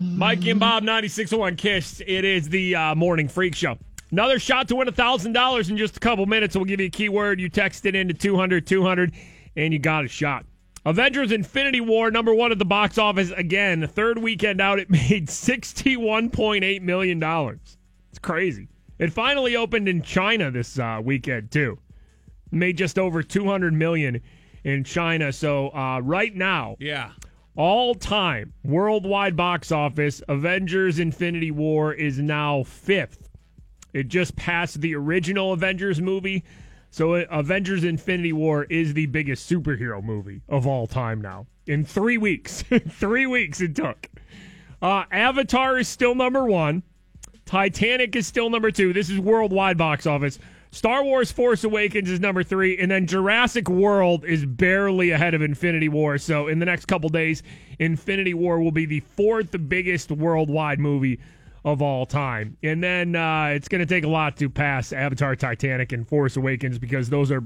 Mike 0.00 0.46
and 0.46 0.58
Bob, 0.58 0.82
96.1 0.82 1.58
Kiss. 1.58 2.00
It 2.06 2.24
is 2.24 2.48
the 2.48 2.74
uh, 2.74 2.94
morning 2.94 3.28
freak 3.28 3.54
show. 3.54 3.76
Another 4.12 4.38
shot 4.38 4.68
to 4.68 4.76
win 4.76 4.86
$1,000 4.88 5.70
in 5.70 5.76
just 5.76 5.96
a 5.96 6.00
couple 6.00 6.26
minutes. 6.26 6.54
We'll 6.54 6.64
give 6.64 6.80
you 6.80 6.86
a 6.86 6.90
keyword. 6.90 7.40
You 7.40 7.48
text 7.48 7.86
it 7.86 7.94
into 7.96 8.14
200 8.14 8.66
200, 8.66 9.12
and 9.56 9.72
you 9.72 9.78
got 9.78 10.04
a 10.04 10.08
shot. 10.08 10.46
Avengers 10.84 11.32
Infinity 11.32 11.80
War, 11.80 12.12
number 12.12 12.32
one 12.32 12.52
at 12.52 12.58
the 12.60 12.64
box 12.64 12.96
office 12.98 13.32
again. 13.32 13.80
The 13.80 13.88
third 13.88 14.18
weekend 14.18 14.60
out, 14.60 14.78
it 14.78 14.88
made 14.90 15.28
$61.8 15.28 16.82
million. 16.82 17.20
It's 18.10 18.18
crazy. 18.20 18.68
It 18.98 19.12
finally 19.12 19.56
opened 19.56 19.88
in 19.88 20.02
China 20.02 20.50
this 20.50 20.78
uh, 20.78 21.00
weekend, 21.02 21.50
too. 21.50 21.78
Made 22.52 22.78
just 22.78 22.98
over 22.98 23.22
200 23.22 23.74
million 23.74 24.20
in 24.64 24.84
China. 24.84 25.32
So 25.32 25.70
uh, 25.74 25.98
right 26.00 26.34
now, 26.34 26.76
Yeah. 26.78 27.10
all 27.56 27.94
time 27.94 28.52
worldwide 28.64 29.36
box 29.36 29.72
office, 29.72 30.22
Avengers 30.28 30.98
Infinity 31.00 31.50
War 31.50 31.92
is 31.92 32.18
now 32.20 32.62
fifth. 32.62 33.25
It 33.96 34.08
just 34.08 34.36
passed 34.36 34.82
the 34.82 34.94
original 34.94 35.54
Avengers 35.54 36.02
movie. 36.02 36.44
So 36.90 37.14
uh, 37.14 37.24
Avengers 37.30 37.82
Infinity 37.82 38.34
War 38.34 38.64
is 38.64 38.92
the 38.92 39.06
biggest 39.06 39.50
superhero 39.50 40.04
movie 40.04 40.42
of 40.50 40.66
all 40.66 40.86
time 40.86 41.22
now. 41.22 41.46
In 41.66 41.82
three 41.82 42.18
weeks. 42.18 42.62
three 42.90 43.24
weeks 43.24 43.62
it 43.62 43.74
took. 43.74 44.10
Uh, 44.82 45.04
Avatar 45.10 45.78
is 45.78 45.88
still 45.88 46.14
number 46.14 46.44
one. 46.44 46.82
Titanic 47.46 48.14
is 48.16 48.26
still 48.26 48.50
number 48.50 48.70
two. 48.70 48.92
This 48.92 49.08
is 49.08 49.18
worldwide 49.18 49.78
box 49.78 50.06
office. 50.06 50.38
Star 50.72 51.02
Wars 51.02 51.32
Force 51.32 51.64
Awakens 51.64 52.10
is 52.10 52.20
number 52.20 52.42
three, 52.42 52.76
and 52.76 52.90
then 52.90 53.06
Jurassic 53.06 53.66
World 53.66 54.26
is 54.26 54.44
barely 54.44 55.12
ahead 55.12 55.32
of 55.32 55.40
Infinity 55.40 55.88
War. 55.88 56.18
So 56.18 56.48
in 56.48 56.58
the 56.58 56.66
next 56.66 56.84
couple 56.84 57.08
days, 57.08 57.42
Infinity 57.78 58.34
War 58.34 58.60
will 58.60 58.72
be 58.72 58.84
the 58.84 59.00
fourth 59.00 59.56
biggest 59.70 60.10
worldwide 60.10 60.80
movie 60.80 61.18
of 61.66 61.82
all 61.82 62.06
time. 62.06 62.56
And 62.62 62.82
then 62.82 63.14
uh, 63.16 63.46
it's 63.48 63.68
going 63.68 63.80
to 63.80 63.86
take 63.86 64.04
a 64.04 64.08
lot 64.08 64.38
to 64.38 64.48
pass 64.48 64.92
Avatar, 64.92 65.36
Titanic, 65.36 65.92
and 65.92 66.08
Force 66.08 66.36
Awakens 66.36 66.78
because 66.78 67.10
those 67.10 67.30
are 67.30 67.42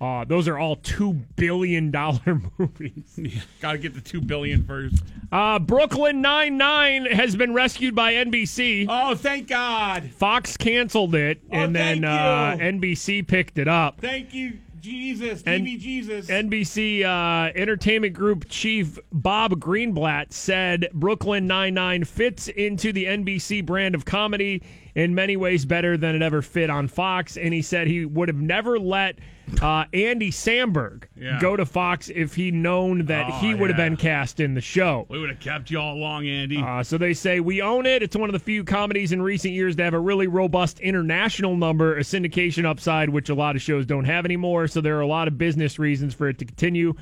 uh, 0.00 0.24
those 0.24 0.46
are 0.46 0.56
all 0.56 0.76
two 0.76 1.12
billion 1.34 1.90
dollar 1.90 2.40
movies. 2.58 3.18
Got 3.60 3.72
to 3.72 3.78
get 3.78 3.94
the 3.94 4.00
two 4.00 4.20
billion 4.20 4.64
first. 4.64 5.02
Uh, 5.32 5.58
Brooklyn 5.58 6.20
Nine 6.22 6.56
Nine 6.56 7.04
has 7.06 7.34
been 7.34 7.52
rescued 7.52 7.96
by 7.96 8.12
NBC. 8.14 8.86
Oh, 8.88 9.16
thank 9.16 9.48
God. 9.48 10.08
Fox 10.12 10.56
canceled 10.56 11.16
it, 11.16 11.40
Oh, 11.52 11.56
and 11.56 11.74
then 11.74 12.02
thank 12.02 12.60
uh. 12.60 12.64
NBC 12.64 13.26
picked 13.26 13.58
it 13.58 13.66
up. 13.66 14.00
Thank 14.00 14.32
you, 14.32 14.58
Jesus. 14.88 15.42
TV 15.42 15.78
Jesus. 15.78 16.26
NBC 16.28 17.04
uh, 17.04 17.52
Entertainment 17.54 18.14
Group 18.14 18.46
chief 18.48 18.98
Bob 19.12 19.52
Greenblatt 19.60 20.32
said 20.32 20.88
Brooklyn 20.94 21.46
Nine-Nine 21.46 22.04
fits 22.04 22.48
into 22.48 22.92
the 22.92 23.04
NBC 23.04 23.64
brand 23.64 23.94
of 23.94 24.04
comedy 24.04 24.62
in 24.94 25.14
many 25.14 25.36
ways 25.36 25.64
better 25.64 25.96
than 25.96 26.14
it 26.14 26.22
ever 26.22 26.42
fit 26.42 26.70
on 26.70 26.88
Fox. 26.88 27.36
And 27.36 27.52
he 27.52 27.62
said 27.62 27.86
he 27.86 28.04
would 28.04 28.28
have 28.28 28.40
never 28.40 28.78
let 28.78 29.18
uh, 29.62 29.84
Andy 29.92 30.30
Samberg 30.30 31.04
Yeah. 31.16 31.38
go 31.40 31.56
to 31.56 31.64
Fox 31.66 32.08
if 32.14 32.34
he'd 32.34 32.54
known 32.54 33.06
that 33.06 33.26
Oh, 33.28 33.32
he 33.40 33.54
would 33.54 33.70
have 33.70 33.78
yeah. 33.78 33.88
been 33.88 33.96
cast 33.96 34.40
in 34.40 34.54
the 34.54 34.60
show. 34.60 35.06
we 35.08 35.18
would 35.18 35.30
have 35.30 35.40
kept 35.40 35.70
you 35.70 35.78
all 35.80 35.94
along, 35.94 36.26
Andy. 36.26 36.58
Uh, 36.58 36.82
so 36.82 36.98
they 36.98 37.14
say 37.14 37.40
we 37.40 37.60
own 37.62 37.86
it. 37.86 38.02
It's 38.02 38.16
one 38.16 38.28
of 38.28 38.32
the 38.32 38.38
few 38.38 38.64
comedies 38.64 39.12
in 39.12 39.20
recent 39.22 39.54
years 39.54 39.76
to 39.76 39.84
have 39.84 39.94
a 39.94 39.98
really 40.00 40.26
robust 40.26 40.80
international 40.80 41.56
number, 41.56 41.96
a 41.96 42.00
syndication 42.02 42.64
upside, 42.64 43.08
which 43.10 43.28
a 43.28 43.34
lot 43.34 43.56
of 43.56 43.62
shows 43.62 43.86
don't 43.86 44.04
have 44.04 44.24
anymore. 44.24 44.68
So 44.68 44.80
there 44.80 44.96
are 44.96 45.02
a 45.02 45.06
lot 45.06 45.28
of 45.28 45.38
business 45.38 45.78
reasons 45.78 46.14
for 46.14 46.28
it 46.28 46.38
to 46.38 46.44
continue, 46.44 46.94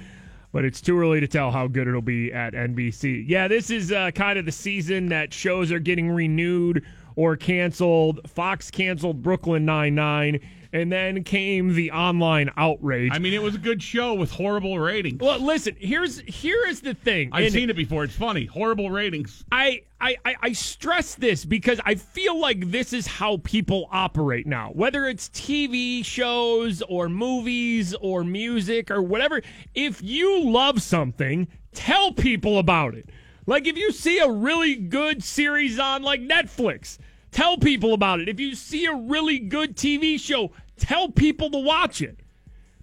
but 0.52 0.64
it's 0.64 0.80
too 0.80 0.98
early 0.98 1.20
to 1.20 1.28
tell 1.28 1.50
how 1.50 1.66
good 1.66 1.86
it'll 1.88 2.00
be 2.00 2.32
at 2.32 2.54
NBC. 2.54 3.24
Yeah, 3.26 3.48
this 3.48 3.70
is 3.70 3.92
uh, 3.92 4.10
kind 4.12 4.38
of 4.38 4.44
the 4.46 4.52
season 4.52 5.08
that 5.10 5.34
shows 5.34 5.70
are 5.72 5.78
getting 5.78 6.10
renewed 6.10 6.84
or 7.16 7.36
canceled. 7.36 8.20
Fox 8.30 8.70
canceled 8.70 9.22
Brooklyn 9.22 9.64
Nine 9.64 9.94
Nine, 9.94 10.38
and 10.76 10.92
then 10.92 11.24
came 11.24 11.72
the 11.74 11.90
online 11.90 12.50
outrage. 12.56 13.10
I 13.14 13.18
mean, 13.18 13.32
it 13.32 13.40
was 13.42 13.54
a 13.54 13.58
good 13.58 13.82
show 13.82 14.12
with 14.12 14.30
horrible 14.30 14.78
ratings. 14.78 15.20
well, 15.20 15.38
listen. 15.40 15.74
Here's 15.78 16.20
here 16.20 16.66
is 16.66 16.80
the 16.82 16.92
thing. 16.92 17.30
I've 17.32 17.44
and- 17.44 17.52
seen 17.52 17.70
it 17.70 17.76
before. 17.76 18.04
It's 18.04 18.14
funny. 18.14 18.44
Horrible 18.44 18.90
ratings. 18.90 19.42
I, 19.50 19.82
I, 20.00 20.16
I- 20.24 20.34
I 20.42 20.52
stress 20.52 21.14
this 21.14 21.44
because 21.46 21.80
I 21.86 21.94
feel 21.94 22.38
like 22.38 22.70
this 22.70 22.92
is 22.92 23.06
how 23.06 23.38
people 23.38 23.88
operate 23.90 24.46
now. 24.46 24.70
Whether 24.74 25.06
it's 25.06 25.30
TV 25.30 26.04
shows 26.04 26.82
or 26.82 27.08
movies 27.08 27.94
or 28.00 28.22
music 28.22 28.90
or 28.90 29.00
whatever, 29.00 29.40
if 29.74 30.02
you 30.02 30.44
love 30.44 30.82
something, 30.82 31.48
tell 31.72 32.12
people 32.12 32.58
about 32.58 32.94
it. 32.94 33.08
Like 33.46 33.66
if 33.66 33.78
you 33.78 33.92
see 33.92 34.18
a 34.18 34.28
really 34.30 34.74
good 34.74 35.24
series 35.24 35.78
on 35.78 36.02
like 36.02 36.20
Netflix, 36.20 36.98
tell 37.30 37.56
people 37.56 37.94
about 37.94 38.20
it. 38.20 38.28
If 38.28 38.40
you 38.40 38.54
see 38.54 38.86
a 38.86 38.94
really 38.94 39.38
good 39.38 39.76
TV 39.76 40.18
show, 40.18 40.50
tell 40.76 41.08
people 41.08 41.50
to 41.50 41.58
watch 41.58 42.02
it. 42.02 42.20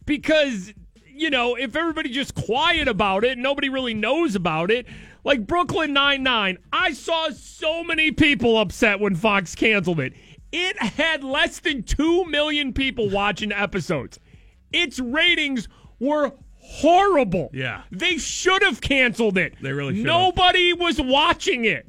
Because 0.06 0.74
you 1.16 1.30
know 1.30 1.56
if 1.56 1.76
everybody 1.76 2.10
just 2.10 2.34
quiet 2.34 2.88
about 2.88 3.24
it 3.24 3.38
nobody 3.38 3.70
really 3.70 3.94
knows 3.94 4.36
about 4.36 4.72
it 4.72 4.88
like 5.24 5.46
brooklyn 5.46 5.94
99 5.94 6.58
i 6.74 6.92
saw 6.92 7.30
so 7.30 7.84
many 7.84 8.12
people 8.12 8.58
upset 8.58 9.00
when 9.00 9.16
fox 9.16 9.54
canceled 9.54 10.00
it. 10.00 10.14
It 10.52 10.80
had 10.82 11.24
less 11.24 11.60
than 11.60 11.84
2 11.84 12.26
million 12.26 12.74
people 12.74 13.10
watching 13.10 13.52
episodes. 13.52 14.20
Its 14.72 15.00
ratings 15.00 15.68
were 16.00 16.32
horrible. 16.60 17.50
Yeah. 17.54 17.84
they 17.92 18.18
should 18.18 18.64
have 18.64 18.80
canceled 18.82 19.38
it. 19.38 19.56
They 19.62 19.72
really 19.72 19.96
should 19.96 20.06
nobody 20.06 20.74
was 20.74 21.00
watching 21.02 21.66
it 21.66 21.88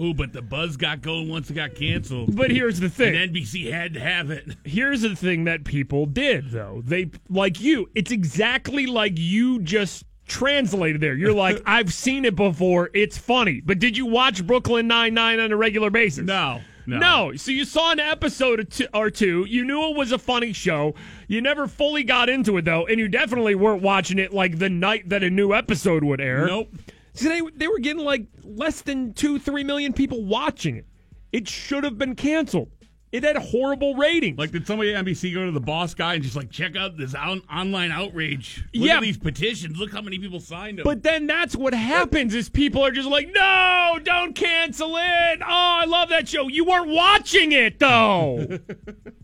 Ooh, 0.00 0.14
but 0.14 0.32
the 0.32 0.40
buzz 0.42 0.76
got 0.76 1.02
going 1.02 1.28
once 1.28 1.50
it 1.50 1.54
got 1.54 1.74
canceled. 1.74 2.34
but 2.34 2.50
here's 2.50 2.80
the 2.80 2.88
thing 2.88 3.14
And 3.14 3.34
NBC 3.34 3.70
had 3.70 3.94
to 3.94 4.00
have 4.00 4.30
it. 4.30 4.44
Here's 4.64 5.02
the 5.02 5.14
thing 5.14 5.44
that 5.44 5.64
people 5.64 6.06
did, 6.06 6.50
though. 6.50 6.82
They, 6.84 7.10
like 7.28 7.60
you, 7.60 7.90
it's 7.94 8.10
exactly 8.10 8.86
like 8.86 9.12
you 9.16 9.60
just 9.60 10.04
translated 10.26 11.00
there. 11.02 11.14
You're 11.14 11.34
like, 11.34 11.60
I've 11.66 11.92
seen 11.92 12.24
it 12.24 12.34
before. 12.36 12.88
It's 12.94 13.18
funny. 13.18 13.60
But 13.60 13.78
did 13.80 13.96
you 13.96 14.06
watch 14.06 14.46
Brooklyn 14.46 14.86
Nine-Nine 14.86 15.40
on 15.40 15.52
a 15.52 15.56
regular 15.56 15.90
basis? 15.90 16.24
No. 16.24 16.62
No. 16.86 16.98
No. 16.98 17.36
So 17.36 17.50
you 17.50 17.64
saw 17.64 17.92
an 17.92 18.00
episode 18.00 18.88
or 18.94 19.10
two. 19.10 19.44
You 19.44 19.64
knew 19.64 19.90
it 19.90 19.96
was 19.96 20.10
a 20.10 20.18
funny 20.18 20.52
show. 20.52 20.94
You 21.28 21.40
never 21.40 21.66
fully 21.68 22.02
got 22.02 22.28
into 22.28 22.56
it, 22.56 22.64
though. 22.64 22.86
And 22.86 22.98
you 22.98 23.08
definitely 23.08 23.54
weren't 23.54 23.82
watching 23.82 24.18
it 24.18 24.32
like 24.32 24.58
the 24.58 24.70
night 24.70 25.08
that 25.10 25.22
a 25.22 25.30
new 25.30 25.52
episode 25.52 26.02
would 26.02 26.20
air. 26.20 26.46
Nope. 26.46 26.74
So 27.14 27.28
they, 27.28 27.40
they 27.56 27.68
were 27.68 27.78
getting 27.78 28.04
like 28.04 28.26
less 28.42 28.82
than 28.82 29.12
two, 29.12 29.38
three 29.38 29.64
million 29.64 29.92
people 29.92 30.24
watching 30.24 30.76
it. 30.76 30.86
It 31.32 31.48
should 31.48 31.84
have 31.84 31.98
been 31.98 32.14
canceled. 32.14 32.70
It 33.10 33.24
had 33.24 33.36
horrible 33.36 33.94
ratings. 33.94 34.38
Like, 34.38 34.52
did 34.52 34.66
somebody 34.66 34.94
at 34.94 35.04
NBC 35.04 35.34
go 35.34 35.44
to 35.44 35.52
the 35.52 35.60
boss 35.60 35.92
guy 35.92 36.14
and 36.14 36.22
just 36.22 36.34
like 36.34 36.50
check 36.50 36.76
out 36.76 36.96
this 36.96 37.14
on- 37.14 37.42
online 37.52 37.92
outrage? 37.92 38.64
Look 38.74 38.88
Yeah. 38.88 39.00
these 39.00 39.18
petitions. 39.18 39.76
Look 39.76 39.92
how 39.92 40.00
many 40.00 40.18
people 40.18 40.40
signed 40.40 40.78
them. 40.78 40.84
But 40.84 41.02
then 41.02 41.26
that's 41.26 41.54
what 41.54 41.74
happens 41.74 42.34
is 42.34 42.48
people 42.48 42.82
are 42.82 42.90
just 42.90 43.08
like, 43.10 43.28
no, 43.34 43.98
don't 44.02 44.34
cancel 44.34 44.96
it. 44.96 45.40
Oh, 45.42 45.80
I 45.82 45.84
love 45.86 46.08
that 46.08 46.26
show. 46.26 46.48
You 46.48 46.64
weren't 46.64 46.88
watching 46.88 47.52
it 47.52 47.78
though. 47.78 48.46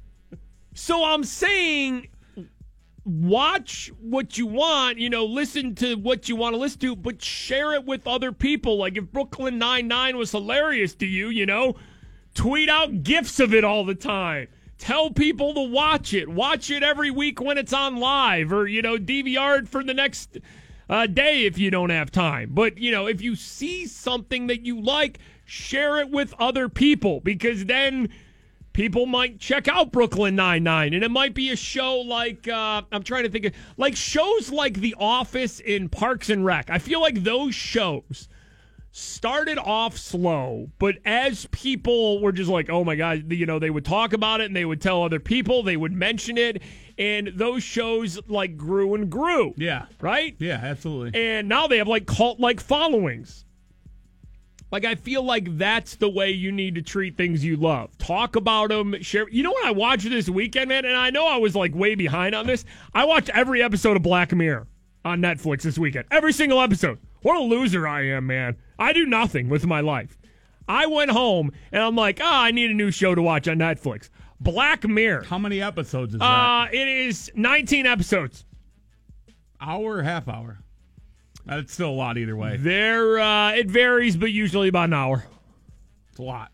so 0.74 1.04
I'm 1.04 1.24
saying 1.24 2.08
watch 3.08 3.90
what 4.00 4.36
you 4.36 4.46
want, 4.46 4.98
you 4.98 5.08
know, 5.08 5.24
listen 5.24 5.74
to 5.76 5.94
what 5.96 6.28
you 6.28 6.36
want 6.36 6.54
to 6.54 6.60
listen 6.60 6.80
to, 6.80 6.94
but 6.94 7.22
share 7.22 7.72
it 7.72 7.86
with 7.86 8.06
other 8.06 8.32
people. 8.32 8.76
Like 8.76 8.96
if 8.96 9.10
Brooklyn 9.10 9.58
Nine-Nine 9.58 10.16
was 10.18 10.30
hilarious 10.30 10.94
to 10.96 11.06
you, 11.06 11.30
you 11.30 11.46
know, 11.46 11.74
tweet 12.34 12.68
out 12.68 13.02
gifs 13.02 13.40
of 13.40 13.54
it 13.54 13.64
all 13.64 13.84
the 13.84 13.94
time. 13.94 14.48
Tell 14.76 15.10
people 15.10 15.54
to 15.54 15.62
watch 15.62 16.12
it. 16.12 16.28
Watch 16.28 16.70
it 16.70 16.82
every 16.82 17.10
week 17.10 17.40
when 17.40 17.58
it's 17.58 17.72
on 17.72 17.96
live 17.96 18.52
or, 18.52 18.68
you 18.68 18.82
know, 18.82 18.96
DVR 18.96 19.60
it 19.60 19.68
for 19.68 19.82
the 19.82 19.94
next 19.94 20.38
uh, 20.88 21.06
day 21.06 21.46
if 21.46 21.58
you 21.58 21.70
don't 21.70 21.90
have 21.90 22.12
time. 22.12 22.50
But, 22.52 22.78
you 22.78 22.92
know, 22.92 23.06
if 23.06 23.22
you 23.22 23.34
see 23.34 23.86
something 23.86 24.46
that 24.48 24.66
you 24.66 24.80
like, 24.80 25.18
share 25.46 25.98
it 25.98 26.10
with 26.10 26.34
other 26.38 26.68
people 26.68 27.20
because 27.20 27.64
then 27.64 28.10
people 28.78 29.06
might 29.06 29.40
check 29.40 29.66
out 29.66 29.90
Brooklyn 29.90 30.36
Nine 30.36 30.62
Nine, 30.62 30.94
and 30.94 31.02
it 31.02 31.10
might 31.10 31.34
be 31.34 31.50
a 31.50 31.56
show 31.56 31.98
like 31.98 32.46
uh, 32.46 32.82
I'm 32.92 33.02
trying 33.02 33.24
to 33.24 33.28
think 33.28 33.46
of 33.46 33.52
like 33.76 33.96
shows 33.96 34.52
like 34.52 34.74
The 34.74 34.94
Office 34.96 35.58
in 35.58 35.88
Parks 35.88 36.30
and 36.30 36.44
Rec. 36.44 36.70
I 36.70 36.78
feel 36.78 37.00
like 37.00 37.24
those 37.24 37.56
shows 37.56 38.28
started 38.92 39.58
off 39.58 39.96
slow, 39.98 40.70
but 40.78 40.94
as 41.04 41.46
people 41.50 42.22
were 42.22 42.30
just 42.30 42.48
like, 42.48 42.70
oh 42.70 42.84
my 42.84 42.94
god, 42.94 43.32
you 43.32 43.46
know, 43.46 43.58
they 43.58 43.70
would 43.70 43.84
talk 43.84 44.12
about 44.12 44.40
it 44.40 44.44
and 44.44 44.54
they 44.54 44.64
would 44.64 44.80
tell 44.80 45.02
other 45.02 45.18
people, 45.18 45.64
they 45.64 45.76
would 45.76 45.92
mention 45.92 46.38
it, 46.38 46.62
and 46.96 47.32
those 47.34 47.64
shows 47.64 48.20
like 48.28 48.56
grew 48.56 48.94
and 48.94 49.10
grew. 49.10 49.54
yeah, 49.56 49.86
Right? 50.00 50.36
yeah, 50.38 50.60
absolutely. 50.62 51.20
And 51.20 51.48
now 51.48 51.66
they 51.66 51.78
have 51.78 51.88
like 51.88 52.06
cult 52.06 52.38
like 52.38 52.60
followings. 52.60 53.44
Like 54.70 54.84
I 54.84 54.94
feel 54.96 55.22
like 55.22 55.56
that's 55.56 55.96
the 55.96 56.08
way 56.08 56.30
you 56.30 56.52
need 56.52 56.74
to 56.74 56.82
treat 56.82 57.16
things 57.16 57.44
you 57.44 57.56
love. 57.56 57.96
Talk 57.98 58.36
about 58.36 58.68
them, 58.68 59.00
share. 59.00 59.28
You 59.30 59.42
know 59.42 59.50
what 59.52 59.66
I 59.66 59.70
watched 59.70 60.08
this 60.08 60.28
weekend, 60.28 60.68
man? 60.68 60.84
And 60.84 60.96
I 60.96 61.10
know 61.10 61.26
I 61.26 61.36
was 61.38 61.56
like 61.56 61.74
way 61.74 61.94
behind 61.94 62.34
on 62.34 62.46
this. 62.46 62.64
I 62.94 63.04
watched 63.04 63.30
every 63.30 63.62
episode 63.62 63.96
of 63.96 64.02
Black 64.02 64.32
Mirror 64.32 64.66
on 65.04 65.20
Netflix 65.20 65.62
this 65.62 65.78
weekend. 65.78 66.06
Every 66.10 66.32
single 66.32 66.60
episode. 66.60 66.98
What 67.22 67.36
a 67.36 67.40
loser 67.40 67.88
I 67.88 68.06
am, 68.08 68.26
man. 68.26 68.56
I 68.78 68.92
do 68.92 69.06
nothing 69.06 69.48
with 69.48 69.66
my 69.66 69.80
life. 69.80 70.18
I 70.68 70.86
went 70.86 71.10
home 71.10 71.50
and 71.72 71.82
I'm 71.82 71.96
like, 71.96 72.20
ah, 72.22 72.42
I 72.42 72.50
need 72.50 72.70
a 72.70 72.74
new 72.74 72.90
show 72.90 73.14
to 73.14 73.22
watch 73.22 73.48
on 73.48 73.56
Netflix. 73.56 74.10
Black 74.38 74.86
Mirror. 74.86 75.24
How 75.24 75.38
many 75.38 75.62
episodes 75.62 76.14
is 76.14 76.20
that? 76.20 76.24
Uh, 76.24 76.66
it 76.70 76.86
is 76.86 77.30
19 77.34 77.86
episodes. 77.86 78.44
Hour 79.60 80.02
half 80.02 80.28
hour? 80.28 80.58
That's 81.48 81.72
still 81.72 81.90
a 81.90 81.90
lot 81.90 82.18
either 82.18 82.36
way. 82.36 82.58
There, 82.58 83.18
uh, 83.18 83.52
it 83.52 83.70
varies, 83.70 84.16
but 84.16 84.30
usually 84.30 84.68
about 84.68 84.84
an 84.90 84.94
hour. 84.94 85.24
It's 86.10 86.18
a 86.18 86.22
lot. 86.22 86.52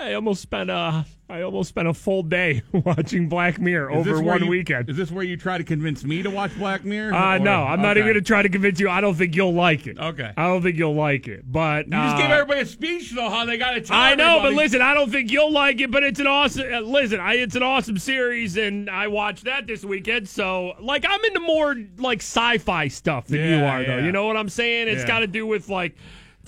I 0.00 0.14
almost 0.14 0.40
spent 0.42 0.70
a, 0.70 1.04
I 1.28 1.42
almost 1.42 1.68
spent 1.68 1.88
a 1.88 1.94
full 1.94 2.22
day 2.22 2.62
watching 2.72 3.28
Black 3.28 3.58
Mirror 3.60 3.90
Is 3.92 4.06
over 4.06 4.22
one 4.22 4.44
you- 4.44 4.48
weekend. 4.50 4.88
Is 4.88 4.96
this 4.96 5.10
where 5.10 5.24
you 5.24 5.36
try 5.36 5.58
to 5.58 5.64
convince 5.64 6.04
me 6.04 6.22
to 6.22 6.30
watch 6.30 6.56
Black 6.56 6.84
Mirror? 6.84 7.12
Uh, 7.14 7.36
Or- 7.36 7.38
no, 7.40 7.64
I'm 7.64 7.82
not 7.82 7.96
even 7.96 8.06
going 8.06 8.14
to 8.22 8.26
try 8.26 8.42
to 8.42 8.48
convince 8.48 8.78
you. 8.80 8.88
I 8.88 9.00
don't 9.00 9.14
think 9.14 9.34
you'll 9.36 9.52
like 9.54 9.86
it. 9.86 9.98
Okay. 9.98 10.32
I 10.36 10.46
don't 10.46 10.62
think 10.62 10.76
you'll 10.78 10.94
like 10.94 11.26
it. 11.28 11.50
But 11.50 11.86
You 11.86 11.92
just 11.92 12.14
uh, 12.16 12.18
gave 12.18 12.30
everybody 12.30 12.60
a 12.60 12.66
speech 12.66 13.12
though, 13.14 13.28
how 13.28 13.44
they 13.44 13.58
got 13.58 13.72
to 13.72 13.80
tell. 13.80 13.96
I 13.96 14.14
know, 14.14 14.40
but 14.40 14.54
listen, 14.54 14.80
I 14.80 14.94
don't 14.94 15.10
think 15.10 15.30
you'll 15.32 15.52
like 15.52 15.80
it. 15.80 15.90
But 15.90 16.02
it's 16.04 16.20
an 16.20 16.26
awesome. 16.26 16.72
Uh, 16.72 16.80
listen, 16.80 17.20
I, 17.20 17.34
it's 17.34 17.56
an 17.56 17.62
awesome 17.62 17.98
series, 17.98 18.56
and 18.56 18.88
I 18.88 19.08
watched 19.08 19.44
that 19.44 19.66
this 19.66 19.84
weekend. 19.84 20.28
So, 20.28 20.74
like, 20.80 21.04
I'm 21.08 21.24
into 21.24 21.40
more 21.40 21.76
like 21.98 22.18
sci-fi 22.20 22.88
stuff 22.88 23.26
than 23.26 23.40
you 23.40 23.56
Yeah, 23.56 23.70
are, 23.74 23.84
though. 23.84 23.98
You 23.98 24.12
know 24.12 24.26
what 24.26 24.36
I'm 24.36 24.48
saying? 24.48 24.88
It's 24.88 25.02
Yeah. 25.02 25.06
got 25.08 25.18
to 25.20 25.26
do 25.26 25.46
with 25.46 25.68
like 25.68 25.96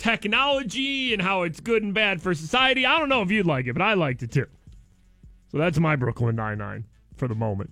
technology 0.00 1.12
and 1.12 1.20
how 1.20 1.42
it's 1.42 1.60
good 1.60 1.82
and 1.82 1.92
bad 1.92 2.22
for 2.22 2.34
society. 2.34 2.86
I 2.86 2.98
don't 2.98 3.10
know 3.10 3.22
if 3.22 3.30
you'd 3.30 3.46
like 3.46 3.66
it, 3.66 3.74
but 3.74 3.82
I 3.82 3.94
liked 3.94 4.22
it 4.22 4.32
too. 4.32 4.46
So 5.52 5.58
that's 5.58 5.78
my 5.78 5.94
Brooklyn 5.94 6.36
Nine 6.36 6.58
Nine 6.58 6.86
for 7.16 7.28
the 7.28 7.34
moment. 7.34 7.70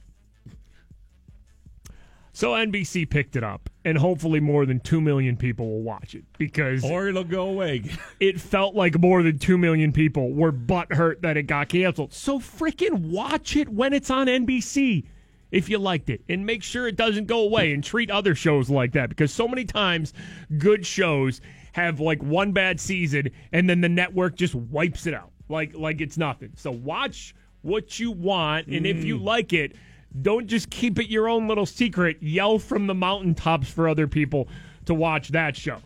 So 2.33 2.51
NBC 2.51 3.09
picked 3.11 3.35
it 3.35 3.43
up, 3.43 3.69
and 3.85 3.99
hopefully 3.99 4.39
more 4.39 4.65
than 4.65 4.79
two 4.79 5.01
million 5.01 5.37
people 5.37 5.69
will 5.69 5.83
watch 5.83 6.15
it 6.15 6.25
because 6.37 6.85
or 6.85 7.09
it'll 7.09 7.25
go 7.25 7.49
away. 7.49 7.83
it 8.21 8.41
felt 8.41 8.75
like 8.77 9.01
more 9.01 9.23
than 9.23 9.39
2 9.39 9.59
million 9.59 9.93
people 9.93 10.33
were 10.33 10.53
butthurt 10.53 11.23
that 11.23 11.37
it 11.37 11.45
got 11.45 11.71
canceled. 11.71 12.13
So 12.13 12.39
freaking 12.39 13.11
watch 13.11 13.57
it 13.57 13.69
when 13.69 13.93
it's 13.93 14.11
on 14.11 14.27
NBC 14.29 15.07
if 15.51 15.69
you 15.69 15.79
liked 15.79 16.11
it 16.11 16.23
and 16.29 16.45
make 16.45 16.63
sure 16.63 16.87
it 16.87 16.97
doesn't 16.97 17.27
go 17.27 17.41
away 17.41 17.73
and 17.73 17.83
treat 17.83 18.11
other 18.11 18.35
shows 18.35 18.69
like 18.69 18.93
that 18.93 19.09
because 19.09 19.33
so 19.33 19.49
many 19.49 19.65
times 19.65 20.13
good 20.59 20.87
shows 20.87 21.41
have 21.79 22.01
like 22.01 22.23
one 22.23 22.53
bad 22.53 22.81
season 22.81 23.31
and 23.53 23.69
then 23.69 23.81
the 23.81 23.89
network 23.89 24.37
just 24.37 24.55
wipes 24.55 25.07
it 25.07 25.15
out 25.15 25.31
like 25.49 25.75
like 25.75 26.01
it's 26.01 26.19
nothing. 26.19 26.53
So 26.57 26.71
watch 26.71 27.35
what 27.63 27.99
you 27.99 28.11
want 28.11 28.69
and 28.69 28.87
if 28.87 29.05
you 29.05 29.19
mm. 29.19 29.25
like 29.25 29.53
it 29.53 29.75
don't 30.23 30.47
just 30.47 30.71
keep 30.71 30.99
it 30.99 31.09
your 31.09 31.29
own 31.29 31.49
little 31.49 31.67
secret. 31.67 32.17
Yell 32.21 32.59
from 32.59 32.87
the 32.87 32.95
mountaintops 32.95 33.69
for 33.69 33.89
other 33.89 34.07
people 34.07 34.49
to 34.87 34.95
watch 34.95 35.29
that 35.29 35.57
show. 35.57 35.79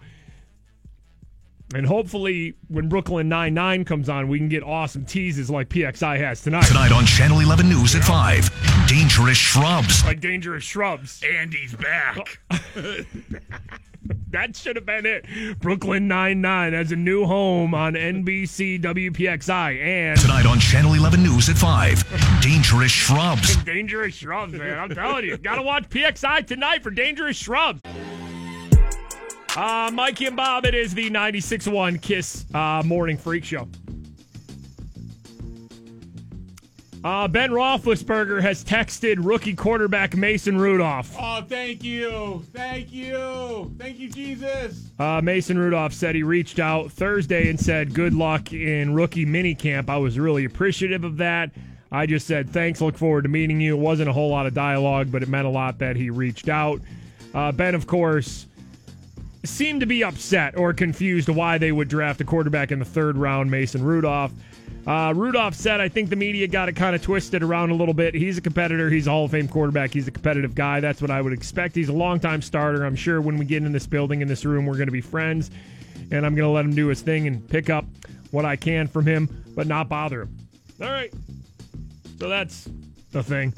And 1.75 1.87
hopefully, 1.87 2.55
when 2.68 2.89
Brooklyn 2.89 3.29
Nine 3.29 3.55
Nine 3.55 3.85
comes 3.85 4.09
on, 4.09 4.29
we 4.29 4.39
can 4.39 4.49
get 4.49 4.62
awesome 4.62 5.05
teases 5.07 5.49
like 5.51 5.68
PXI 5.68 6.18
has 6.18 6.43
tonight. 6.43 6.66
Tonight 6.66 6.93
on 6.93 7.07
Channel 7.07 7.41
11 7.41 7.68
News 7.68 7.95
at 7.95 8.05
5, 8.05 8.87
Dangerous 8.89 9.39
Shrubs. 9.39 10.05
Like 10.05 10.20
dangerous 10.20 10.64
shrubs. 10.64 11.23
Andy's 11.23 11.75
back. 11.75 12.41
that 14.31 14.55
should 14.57 14.77
have 14.77 14.85
been 14.85 15.07
it. 15.07 15.25
Brooklyn 15.61 16.09
Nine 16.09 16.41
Nine 16.41 16.73
has 16.75 16.93
a 16.93 16.97
new 16.97 17.25
home 17.25 17.75
on 17.75 17.95
NBC 17.95 18.81
WPXI 18.83 19.83
and 19.83 20.20
Tonight 20.20 20.47
on 20.47 20.59
Channel 20.61 20.95
11 20.95 21.23
News 21.23 21.49
at 21.49 21.57
5, 21.57 22.41
Dangerous 22.43 22.91
Shrubs. 22.93 23.57
dangerous 23.64 24.14
shrubs, 24.14 24.53
man. 24.53 24.79
I'm 24.79 24.91
telling 24.91 25.25
you, 25.25 25.39
gotta 25.39 25.62
watch 25.62 25.89
PXI 25.89 26.47
tonight 26.47 26.83
for 26.83 26.91
dangerous 26.91 27.37
shrubs. 27.37 27.81
Uh, 29.55 29.90
Mikey 29.92 30.26
and 30.26 30.36
Bob, 30.36 30.64
it 30.64 30.74
is 30.74 30.94
the 30.94 31.11
96.1 31.11 32.00
Kiss 32.00 32.46
uh, 32.55 32.82
Morning 32.86 33.18
Freak 33.18 33.44
Show. 33.44 33.68
Uh, 37.05 37.28
ben 37.28 37.50
Roethlisberger 37.50 38.40
has 38.40 38.64
texted 38.64 39.16
rookie 39.18 39.55
quarterback 39.55 40.16
Mason 40.16 40.57
Rudolph. 40.57 41.14
Oh, 41.18 41.44
thank 41.46 41.82
you, 41.82 42.46
thank 42.55 42.92
you, 42.92 43.74
thank 43.76 43.98
you, 43.98 44.09
Jesus. 44.09 44.88
Uh, 44.98 45.20
Mason 45.20 45.59
Rudolph 45.59 45.92
said 45.92 46.14
he 46.14 46.22
reached 46.22 46.59
out 46.59 46.90
Thursday 46.92 47.50
and 47.50 47.61
said, 47.61 47.92
Good 47.92 48.14
luck 48.14 48.53
in 48.53 48.94
rookie 48.94 49.26
minicamp. 49.26 49.90
I 49.90 49.98
was 49.98 50.18
really 50.18 50.44
appreciative 50.44 51.05
of 51.05 51.18
that. 51.18 51.50
I 51.90 52.07
just 52.07 52.26
said, 52.26 52.48
Thanks, 52.48 52.80
look 52.80 52.96
forward 52.96 53.22
to 53.22 53.28
meeting 53.28 53.61
you. 53.61 53.76
It 53.76 53.80
wasn't 53.80 54.09
a 54.09 54.12
whole 54.12 54.30
lot 54.30 54.46
of 54.46 54.55
dialogue, 54.55 55.11
but 55.11 55.22
it 55.22 55.28
meant 55.28 55.46
a 55.46 55.50
lot 55.50 55.78
that 55.80 55.96
he 55.96 56.09
reached 56.09 56.48
out. 56.48 56.80
Uh, 57.34 57.50
ben, 57.50 57.74
of 57.74 57.86
course, 57.88 58.46
seemed 59.45 59.80
to 59.80 59.86
be 59.86 60.05
upset 60.05 60.57
or 60.57 60.72
confused 60.72 61.28
why 61.28 61.59
they 61.59 61.72
would 61.72 61.88
draft 61.88 62.20
a 62.20 62.24
quarterback 62.24 62.70
in 62.70 62.78
the 62.78 62.84
third 62.84 63.16
round, 63.16 63.51
Mason 63.51 63.82
Rudolph. 63.82 64.32
Uh, 64.86 65.12
Rudolph 65.14 65.55
said, 65.55 65.80
I 65.80 65.88
think 65.88 66.11
the 66.11 66.16
media 66.16 66.49
got 66.49 66.68
it 66.68 66.74
kind 66.74 66.97
of 66.97 67.03
twisted 67.03 67.43
around 67.43 67.70
a 67.70 67.74
little 67.74 67.95
bit. 67.95 68.14
He's 68.14 68.36
a 68.38 68.40
competitor. 68.40 68.90
He's 68.90 69.07
a 69.07 69.11
Hall 69.11 69.26
of 69.26 69.30
Fame 69.30 69.47
quarterback. 69.47 69.93
He's 69.93 70.09
a 70.09 70.11
competitive 70.11 70.55
guy. 70.55 70.80
That's 70.80 71.01
what 71.01 71.11
I 71.11 71.22
would 71.22 71.32
expect. 71.32 71.76
He's 71.76 71.88
a 71.88 71.93
longtime 71.93 72.43
starter. 72.43 72.84
I'm 72.84 72.97
sure 72.97 73.20
when 73.20 73.36
we 73.36 73.45
get 73.45 73.62
in 73.62 73.70
this 73.70 73.86
building, 73.86 74.22
in 74.22 74.28
this 74.28 74.45
room, 74.45 74.66
we're 74.66 74.74
going 74.74 74.88
to 74.88 74.93
be 74.93 75.01
friends. 75.01 75.51
And 76.11 76.26
I'm 76.26 76.34
going 76.34 76.49
to 76.49 76.53
let 76.53 76.64
him 76.64 76.74
do 76.74 76.88
his 76.88 77.01
thing 77.01 77.28
and 77.28 77.49
pick 77.49 77.70
up 77.70 77.84
what 78.32 78.45
I 78.45 78.57
can 78.57 78.88
from 78.88 79.07
him, 79.07 79.45
but 79.55 79.66
not 79.68 79.88
bother 79.88 80.22
him. 80.22 80.36
All 80.80 80.90
right. 80.90 81.12
So 82.18 82.28
that's 82.28 82.68
the 83.12 83.22
thing. 83.22 83.53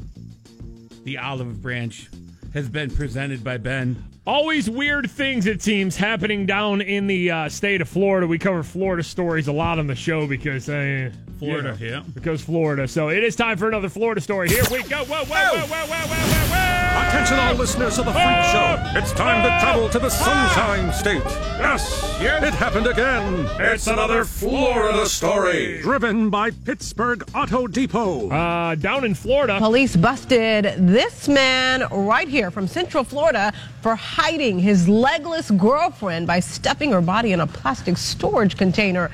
The 1.04 1.18
olive 1.18 1.62
branch 1.62 2.10
has 2.52 2.68
been 2.68 2.90
presented 2.90 3.42
by 3.42 3.56
Ben. 3.56 4.02
Always 4.26 4.70
weird 4.70 5.10
things, 5.10 5.44
it 5.44 5.60
seems, 5.60 5.96
happening 5.96 6.46
down 6.46 6.80
in 6.80 7.06
the 7.06 7.30
uh, 7.30 7.48
state 7.50 7.82
of 7.82 7.90
Florida. 7.90 8.26
We 8.26 8.38
cover 8.38 8.62
Florida 8.62 9.02
stories 9.02 9.48
a 9.48 9.52
lot 9.52 9.78
on 9.78 9.86
the 9.86 9.94
show 9.94 10.26
because 10.26 10.66
uh, 10.66 11.10
Florida, 11.38 11.76
you 11.80 11.90
know, 11.90 11.96
yeah. 11.96 12.02
because 12.14 12.42
Florida. 12.42 12.86
So 12.88 13.08
it 13.08 13.24
is 13.24 13.36
time 13.36 13.58
for 13.58 13.68
another 13.68 13.88
Florida 13.88 14.20
story. 14.20 14.48
Here 14.48 14.62
we 14.70 14.82
go. 14.84 15.04
Whoa, 15.04 15.24
whoa, 15.24 15.34
whoa, 15.34 15.66
whoa, 15.66 15.66
whoa, 15.66 15.86
whoa, 15.86 16.06
whoa, 16.08 16.48
whoa! 16.48 17.08
Attention, 17.08 17.38
all 17.38 17.54
listeners 17.54 17.98
of 17.98 18.06
the 18.06 18.12
Freak 18.12 18.44
Show. 18.52 18.98
It's 18.98 19.12
time 19.12 19.42
to 19.42 19.48
travel 19.60 19.88
to 19.88 19.98
the 19.98 20.08
Sunshine 20.08 20.92
State. 20.92 21.22
Yes, 21.24 22.16
yes. 22.20 22.42
it 22.44 22.54
happened 22.54 22.86
again. 22.86 23.48
It's 23.58 23.86
another 23.86 24.24
Florida 24.24 25.06
story. 25.06 25.80
Driven 25.80 26.30
by 26.30 26.50
Pittsburgh 26.50 27.24
Auto 27.34 27.66
Depot. 27.66 28.30
Uh, 28.30 28.74
down 28.76 29.04
in 29.04 29.14
Florida. 29.14 29.58
Police 29.58 29.96
busted 29.96 30.64
this 30.78 31.28
man 31.28 31.84
right 31.90 32.28
here 32.28 32.50
from 32.50 32.68
Central 32.68 33.02
Florida 33.04 33.52
for 33.82 33.96
hiding 33.96 34.58
his 34.58 34.88
legless 34.88 35.50
girlfriend 35.50 36.26
by 36.26 36.40
stuffing 36.40 36.92
her 36.92 37.00
body 37.00 37.32
in 37.32 37.40
a 37.40 37.46
plastic 37.46 37.96
storage 37.96 38.56
container. 38.56 39.10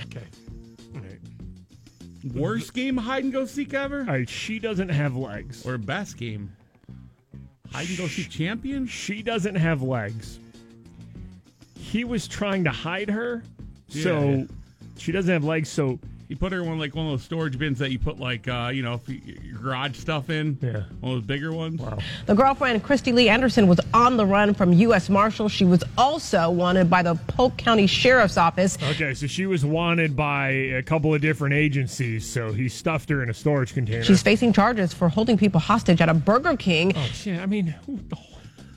Worst 2.34 2.74
game 2.74 2.96
hide 2.96 3.24
and 3.24 3.32
go 3.32 3.46
seek 3.46 3.72
ever? 3.74 4.00
All 4.00 4.06
right, 4.06 4.28
she 4.28 4.58
doesn't 4.58 4.90
have 4.90 5.16
legs. 5.16 5.64
Or 5.66 5.78
best 5.78 6.16
game? 6.16 6.52
Hide 7.72 7.88
and 7.88 7.98
go 7.98 8.06
seek 8.08 8.28
champion? 8.30 8.86
She 8.86 9.22
doesn't 9.22 9.54
have 9.54 9.82
legs. 9.82 10.38
He 11.78 12.04
was 12.04 12.28
trying 12.28 12.64
to 12.64 12.70
hide 12.70 13.08
her, 13.10 13.42
so 13.88 14.22
Yeah. 14.30 14.44
she 14.98 15.12
doesn't 15.12 15.32
have 15.32 15.44
legs. 15.44 15.68
So 15.68 15.98
He 16.30 16.36
put 16.36 16.52
her 16.52 16.60
in 16.60 16.68
one 16.68 16.78
like 16.78 16.94
one 16.94 17.06
of 17.06 17.10
those 17.10 17.24
storage 17.24 17.58
bins 17.58 17.80
that 17.80 17.90
you 17.90 17.98
put 17.98 18.20
like 18.20 18.46
uh, 18.46 18.70
you 18.72 18.84
know 18.84 19.00
your 19.08 19.58
garage 19.60 19.96
stuff 19.98 20.30
in. 20.30 20.56
Yeah, 20.62 20.84
one 21.00 21.12
of 21.16 21.18
those 21.18 21.24
bigger 21.26 21.52
ones. 21.52 21.80
Wow. 21.80 21.98
The 22.26 22.36
girlfriend, 22.36 22.84
Christy 22.84 23.10
Lee 23.10 23.28
Anderson, 23.28 23.66
was 23.66 23.80
on 23.92 24.16
the 24.16 24.24
run 24.24 24.54
from 24.54 24.72
U.S. 24.72 25.08
Marshals. 25.10 25.50
She 25.50 25.64
was 25.64 25.82
also 25.98 26.48
wanted 26.48 26.88
by 26.88 27.02
the 27.02 27.16
Polk 27.26 27.56
County 27.56 27.88
Sheriff's 27.88 28.36
Office. 28.36 28.78
okay, 28.90 29.12
so 29.12 29.26
she 29.26 29.46
was 29.46 29.64
wanted 29.64 30.14
by 30.14 30.50
a 30.50 30.84
couple 30.84 31.12
of 31.12 31.20
different 31.20 31.54
agencies. 31.56 32.30
So 32.30 32.52
he 32.52 32.68
stuffed 32.68 33.10
her 33.10 33.24
in 33.24 33.28
a 33.28 33.34
storage 33.34 33.74
container. 33.74 34.04
She's 34.04 34.22
facing 34.22 34.52
charges 34.52 34.94
for 34.94 35.08
holding 35.08 35.36
people 35.36 35.58
hostage 35.58 36.00
at 36.00 36.08
a 36.08 36.14
Burger 36.14 36.56
King. 36.56 36.92
Oh, 36.94 37.02
shit. 37.12 37.40
I 37.40 37.46
mean, 37.46 37.74
who- 37.86 37.98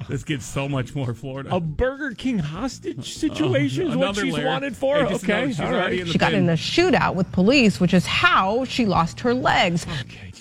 This 0.09 0.23
gets 0.23 0.45
so 0.45 0.67
much 0.69 0.93
more 0.95 1.13
Florida. 1.13 1.53
a 1.55 1.59
Burger 1.59 2.13
King 2.15 2.39
hostage 2.39 3.13
situation 3.13 3.83
is 3.87 3.95
what 3.95 4.03
another 4.03 4.21
she's 4.23 4.33
layer. 4.33 4.45
wanted 4.47 4.75
for. 4.75 4.97
I 4.97 5.09
just 5.09 5.27
know 5.27 5.35
Okay, 5.35 5.47
she's 5.47 5.59
all 5.59 5.67
already 5.67 5.81
right. 5.81 5.99
in 6.01 6.05
the 6.07 6.11
She 6.11 6.17
got 6.17 6.33
in 6.33 6.49
a 6.49 6.53
shootout 6.53 7.15
with 7.15 7.31
police, 7.31 7.79
which 7.79 7.93
is 7.93 8.05
how 8.05 8.65
she 8.65 8.85
lost 8.85 9.19
her 9.21 9.33
legs. 9.33 9.85
Okay, 10.01 10.31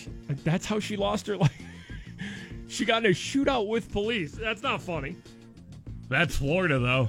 that's 0.44 0.66
how 0.66 0.78
she 0.80 0.96
lost 0.96 1.26
her 1.26 1.36
life. 1.36 1.52
she 2.68 2.84
got 2.84 3.04
in 3.04 3.10
a 3.10 3.14
shootout 3.14 3.66
with 3.68 3.90
police. 3.92 4.32
That's 4.32 4.62
not 4.62 4.80
funny. 4.82 5.16
That's 6.08 6.36
Florida 6.36 6.78
though. 6.78 7.08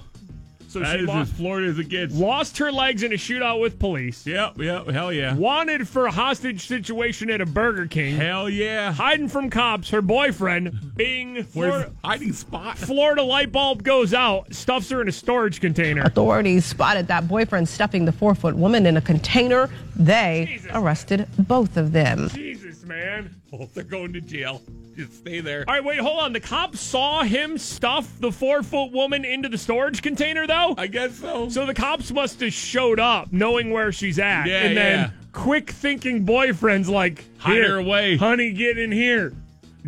So 0.74 0.80
That 0.80 0.96
she 0.98 1.04
is 1.04 1.08
lost, 1.08 1.32
as 1.32 1.38
Florida 1.38 1.68
as 1.70 1.78
it 1.78 1.88
gets. 1.90 2.16
lost 2.16 2.58
her 2.58 2.72
legs 2.72 3.04
in 3.04 3.12
a 3.14 3.16
shootout 3.16 3.62
with 3.62 3.78
police. 3.78 4.26
Yep, 4.26 4.58
yep, 4.58 4.88
hell 4.88 5.14
yeah. 5.14 5.36
Wanted 5.36 5.88
for 5.88 6.08
a 6.08 6.12
hostage 6.12 6.66
situation 6.66 7.30
at 7.30 7.42
a 7.42 7.46
Burger 7.46 7.86
King. 7.86 8.16
Hell 8.16 8.50
yeah. 8.50 8.92
Hiding 8.92 9.30
from 9.30 9.52
cops. 9.52 9.92
Her 9.92 10.02
boyfriend, 10.02 10.96
being 10.96 11.36
Where's 11.36 11.48
Florida, 11.52 11.92
hiding 12.04 12.34
spot? 12.34 12.80
Florida 12.80 13.22
light 13.22 13.52
bulb 13.52 13.84
goes 13.84 14.16
out, 14.16 14.52
stuffs 14.52 14.90
her 14.90 15.00
in 15.00 15.08
a 15.08 15.12
storage 15.12 15.62
container. 15.62 16.02
Authorities 16.02 16.66
spotted 16.66 17.06
that 17.08 17.28
boyfriend 17.28 17.70
stuffing 17.70 18.06
the 18.06 18.12
four 18.12 18.34
foot 18.34 18.56
woman 18.56 18.88
in 18.88 18.98
a 18.98 19.02
container. 19.02 19.70
They 19.96 20.60
arrested 20.72 21.28
both 21.38 21.78
of 21.78 21.92
them. 21.92 22.30
Jesus, 22.30 22.73
man. 22.86 23.36
Oh, 23.56 23.70
they're 23.76 23.84
going 23.84 24.14
to 24.14 24.20
jail. 24.20 24.64
Just 24.96 25.20
stay 25.20 25.40
there. 25.40 25.64
All 25.68 25.76
right, 25.76 25.84
wait, 25.84 26.00
hold 26.00 26.18
on. 26.18 26.34
The 26.34 26.40
cops 26.40 26.80
saw 26.80 27.22
him 27.22 27.60
stuff 27.60 28.20
the 28.20 28.32
four 28.32 28.64
foot 28.64 28.92
woman 28.92 29.26
into 29.26 29.48
the 29.48 29.60
storage 29.60 30.02
container, 30.02 30.48
though? 30.48 30.74
I 30.76 30.88
guess 30.88 31.20
so. 31.20 31.50
So 31.50 31.68
the 31.68 31.76
cops 31.76 32.12
must 32.12 32.40
have 32.40 32.52
showed 32.52 33.00
up 33.00 33.32
knowing 33.32 33.70
where 33.70 33.92
she's 33.92 34.18
at. 34.18 34.48
Yeah, 34.48 34.64
and 34.64 34.76
then 34.76 35.00
yeah. 35.00 35.12
quick 35.34 35.70
thinking 35.70 36.26
boyfriend's 36.26 36.90
like, 36.90 37.26
Hide 37.38 37.62
her 37.62 37.78
away." 37.78 38.18
Honey, 38.18 38.54
get 38.54 38.80
in 38.80 38.92
here. 38.92 39.34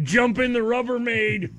Jump 0.04 0.38
in 0.38 0.54
the 0.54 0.60
Rubbermaid. 0.60 1.52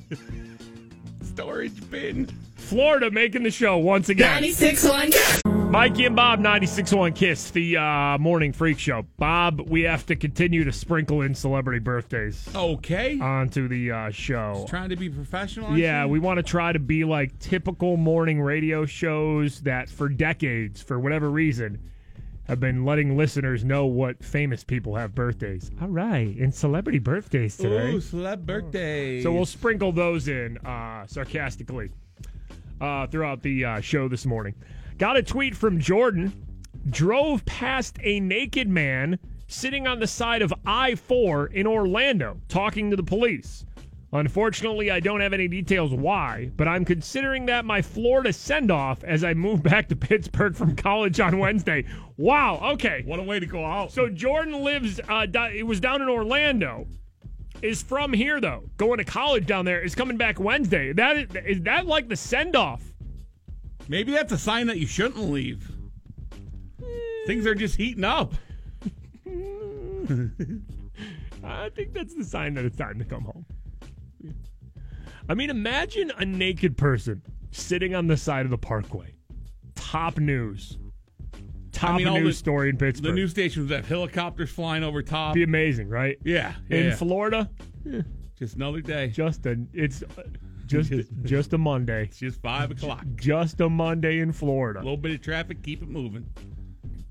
Storage 1.25 1.91
bin. 1.91 2.27
Florida 2.55 3.11
making 3.11 3.43
the 3.43 3.51
show 3.51 3.79
once 3.79 4.09
again. 4.09 4.45
96.1 4.45 5.56
Mikey 5.71 6.07
and 6.07 6.17
Bob, 6.17 6.41
96.1 6.41 7.15
Kiss, 7.15 7.51
the 7.51 7.77
uh, 7.77 8.17
morning 8.19 8.53
freak 8.53 8.79
show. 8.79 9.05
Bob, 9.19 9.61
we 9.69 9.83
have 9.83 10.07
to 10.07 10.17
continue 10.17 10.65
to 10.65 10.73
sprinkle 10.73 11.21
in 11.23 11.35
celebrity 11.35 11.81
birthdays 11.81 12.49
Okay. 12.55 13.19
onto 13.21 13.69
the 13.69 13.91
uh, 13.91 14.11
show. 14.11 14.65
Trying 14.69 14.89
to 14.91 14.97
be 14.97 15.11
professional. 15.11 15.73
I 15.73 15.77
Yeah, 15.77 16.07
we 16.07 16.19
want 16.19 16.39
to 16.39 16.43
try 16.43 16.73
to 16.73 16.79
be 16.79 17.05
like 17.05 17.39
typical 17.41 17.97
morning 17.97 18.41
radio 18.41 18.87
shows 18.87 19.61
that 19.63 19.91
for 19.91 20.09
decades, 20.09 20.81
for 20.81 20.99
whatever 20.99 21.29
reason, 21.31 21.91
have 22.45 22.61
been 22.61 22.85
letting 22.85 23.17
listeners 23.17 23.65
know 23.65 23.87
what 23.87 24.25
famous 24.25 24.63
people 24.65 24.95
have 24.95 25.15
birthdays. 25.15 25.71
All 25.83 25.89
right, 25.89 26.35
and 26.39 26.55
celebrity 26.55 27.01
birthdays 27.01 27.57
today. 27.57 27.91
Ooh, 27.91 27.99
celeb 27.99 28.47
birthday. 28.47 29.21
So 29.23 29.33
we'll 29.33 29.45
sprinkle 29.45 29.93
those 29.93 30.29
in 30.29 30.57
uh, 30.59 31.07
sarcastically 31.07 31.91
uh, 32.81 33.07
throughout 33.07 33.43
the 33.43 33.65
uh, 33.65 33.81
show 33.81 34.09
this 34.09 34.27
morning. 34.27 34.55
Got 34.99 35.17
a 35.17 35.23
tweet 35.23 35.55
from 35.55 35.79
Jordan. 35.79 36.33
Drove 36.91 37.45
past 37.45 37.99
a 38.03 38.21
naked 38.21 38.69
man 38.69 39.19
sitting 39.49 39.87
on 39.87 39.99
the 39.99 40.07
side 40.07 40.43
of 40.43 40.53
I 40.65 40.95
4 40.95 41.49
in 41.49 41.67
Orlando 41.67 42.41
talking 42.49 42.91
to 42.91 42.97
the 42.97 43.03
police. 43.03 43.65
Unfortunately, 44.13 44.91
I 44.91 45.01
don't 45.01 45.21
have 45.21 45.33
any 45.33 45.49
details 45.49 45.93
why, 45.93 46.51
but 46.57 46.69
I'm 46.69 46.85
considering 46.85 47.47
that 47.47 47.65
my 47.65 47.83
Florida 47.83 48.33
send 48.33 48.71
off 48.71 49.03
as 49.05 49.25
I 49.25 49.35
move 49.35 49.63
back 49.65 49.89
to 49.89 49.97
Pittsburgh 49.97 50.55
from 50.55 50.77
college 50.77 51.21
on 51.21 51.39
Wednesday. 51.39 51.85
Wow, 52.17 52.61
okay. 52.73 53.03
What 53.05 53.19
a 53.19 53.23
way 53.23 53.41
to 53.41 53.47
go 53.47 53.65
out. 53.65 53.93
So 53.93 54.09
Jordan 54.09 54.63
lives, 54.63 55.01
uh, 55.09 55.27
it 55.53 55.67
was 55.67 55.81
down 55.81 56.03
in 56.03 56.09
Orlando 56.09 56.87
is 57.63 57.83
from 57.83 58.13
here 58.13 58.41
though. 58.41 58.69
Going 58.77 58.99
to 58.99 59.05
college 59.05 59.47
down 59.47 59.65
there 59.65 59.81
is 59.83 59.95
coming 59.95 60.17
back 60.17 60.39
Wednesday. 60.39 60.93
That 60.93 61.17
is, 61.17 61.29
is 61.47 61.63
that 61.63 61.87
like 61.87 62.09
the 62.09 62.17
send 62.17 62.57
off? 62.57 62.83
Maybe 63.89 64.13
that's 64.13 64.33
a 64.33 64.39
sign 64.39 64.67
that 64.67 64.79
you 64.79 64.87
shouldn't 64.87 65.31
leave. 65.31 65.71
Things 67.27 67.47
are 67.47 67.55
just 67.55 67.77
heating 67.77 68.05
up. 68.05 68.35
I 71.45 71.71
think 71.71 71.93
that's 71.93 72.15
the 72.15 72.25
sign 72.25 72.55
that 72.55 72.65
it's 72.65 72.77
time 72.77 72.99
to 72.99 73.05
come 73.05 73.25
home. 73.25 73.45
I 75.29 75.35
mean, 75.35 75.51
imagine 75.51 76.13
a 76.19 76.25
naked 76.25 76.77
person 76.77 77.23
sitting 77.51 77.95
on 77.95 78.07
the 78.07 78.17
side 78.17 78.45
of 78.45 78.51
the 78.51 78.59
parkway. 78.59 79.15
Top 79.75 80.19
news. 80.19 80.79
Top 81.77 81.91
I 81.91 81.97
mean, 81.99 82.07
all 82.09 82.19
news 82.19 82.37
the- 82.37 82.39
story 82.39 82.71
in 82.71 82.77
Pittsburgh. 82.79 83.11
The 83.13 83.15
news 83.21 83.31
station 83.33 83.63
was 83.63 83.71
have 83.71 83.87
helicopters 83.87 84.51
flying 84.51 84.83
over 84.83 85.03
top. 85.03 85.35
be 85.35 85.43
amazing, 85.43 85.89
right? 85.91 86.17
Yeah, 86.25 86.55
yeah, 86.71 86.77
In 86.79 86.87
yeah. 86.87 86.95
Florida, 86.97 87.51
just 88.39 88.57
another 88.57 88.81
day. 88.81 89.09
just 89.09 89.45
a 89.47 89.59
it's 89.75 90.03
just 90.67 90.91
just 91.23 91.53
a 91.53 91.59
Monday. 91.59 92.05
It's 92.05 92.19
just 92.19 92.41
five 92.41 92.71
o'clock. 92.71 93.05
Just 93.17 93.61
a 93.61 93.69
Monday 93.69 94.21
in 94.21 94.33
Florida. 94.33 94.81
A 94.81 94.83
little 94.83 94.97
bit 94.97 95.13
of 95.13 95.21
traffic, 95.21 95.63
keep 95.63 95.83
it 95.83 95.89
moving. 95.89 96.25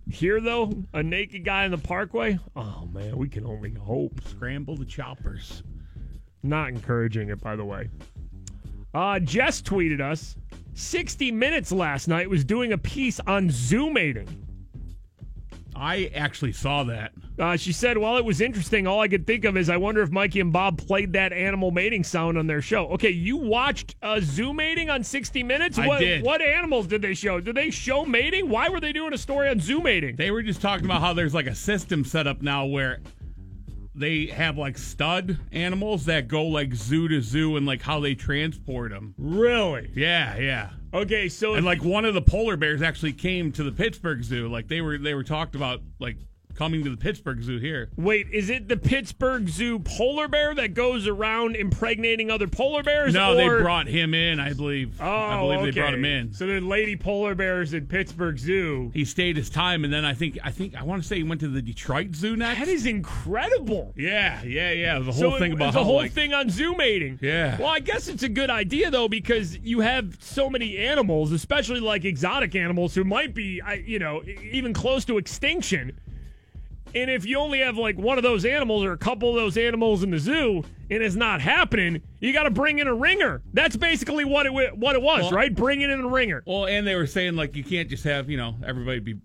Here, 0.09 0.39
though, 0.39 0.71
a 0.93 1.01
naked 1.03 1.43
guy 1.45 1.65
in 1.65 1.71
the 1.71 1.77
parkway. 1.77 2.37
Oh 2.55 2.87
man, 2.91 3.17
we 3.17 3.27
can 3.29 3.45
only 3.45 3.73
hope. 3.73 4.19
Scramble 4.27 4.75
the 4.77 4.85
choppers. 4.85 5.61
Not 6.43 6.69
encouraging 6.69 7.29
it, 7.29 7.39
by 7.41 7.55
the 7.55 7.65
way. 7.65 7.89
Uh, 8.93 9.19
Jess 9.19 9.61
tweeted 9.61 9.99
us 10.01 10.35
60 10.73 11.31
Minutes 11.31 11.71
last 11.71 12.07
night 12.07 12.29
was 12.29 12.43
doing 12.45 12.71
a 12.73 12.77
piece 12.77 13.19
on 13.27 13.49
zoomating. 13.49 14.27
I 15.75 16.09
actually 16.15 16.53
saw 16.53 16.83
that. 16.85 17.11
Uh, 17.37 17.57
she 17.57 17.73
said, 17.73 17.97
while 17.97 18.17
it 18.17 18.23
was 18.23 18.39
interesting, 18.39 18.87
all 18.87 19.01
I 19.01 19.07
could 19.07 19.27
think 19.27 19.43
of 19.43 19.57
is 19.57 19.69
I 19.69 19.77
wonder 19.77 20.01
if 20.01 20.09
Mikey 20.09 20.39
and 20.39 20.53
Bob 20.53 20.77
played 20.77 21.13
that 21.13 21.33
animal 21.33 21.71
mating 21.71 22.03
sound 22.03 22.37
on 22.37 22.47
their 22.47 22.61
show. 22.61 22.87
Okay, 22.89 23.09
you 23.09 23.37
watched 23.37 23.95
uh, 24.01 24.19
zoo 24.21 24.53
mating 24.53 24.89
on 24.89 25.03
60 25.03 25.43
Minutes? 25.43 25.77
I 25.77 25.87
what, 25.87 25.99
did. 25.99 26.23
What 26.23 26.41
animals 26.41 26.87
did 26.87 27.01
they 27.01 27.13
show? 27.13 27.39
Did 27.39 27.55
they 27.55 27.69
show 27.69 28.05
mating? 28.05 28.49
Why 28.49 28.69
were 28.69 28.79
they 28.79 28.93
doing 28.93 29.13
a 29.13 29.17
story 29.17 29.49
on 29.49 29.59
zoo 29.59 29.81
mating? 29.81 30.15
They 30.15 30.31
were 30.31 30.43
just 30.43 30.61
talking 30.61 30.85
about 30.85 31.01
how 31.01 31.13
there's 31.13 31.33
like 31.33 31.47
a 31.47 31.55
system 31.55 32.05
set 32.05 32.25
up 32.25 32.41
now 32.41 32.65
where 32.65 33.01
they 33.95 34.27
have 34.27 34.57
like 34.57 34.77
stud 34.77 35.37
animals 35.51 36.05
that 36.05 36.27
go 36.27 36.43
like 36.43 36.73
zoo 36.73 37.07
to 37.07 37.21
zoo 37.21 37.57
and 37.57 37.65
like 37.65 37.81
how 37.81 37.99
they 37.99 38.15
transport 38.15 38.91
them. 38.91 39.13
Really? 39.17 39.91
Yeah, 39.95 40.37
yeah. 40.37 40.69
Okay, 40.95 41.27
so 41.27 41.55
And 41.55 41.65
like 41.65 41.83
one 41.83 42.05
of 42.05 42.13
the 42.13 42.21
polar 42.21 42.55
bears 42.55 42.81
actually 42.81 43.11
came 43.11 43.51
to 43.51 43.63
the 43.63 43.71
Pittsburgh 43.71 44.23
Zoo. 44.23 44.47
Like 44.47 44.69
they 44.69 44.79
were 44.79 44.97
they 44.97 45.13
were 45.13 45.25
talked 45.25 45.53
about 45.53 45.81
like 45.99 46.15
coming 46.55 46.83
to 46.83 46.89
the 46.89 46.97
Pittsburgh 46.97 47.41
Zoo 47.43 47.59
here. 47.59 47.89
Wait, 47.97 48.27
is 48.31 48.49
it 48.49 48.67
the 48.67 48.77
Pittsburgh 48.77 49.47
Zoo 49.49 49.79
polar 49.79 50.27
bear 50.27 50.55
that 50.55 50.73
goes 50.73 51.07
around 51.07 51.55
impregnating 51.55 52.31
other 52.31 52.47
polar 52.47 52.83
bears? 52.83 53.13
No, 53.13 53.35
they 53.35 53.47
brought 53.47 53.87
him 53.87 54.13
in, 54.13 54.39
I 54.39 54.53
believe. 54.53 54.99
Oh, 55.01 55.05
I 55.05 55.39
believe 55.39 55.61
they 55.73 55.79
brought 55.79 55.93
okay. 55.93 55.97
him 55.99 56.05
in. 56.05 56.33
So 56.33 56.47
the 56.47 56.59
lady 56.61 56.95
polar 56.95 57.35
bears 57.35 57.73
at 57.73 57.87
Pittsburgh 57.87 58.37
Zoo. 58.37 58.91
He 58.93 59.05
stayed 59.05 59.37
his 59.37 59.49
time 59.49 59.83
and 59.83 59.93
then 59.93 60.05
I 60.05 60.13
think 60.13 60.37
I 60.43 60.51
think 60.51 60.75
I 60.75 60.83
want 60.83 61.01
to 61.01 61.07
say 61.07 61.17
he 61.17 61.23
went 61.23 61.41
to 61.41 61.47
the 61.47 61.61
Detroit 61.61 62.15
Zoo 62.15 62.35
next. 62.35 62.59
That 62.59 62.67
is 62.67 62.85
incredible. 62.85 63.93
Yeah, 63.95 64.43
yeah, 64.43 64.71
yeah. 64.71 64.99
The 64.99 65.11
So 65.13 65.29
whole 65.29 65.39
thing 65.39 65.51
it- 65.51 65.55
about 65.55 65.73
the 65.73 65.83
whole 65.83 65.97
like, 65.97 66.11
thing 66.11 66.33
on 66.33 66.49
Zoo 66.49 66.75
mating. 66.75 67.19
Yeah. 67.21 67.57
Well, 67.57 67.67
I 67.69 67.79
guess 67.79 68.07
it's 68.07 68.23
a 68.23 68.29
good 68.29 68.49
idea 68.49 68.89
though 68.91 69.07
because 69.07 69.57
you 69.57 69.81
have 69.81 70.17
so 70.21 70.49
many 70.49 70.77
animals, 70.77 71.31
especially 71.31 71.79
like 71.79 72.05
exotic 72.05 72.55
animals 72.55 72.95
who 72.95 73.03
might 73.03 73.33
be, 73.33 73.61
you 73.85 73.99
know, 73.99 74.23
even 74.51 74.73
close 74.73 75.05
to 75.05 75.17
extinction. 75.17 75.99
And 76.95 77.11
if 77.11 77.25
you 77.25 77.37
only 77.39 77.59
have 77.59 77.77
like 77.77 77.97
one 77.97 78.17
of 78.17 78.23
those 78.23 78.45
animals 78.45 78.83
or 78.85 78.93
a 78.93 78.97
couple 78.97 79.29
of 79.29 79.35
those 79.35 79.57
animals 79.57 80.01
in 80.01 80.11
the 80.11 80.17
zoo 80.19 80.63
and 80.89 81.03
it's 81.03 81.15
not 81.15 81.41
happening, 81.41 82.01
you 82.21 82.31
got 82.31 82.43
to 82.43 82.51
bring 82.51 82.79
in 82.79 82.87
a 82.87 82.93
ringer. 82.95 83.41
That's 83.53 83.75
basically 83.75 84.23
what 84.23 84.45
it 84.45 84.53
what 84.77 84.95
it 84.95 85.01
was, 85.01 85.23
Well- 85.23 85.31
right? 85.31 85.53
Bringing 85.53 85.91
in 85.91 85.99
a 85.99 86.07
ringer. 86.07 86.41
Well, 86.47 86.65
and 86.67 86.87
they 86.87 86.95
were 86.95 87.07
saying 87.07 87.35
like 87.35 87.55
you 87.55 87.63
can't 87.63 87.89
just 87.89 88.05
have 88.05 88.29
you 88.29 88.37
know 88.37 88.55
everybody 88.65 88.99
be 88.99 89.15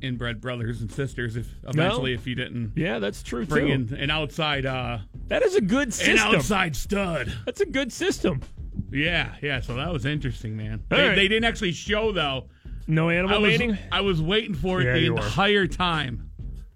inbred 0.00 0.40
brothers 0.40 0.80
and 0.80 0.90
sisters 0.90 1.36
if 1.36 1.46
eventually 1.68 2.12
if 2.12 2.26
you 2.26 2.34
didn't 2.34 2.72
Yeah, 2.74 2.98
that's 2.98 3.22
true 3.22 3.46
bring 3.46 3.68
too. 3.86 3.94
in 3.94 4.00
an 4.00 4.10
outside 4.10 4.66
uh 4.66 4.98
That 5.28 5.44
is 5.44 5.54
a 5.54 5.60
good 5.60 5.94
system 5.94 6.14
an 6.14 6.34
outside 6.34 6.74
stud. 6.74 7.32
That's 7.46 7.60
a 7.60 7.66
good 7.66 7.92
system. 7.92 8.40
Yeah, 8.90 9.34
yeah. 9.40 9.60
So 9.60 9.76
that 9.76 9.92
was 9.92 10.04
interesting, 10.04 10.56
man. 10.56 10.82
They, 10.88 11.06
right. 11.08 11.14
they 11.14 11.28
didn't 11.28 11.44
actually 11.44 11.70
show 11.72 12.10
though. 12.10 12.48
No 12.88 13.10
I 13.10 13.14
animal 13.14 13.40
was 13.42 13.50
mating. 13.50 13.78
I 13.92 14.00
was 14.00 14.20
waiting 14.20 14.54
for 14.54 14.80
it 14.80 14.86
Yeah, 14.86 14.94
the 14.94 15.06
entire 15.24 15.68
time, 15.68 16.31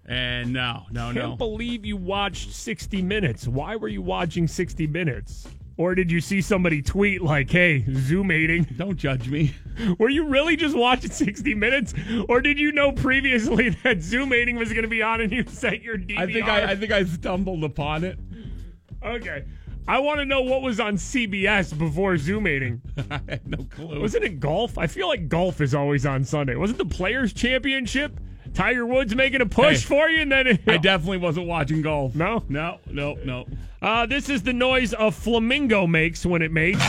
And 0.07 0.53
no, 0.53 0.83
no, 0.91 1.11
no. 1.11 1.21
Can't 1.21 1.37
believe 1.37 1.85
you 1.85 1.97
watched 1.97 2.53
60 2.53 3.01
Minutes. 3.01 3.47
Why 3.47 3.75
were 3.75 3.89
you 3.89 4.01
watching 4.01 4.47
60 4.47 4.87
Minutes? 4.87 5.47
Or 5.75 5.93
did 5.93 6.11
you 6.11 6.21
see 6.21 6.41
somebody 6.41 6.81
tweet 6.81 7.21
like, 7.21 7.51
"Hey, 7.51 7.83
Zoomating"? 7.83 8.77
Don't 8.77 8.97
judge 8.97 9.29
me. 9.29 9.53
Were 9.99 10.09
you 10.09 10.27
really 10.27 10.55
just 10.55 10.75
watching 10.75 11.11
60 11.11 11.53
Minutes, 11.53 11.93
or 12.27 12.41
did 12.41 12.57
you 12.57 12.71
know 12.71 12.91
previously 12.91 13.69
that 13.83 13.97
Zoomating 13.97 14.57
was 14.57 14.69
going 14.69 14.81
to 14.81 14.89
be 14.89 15.03
on 15.03 15.21
and 15.21 15.31
you 15.31 15.45
set 15.47 15.83
your 15.83 15.95
DVR? 15.95 16.17
I 16.17 16.33
think 16.33 16.47
I, 16.47 16.71
I 16.71 16.75
think 16.75 16.91
I 16.91 17.03
stumbled 17.03 17.63
upon 17.63 18.03
it. 18.03 18.17
Okay. 19.05 19.45
I 19.87 19.99
want 19.99 20.19
to 20.19 20.25
know 20.25 20.41
what 20.41 20.63
was 20.63 20.79
on 20.79 20.95
CBS 20.95 21.77
before 21.77 22.15
Zoomating. 22.15 22.81
I 23.11 23.21
had 23.29 23.47
no 23.47 23.63
clue. 23.63 24.01
Wasn't 24.01 24.23
it 24.23 24.39
golf? 24.39 24.77
I 24.77 24.87
feel 24.87 25.07
like 25.07 25.29
golf 25.29 25.61
is 25.61 25.75
always 25.75 26.05
on 26.05 26.23
Sunday. 26.23 26.55
Wasn't 26.55 26.77
the 26.79 26.85
Players 26.85 27.31
Championship? 27.33 28.19
Tiger 28.53 28.85
Woods 28.85 29.15
making 29.15 29.41
a 29.41 29.45
push 29.45 29.81
Hey, 29.81 29.87
for 29.87 30.09
you, 30.09 30.21
and 30.21 30.31
then 30.31 30.59
I 30.67 30.77
definitely 30.77 31.17
wasn't 31.17 31.47
watching 31.47 31.81
golf. 31.81 32.15
No? 32.15 32.43
No, 32.49 32.79
no, 32.89 33.17
no. 33.23 33.45
Uh, 33.81 34.05
this 34.05 34.29
is 34.29 34.43
the 34.43 34.53
noise 34.53 34.93
a 34.97 35.11
flamingo 35.11 35.85
makes 35.85 36.25
when 36.25 36.41
it 36.41 36.51
mates. 36.51 36.81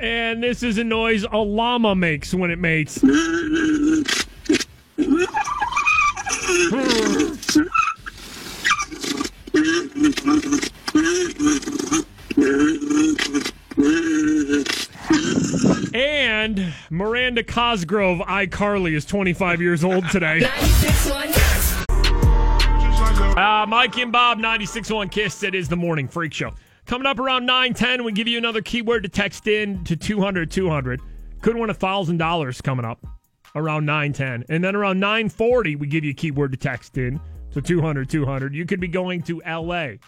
And 0.00 0.42
this 0.42 0.62
is 0.62 0.78
a 0.78 0.84
noise 0.84 1.24
a 1.30 1.36
llama 1.36 1.94
makes 1.94 2.32
when 2.32 2.50
it 2.50 2.58
mates. 2.58 3.02
And 15.92 16.72
Miranda 16.88 17.44
Cosgrove, 17.44 18.20
iCarly, 18.20 18.94
is 18.96 19.04
25 19.04 19.60
years 19.60 19.84
old 19.84 20.08
today. 20.08 20.42
Uh, 23.36 23.66
Mike 23.68 23.98
and 23.98 24.10
Bob, 24.10 24.38
96.1 24.38 25.10
Kiss. 25.10 25.42
It 25.42 25.54
is 25.54 25.68
the 25.68 25.76
Morning 25.76 26.08
Freak 26.08 26.32
Show. 26.32 26.52
Coming 26.90 27.06
up 27.06 27.20
around 27.20 27.46
910, 27.46 28.02
we 28.02 28.10
give 28.10 28.26
you 28.26 28.36
another 28.36 28.60
keyword 28.60 29.04
to 29.04 29.08
text 29.08 29.46
in 29.46 29.84
to 29.84 29.94
200 29.94 30.50
200. 30.50 31.00
Could 31.40 31.54
win 31.54 31.70
$1,000 31.70 32.62
coming 32.64 32.84
up 32.84 33.06
around 33.54 33.86
910. 33.86 34.46
And 34.48 34.64
then 34.64 34.74
around 34.74 34.98
940, 34.98 35.76
we 35.76 35.86
give 35.86 36.02
you 36.02 36.10
a 36.10 36.14
keyword 36.14 36.50
to 36.50 36.58
text 36.58 36.98
in 36.98 37.20
to 37.52 37.62
200 37.62 38.10
200. 38.10 38.56
You 38.56 38.66
could 38.66 38.80
be 38.80 38.88
going 38.88 39.22
to 39.22 39.40
LA. 39.46 39.98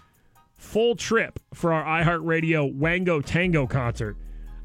Full 0.57 0.97
trip 0.97 1.39
for 1.55 1.72
our 1.72 2.03
iHeartRadio 2.03 2.74
Wango 2.74 3.20
Tango 3.20 3.64
concert. 3.64 4.16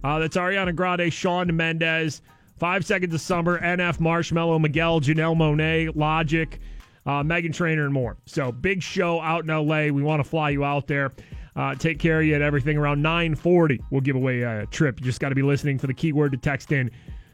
Uh, 0.03 0.17
that's 0.17 0.37
Ariana 0.37 0.75
Grande, 0.75 1.13
Shawn 1.13 1.55
Mendes, 1.55 2.23
Five 2.57 2.83
Seconds 2.83 3.13
of 3.13 3.21
Summer, 3.21 3.59
NF 3.59 3.99
Marshmello, 3.99 4.59
Miguel, 4.59 5.01
Janelle 5.01 5.37
Monáe, 5.37 5.95
Logic, 5.95 6.59
uh, 7.05 7.21
Meghan 7.21 7.53
Trainor, 7.53 7.85
and 7.85 7.93
more. 7.93 8.17
So 8.25 8.51
big 8.51 8.81
show 8.81 9.21
out 9.21 9.43
in 9.43 9.49
LA. 9.49 9.93
We 9.93 10.01
want 10.01 10.23
to 10.23 10.27
fly 10.27 10.49
you 10.49 10.65
out 10.65 10.87
there. 10.87 11.11
Uh, 11.57 11.73
take 11.73 11.97
care 11.97 12.19
of 12.19 12.25
you 12.25 12.35
at 12.35 12.41
everything 12.41 12.77
around 12.77 13.01
940. 13.01 13.81
We'll 13.89 14.01
give 14.01 14.15
away 14.15 14.43
a 14.43 14.67
trip. 14.67 14.99
You 14.99 15.05
just 15.05 15.19
got 15.19 15.29
to 15.29 15.35
be 15.35 15.41
listening 15.41 15.79
for 15.79 15.87
the 15.87 15.93
keyword 15.93 16.31
to 16.33 16.37
text 16.37 16.71
in 16.71 16.91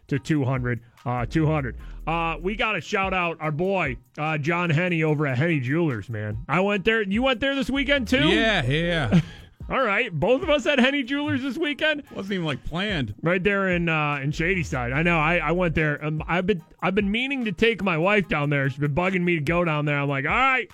to 0.08 0.18
200. 0.18 0.80
Uh, 1.06 1.26
200. 1.26 1.78
Uh, 2.08 2.38
we 2.42 2.56
got 2.56 2.74
to 2.74 2.82
shout 2.82 3.14
out 3.14 3.38
our 3.42 3.52
boy, 3.52 3.98
uh, 4.18 4.38
John 4.38 4.70
Henne 4.70 5.04
over 5.04 5.28
at 5.28 5.38
Henne 5.38 5.62
Jewelers, 5.62 6.10
man. 6.10 6.38
I 6.48 6.62
went 6.62 6.86
there. 6.86 7.02
You 7.02 7.22
went 7.24 7.42
there 7.42 7.56
this 7.56 7.70
weekend 7.70 8.08
too? 8.08 8.30
Yeah, 8.30 8.64
yeah. 8.64 9.22
All 9.70 9.82
right, 9.82 10.12
both 10.12 10.44
of 10.44 10.50
us 10.50 10.66
at 10.66 10.78
Henne 10.80 11.08
Jewelers 11.08 11.42
this 11.42 11.58
weekend. 11.58 12.04
Wasn't 12.14 12.34
even 12.34 12.46
like 12.46 12.64
planned. 12.66 13.16
Right 13.22 13.42
there 13.42 13.70
in 13.70 13.88
uh, 13.88 14.20
in 14.22 14.32
Shadyside. 14.32 14.92
I 14.92 15.04
know. 15.04 15.18
I, 15.18 15.38
I 15.38 15.52
went 15.52 15.74
there. 15.74 16.04
Um, 16.04 16.22
I've 16.28 16.46
been 16.46 16.62
I've 16.82 16.96
been 16.96 17.10
meaning 17.10 17.46
to 17.46 17.54
take 17.54 17.82
my 17.82 17.98
wife 17.98 18.28
down 18.28 18.50
there. 18.50 18.70
She's 18.70 18.80
been 18.80 18.94
bugging 18.96 19.24
me 19.24 19.36
to 19.36 19.42
go 19.42 19.64
down 19.64 19.86
there. 19.86 20.00
I'm 20.00 20.10
like, 20.10 20.26
all 20.26 20.32
right. 20.32 20.70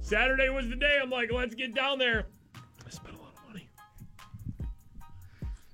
Saturday 0.00 0.48
was 0.48 0.68
the 0.68 0.76
day. 0.76 0.98
I'm 1.00 1.10
like, 1.10 1.30
let's 1.30 1.54
get 1.54 1.74
down 1.74 1.98
there. 1.98 2.26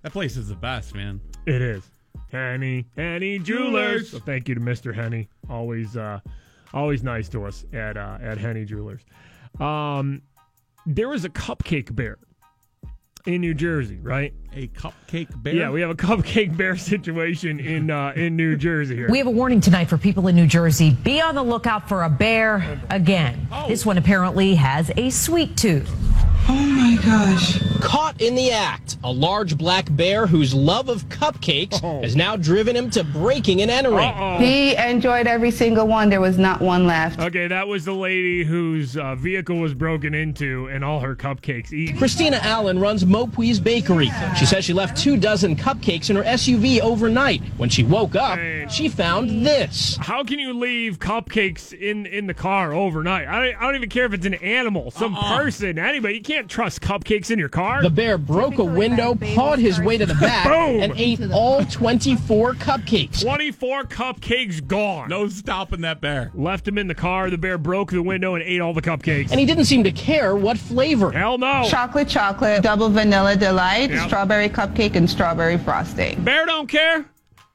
That 0.04 0.12
place 0.12 0.36
is 0.36 0.48
the 0.48 0.54
best, 0.54 0.94
man. 0.94 1.18
It 1.46 1.62
is. 1.62 1.82
Henne, 2.30 2.84
Henne 2.94 3.42
Jewelers. 3.42 4.10
So 4.10 4.18
thank 4.18 4.50
you 4.50 4.54
to 4.54 4.60
Mr. 4.60 4.94
Henne. 4.94 5.26
Always 5.48 5.96
uh 5.96 6.20
always 6.74 7.02
nice 7.02 7.28
to 7.30 7.44
us 7.46 7.64
at 7.72 7.96
uh 7.96 8.18
at 8.20 8.36
Henne 8.36 8.66
Jewelers. 8.66 9.00
Um 9.58 10.20
there 10.84 11.08
was 11.08 11.24
a 11.24 11.30
cupcake 11.30 11.94
bear 11.96 12.18
in 13.24 13.40
New 13.40 13.54
Jersey, 13.54 13.98
right? 14.02 14.34
A 14.52 14.66
cupcake 14.68 15.42
bear? 15.42 15.54
Yeah, 15.54 15.70
we 15.70 15.80
have 15.80 15.88
a 15.88 15.94
cupcake 15.94 16.54
bear 16.58 16.76
situation 16.76 17.58
in 17.58 17.90
uh 17.90 18.12
in 18.14 18.36
New 18.36 18.58
Jersey 18.58 18.96
here. 18.96 19.10
We 19.10 19.16
have 19.16 19.26
a 19.26 19.30
warning 19.30 19.62
tonight 19.62 19.86
for 19.86 19.96
people 19.96 20.28
in 20.28 20.36
New 20.36 20.46
Jersey. 20.46 20.90
Be 21.02 21.22
on 21.22 21.34
the 21.34 21.42
lookout 21.42 21.88
for 21.88 22.02
a 22.02 22.10
bear 22.10 22.78
again. 22.90 23.48
This 23.68 23.86
one 23.86 23.96
apparently 23.96 24.54
has 24.56 24.90
a 24.98 25.08
sweet 25.08 25.56
tooth. 25.56 25.90
Oh 26.46 26.52
my 26.54 26.96
gosh. 27.02 27.58
Caught 27.80 28.20
in 28.20 28.34
the 28.34 28.50
act. 28.50 28.96
A 29.02 29.12
large 29.12 29.58
black 29.58 29.94
bear 29.94 30.26
whose 30.26 30.54
love 30.54 30.88
of 30.88 31.06
cupcakes 31.10 31.80
has 32.02 32.16
now 32.16 32.36
driven 32.36 32.74
him 32.74 32.88
to 32.90 33.04
breaking 33.04 33.60
and 33.60 33.70
entering. 33.70 34.40
He 34.40 34.74
enjoyed 34.76 35.26
every 35.26 35.50
single 35.50 35.86
one. 35.86 36.08
There 36.08 36.22
was 36.22 36.38
not 36.38 36.62
one 36.62 36.86
left. 36.86 37.20
Okay, 37.20 37.46
that 37.46 37.68
was 37.68 37.84
the 37.84 37.92
lady 37.92 38.44
whose 38.44 38.96
uh, 38.96 39.14
vehicle 39.16 39.56
was 39.58 39.74
broken 39.74 40.14
into 40.14 40.66
and 40.68 40.82
all 40.82 41.00
her 41.00 41.14
cupcakes 41.14 41.72
eaten. 41.72 41.98
Christina 41.98 42.38
Allen 42.40 42.78
runs 42.78 43.04
Mopui's 43.04 43.60
Bakery. 43.60 44.10
She 44.38 44.46
says 44.46 44.64
she 44.64 44.72
left 44.72 44.96
two 44.96 45.18
dozen 45.18 45.54
cupcakes 45.56 46.08
in 46.08 46.16
her 46.16 46.22
SUV 46.24 46.80
overnight. 46.80 47.42
When 47.58 47.68
she 47.68 47.82
woke 47.84 48.14
up, 48.16 48.38
she 48.70 48.88
found 48.88 49.44
this. 49.46 49.98
How 50.00 50.24
can 50.24 50.38
you 50.38 50.54
leave 50.54 50.98
cupcakes 50.98 51.72
in 51.74 52.06
in 52.06 52.26
the 52.26 52.34
car 52.34 52.72
overnight? 52.72 53.28
I 53.28 53.46
don't, 53.50 53.56
I 53.58 53.66
don't 53.66 53.76
even 53.76 53.90
care 53.90 54.06
if 54.06 54.14
it's 54.14 54.26
an 54.26 54.34
animal, 54.34 54.90
some 54.90 55.14
person, 55.14 55.78
anybody. 55.78 56.14
You 56.14 56.22
can't 56.22 56.33
trust 56.42 56.80
cupcakes 56.80 57.30
in 57.30 57.38
your 57.38 57.48
car. 57.48 57.82
The 57.82 57.90
bear 57.90 58.18
broke 58.18 58.58
a 58.58 58.64
window, 58.64 59.14
pawed 59.14 59.58
his 59.58 59.80
way 59.80 59.96
to 59.98 60.04
the 60.06 60.14
back, 60.14 60.46
and 60.46 60.92
ate 60.96 61.20
all 61.32 61.64
24 61.64 62.54
cupcakes. 62.54 63.22
24 63.22 63.84
cupcakes 63.84 64.66
gone. 64.66 65.08
No 65.08 65.28
stopping 65.28 65.82
that 65.82 66.00
bear. 66.00 66.30
Left 66.34 66.66
him 66.66 66.78
in 66.78 66.88
the 66.88 66.94
car. 66.94 67.30
The 67.30 67.38
bear 67.38 67.56
broke 67.58 67.90
the 67.92 68.02
window 68.02 68.34
and 68.34 68.42
ate 68.42 68.60
all 68.60 68.74
the 68.74 68.82
cupcakes. 68.82 69.30
And 69.30 69.38
he 69.40 69.46
didn't 69.46 69.66
seem 69.66 69.84
to 69.84 69.92
care 69.92 70.34
what 70.36 70.58
flavor. 70.58 71.12
Hell 71.12 71.38
no. 71.38 71.64
Chocolate, 71.68 72.08
chocolate, 72.08 72.62
double 72.62 72.88
vanilla 72.90 73.36
delight, 73.36 73.90
Yep. 73.90 74.06
strawberry 74.08 74.48
cupcake, 74.48 74.96
and 74.96 75.08
strawberry 75.08 75.58
frosting. 75.58 76.22
Bear 76.22 76.46
don't 76.46 76.68
care. 76.68 77.04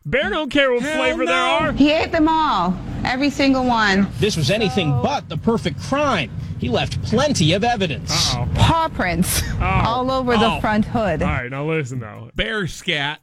Bear 0.05 0.30
don't 0.30 0.49
care 0.49 0.71
what 0.71 0.82
flavor 0.82 1.25
there 1.25 1.36
are. 1.36 1.71
He 1.73 1.91
ate 1.91 2.11
them 2.11 2.27
all. 2.27 2.75
Every 3.03 3.30
single 3.30 3.65
one. 3.65 4.07
This 4.19 4.36
was 4.38 4.49
anything 4.49 4.91
but 5.03 5.30
the 5.30 5.38
perfect 5.38 5.80
crime. 5.82 6.32
He 6.60 6.70
left 6.70 7.01
plenty 7.03 7.53
of 7.53 7.64
evidence. 7.64 8.36
Uh-oh. 8.36 8.47
Paw 8.55 8.89
prints 8.89 9.41
oh. 9.60 9.64
all 9.64 10.12
over 10.12 10.38
the 10.38 10.55
Oh. 10.57 10.60
front 10.60 10.86
hood. 10.86 11.22
All 11.22 11.30
right, 11.30 11.49
now 11.49 11.66
listen 11.66 11.99
though. 11.99 12.30
Bear 12.36 12.68
scat. 12.68 13.20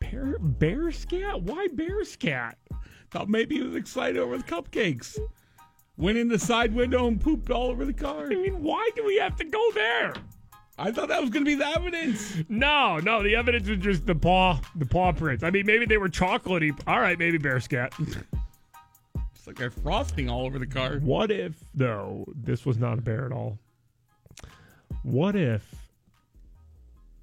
Bear, 0.00 0.38
bear 0.38 0.90
scat? 0.92 1.42
Why 1.42 1.68
bear 1.72 2.04
scat? 2.04 2.58
Thought 3.10 3.28
maybe 3.28 3.56
he 3.56 3.62
was 3.62 3.76
excited 3.76 4.18
over 4.18 4.36
the 4.36 4.44
cupcakes. 4.44 5.18
Went 5.96 6.18
in 6.18 6.28
the 6.28 6.38
side 6.38 6.74
window 6.74 7.06
and 7.06 7.20
pooped 7.20 7.50
all 7.50 7.68
over 7.68 7.84
the 7.84 7.92
car. 7.92 8.26
I 8.26 8.34
mean, 8.34 8.62
why 8.62 8.90
do 8.96 9.04
we 9.04 9.18
have 9.18 9.36
to 9.36 9.44
go 9.44 9.70
there? 9.72 10.14
I 10.78 10.90
thought 10.92 11.08
that 11.08 11.20
was 11.20 11.30
going 11.30 11.44
to 11.44 11.50
be 11.50 11.54
the 11.56 11.66
evidence. 11.68 12.36
No, 12.48 12.98
no, 12.98 13.22
the 13.22 13.36
evidence 13.36 13.68
was 13.68 13.78
just 13.78 14.06
the 14.06 14.14
paw, 14.14 14.58
the 14.76 14.86
paw 14.86 15.12
prints. 15.12 15.44
I 15.44 15.50
mean, 15.50 15.66
maybe 15.66 15.84
they 15.84 15.98
were 15.98 16.08
chocolatey. 16.08 16.78
All 16.86 17.00
right, 17.00 17.18
maybe 17.18 17.36
bear 17.38 17.60
scat. 17.60 17.92
It's 19.50 19.58
like 19.58 19.72
they're 19.72 19.82
frosting 19.82 20.30
all 20.30 20.46
over 20.46 20.60
the 20.60 20.66
car. 20.66 20.98
What 20.98 21.32
if, 21.32 21.54
though, 21.74 22.24
this 22.34 22.64
was 22.64 22.78
not 22.78 22.98
a 22.98 23.02
bear 23.02 23.26
at 23.26 23.32
all? 23.32 23.58
What 25.02 25.34
if 25.34 25.74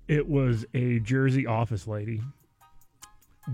it 0.09 0.27
was 0.27 0.65
a 0.73 0.99
Jersey 0.99 1.45
office 1.45 1.87
lady 1.87 2.21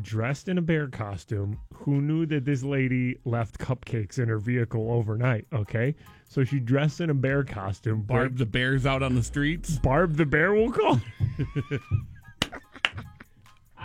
dressed 0.01 0.47
in 0.47 0.57
a 0.57 0.61
bear 0.61 0.87
costume 0.87 1.59
who 1.71 2.01
knew 2.01 2.25
that 2.25 2.45
this 2.45 2.63
lady 2.63 3.19
left 3.25 3.59
cupcakes 3.59 4.17
in 4.17 4.27
her 4.27 4.39
vehicle 4.39 4.91
overnight? 4.91 5.45
Okay. 5.53 5.93
So 6.27 6.43
she 6.43 6.59
dressed 6.59 6.99
in 6.99 7.11
a 7.11 7.13
bear 7.13 7.43
costume. 7.43 8.01
Barb 8.01 8.37
the 8.37 8.45
bears 8.45 8.87
out 8.87 9.03
on 9.03 9.13
the 9.13 9.21
streets. 9.21 9.77
Barb 9.77 10.15
the 10.15 10.25
bear 10.25 10.53
will 10.53 10.71
call. 10.71 10.99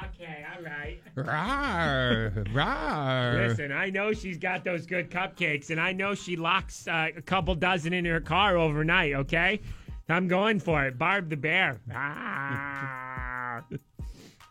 okay, 0.05 0.47
all 0.57 0.63
right. 0.63 0.99
Rawr, 1.25 2.47
rawr. 2.53 3.49
Listen, 3.49 3.73
I 3.73 3.91
know 3.91 4.13
she's 4.13 4.39
got 4.39 4.65
those 4.65 4.87
good 4.87 5.11
cupcakes, 5.11 5.71
and 5.71 5.81
I 5.81 5.93
know 5.93 6.15
she 6.15 6.37
locks 6.37 6.87
uh, 6.87 7.09
a 7.17 7.23
couple 7.23 7.55
dozen 7.55 7.93
in 7.93 8.05
her 8.05 8.21
car 8.21 8.57
overnight, 8.57 9.15
okay? 9.15 9.61
I'm 10.09 10.29
going 10.29 10.59
for 10.61 10.85
it. 10.87 10.97
Barb 10.99 11.29
the 11.29 11.37
bear. 11.37 11.81
Ah. 11.95 13.63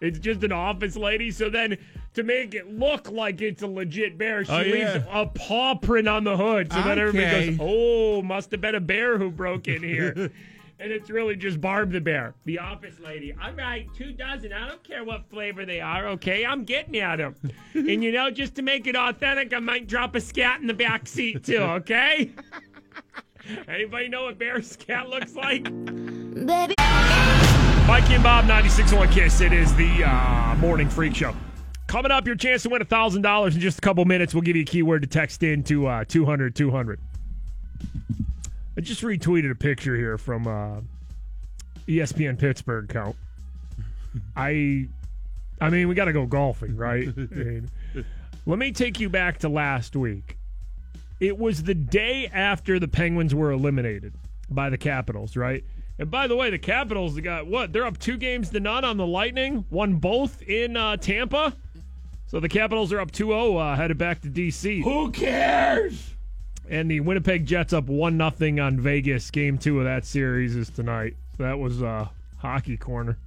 it's 0.02 0.20
just 0.20 0.44
an 0.44 0.52
office 0.52 0.96
lady. 0.96 1.32
So 1.32 1.50
then 1.50 1.78
to 2.14 2.24
make 2.24 2.54
it 2.54 2.70
look 2.72 3.10
like 3.10 3.42
it's 3.42 3.64
a 3.64 3.68
legit 3.68 4.18
bear. 4.18 4.46
She 4.46 4.52
Oh, 4.52 4.58
leaves 4.62 4.76
yeah. 4.96 5.04
a 5.12 5.26
paw 5.26 5.76
print 5.76 6.08
on 6.08 6.24
the 6.24 6.38
hood, 6.38 6.72
so 6.72 6.82
then 6.84 7.00
everybody 7.00 7.56
goes, 7.56 7.58
"Oh, 7.60 8.22
must 8.22 8.52
have 8.52 8.62
been 8.62 8.76
a 8.76 8.80
bear 8.80 9.18
who 9.18 9.32
broke 9.32 9.68
in 9.68 9.82
here." 9.82 10.32
And 10.80 10.92
it's 10.92 11.10
really 11.10 11.36
just 11.36 11.60
Barb 11.60 11.92
the 11.92 12.00
bear, 12.00 12.36
the 12.46 12.60
office 12.60 13.00
lady. 13.00 13.34
All 13.42 13.52
right, 13.54 13.88
two 13.96 14.14
dozen. 14.14 14.54
I 14.54 14.68
don't 14.68 14.84
care 14.84 15.04
what 15.04 15.28
flavor 15.28 15.66
they 15.66 15.82
are. 15.82 16.08
Okay, 16.10 16.46
I'm 16.46 16.66
getting 16.66 16.98
at 16.98 17.16
them. 17.16 17.36
and 17.74 18.04
you 18.04 18.12
know, 18.12 18.30
just 18.30 18.56
to 18.56 18.62
make 18.62 18.86
it 18.86 18.96
authentic, 18.96 19.54
I 19.54 19.60
might 19.60 19.88
drop 19.88 20.16
a 20.16 20.22
scat 20.22 20.62
in 20.62 20.68
the 20.68 20.76
back 20.76 21.08
seat 21.08 21.44
too. 21.44 21.58
Okay. 21.58 22.32
Anybody 23.68 24.08
know 24.10 24.26
what 24.26 24.38
bear 24.38 24.62
scat 24.62 25.10
looks 25.10 25.36
like? 25.36 25.64
Baby. 25.64 26.76
Mikey 27.88 28.16
and 28.16 28.24
Bob, 28.24 28.46
96.1 28.46 29.12
Kiss. 29.12 29.42
It 29.42 29.54
is 29.54 29.74
the 29.76 30.04
uh, 30.04 30.56
Morning 30.58 30.90
Freak 30.90 31.16
Show. 31.16 31.34
Coming 31.88 32.12
up, 32.12 32.28
your 32.28 32.36
chance 32.36 32.64
to 32.64 32.70
win 32.70 32.82
$1,000 32.82 33.54
in 33.54 33.60
just 33.62 33.78
a 33.78 33.82
couple 33.82 34.04
minutes. 34.04 34.36
We'll 34.36 34.42
give 34.42 34.58
you 34.58 34.64
a 34.64 34.66
keyword 34.66 35.04
to 35.04 35.08
text 35.08 35.42
in 35.42 35.64
to 35.64 35.88
uh, 35.88 36.04
200 36.04 36.54
200. 36.54 37.00
I 38.78 38.82
just 38.82 39.02
retweeted 39.02 39.50
a 39.50 39.56
picture 39.56 39.96
here 39.96 40.20
from 40.20 40.46
uh, 40.46 40.82
ESPN 41.88 42.38
Pittsburgh 42.38 42.86
account. 42.90 43.16
I, 44.36 44.88
I 45.60 45.70
mean, 45.72 45.88
we 45.88 45.96
got 45.96 46.06
to 46.06 46.14
go 46.14 46.28
golfing, 46.28 46.78
right? 46.78 47.08
I 47.18 47.34
mean, 47.34 47.70
let 48.46 48.60
me 48.60 48.72
take 48.72 49.00
you 49.00 49.10
back 49.10 49.40
to 49.40 49.50
last 49.50 49.96
week. 49.96 50.38
It 51.20 51.40
was 51.40 51.64
the 51.64 51.74
day 51.74 52.30
after 52.32 52.78
the 52.78 52.88
Penguins 52.88 53.34
were 53.34 53.52
eliminated 53.52 54.14
by 54.52 54.70
the 54.70 54.78
Capitals, 54.78 55.36
right? 55.36 55.64
And 55.98 56.12
by 56.12 56.28
the 56.28 56.36
way, 56.36 56.52
the 56.52 56.60
Capitals 56.60 57.20
got 57.20 57.48
what? 57.48 57.74
They're 57.74 57.86
up 57.86 57.98
two 57.98 58.18
games 58.18 58.52
to 58.52 58.60
none 58.60 58.86
on 58.86 58.98
the 58.98 59.08
Lightning, 59.08 59.66
won 59.72 59.96
both 59.96 60.44
in 60.44 60.78
uh, 60.78 60.98
Tampa. 60.98 61.56
So 62.28 62.40
the 62.40 62.50
Capitals 62.50 62.94
are 62.94 63.00
up 63.00 63.10
2 63.10 63.28
0, 63.28 63.58
uh, 63.58 63.76
headed 63.76 63.98
back 63.98 64.22
to 64.22 64.30
D.C. 64.30 64.82
Who 64.82 65.12
cares? 65.12 66.14
And 66.70 66.92
the 66.92 67.00
Winnipeg 67.00 67.46
Jets 67.46 67.72
up 67.74 67.86
1 67.86 68.18
0 68.38 68.66
on 68.66 68.80
Vegas. 68.80 69.32
Game 69.32 69.58
two 69.58 69.80
of 69.80 69.86
that 69.86 70.06
series 70.06 70.56
is 70.56 70.70
tonight. 70.70 71.16
So 71.38 71.44
that 71.44 71.58
was 71.58 71.82
uh, 71.82 72.08
Hockey 72.38 72.76
Corner. 72.78 73.18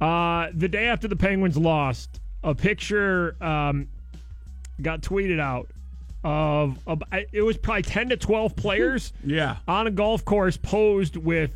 Uh, 0.00 0.48
the 0.54 0.68
day 0.68 0.86
after 0.86 1.08
the 1.08 1.16
Penguins 1.16 1.58
lost, 1.58 2.20
a 2.42 2.54
picture 2.54 3.36
um, 3.42 3.86
got 4.80 5.02
tweeted 5.02 5.38
out 5.38 5.68
of, 6.24 6.78
of 6.86 7.02
it 7.32 7.42
was 7.42 7.58
probably 7.58 7.82
10 7.82 8.10
to 8.10 8.16
12 8.16 8.56
players 8.56 9.12
Yeah. 9.24 9.56
on 9.68 9.86
a 9.86 9.90
golf 9.90 10.24
course 10.24 10.56
posed 10.56 11.16
with 11.16 11.50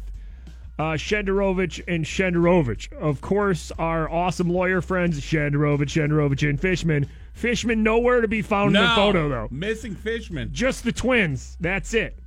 uh, 0.79 0.93
Shenderovich 0.93 1.83
and 1.89 2.05
Shenderovich. 2.05 2.93
Of 2.93 3.21
course, 3.23 3.73
our 3.79 4.11
awesome 4.11 4.51
lawyer 4.51 4.83
friends, 4.83 5.21
Shenderovich, 5.21 5.89
Shenderovich, 5.89 6.47
and 6.49 6.61
Fishman. 6.61 7.09
Fishman 7.35 7.83
nowhere 7.83 8.21
to 8.21 8.29
be 8.29 8.41
found 8.43 8.75
in 8.75 8.83
the 8.83 8.89
photo, 8.95 9.29
though. 9.29 9.49
Missing 9.51 9.97
Fishman. 9.97 10.51
Just 10.53 10.85
the 10.85 10.93
twins. 10.93 11.57
That's 11.61 11.93
it. 11.93 12.19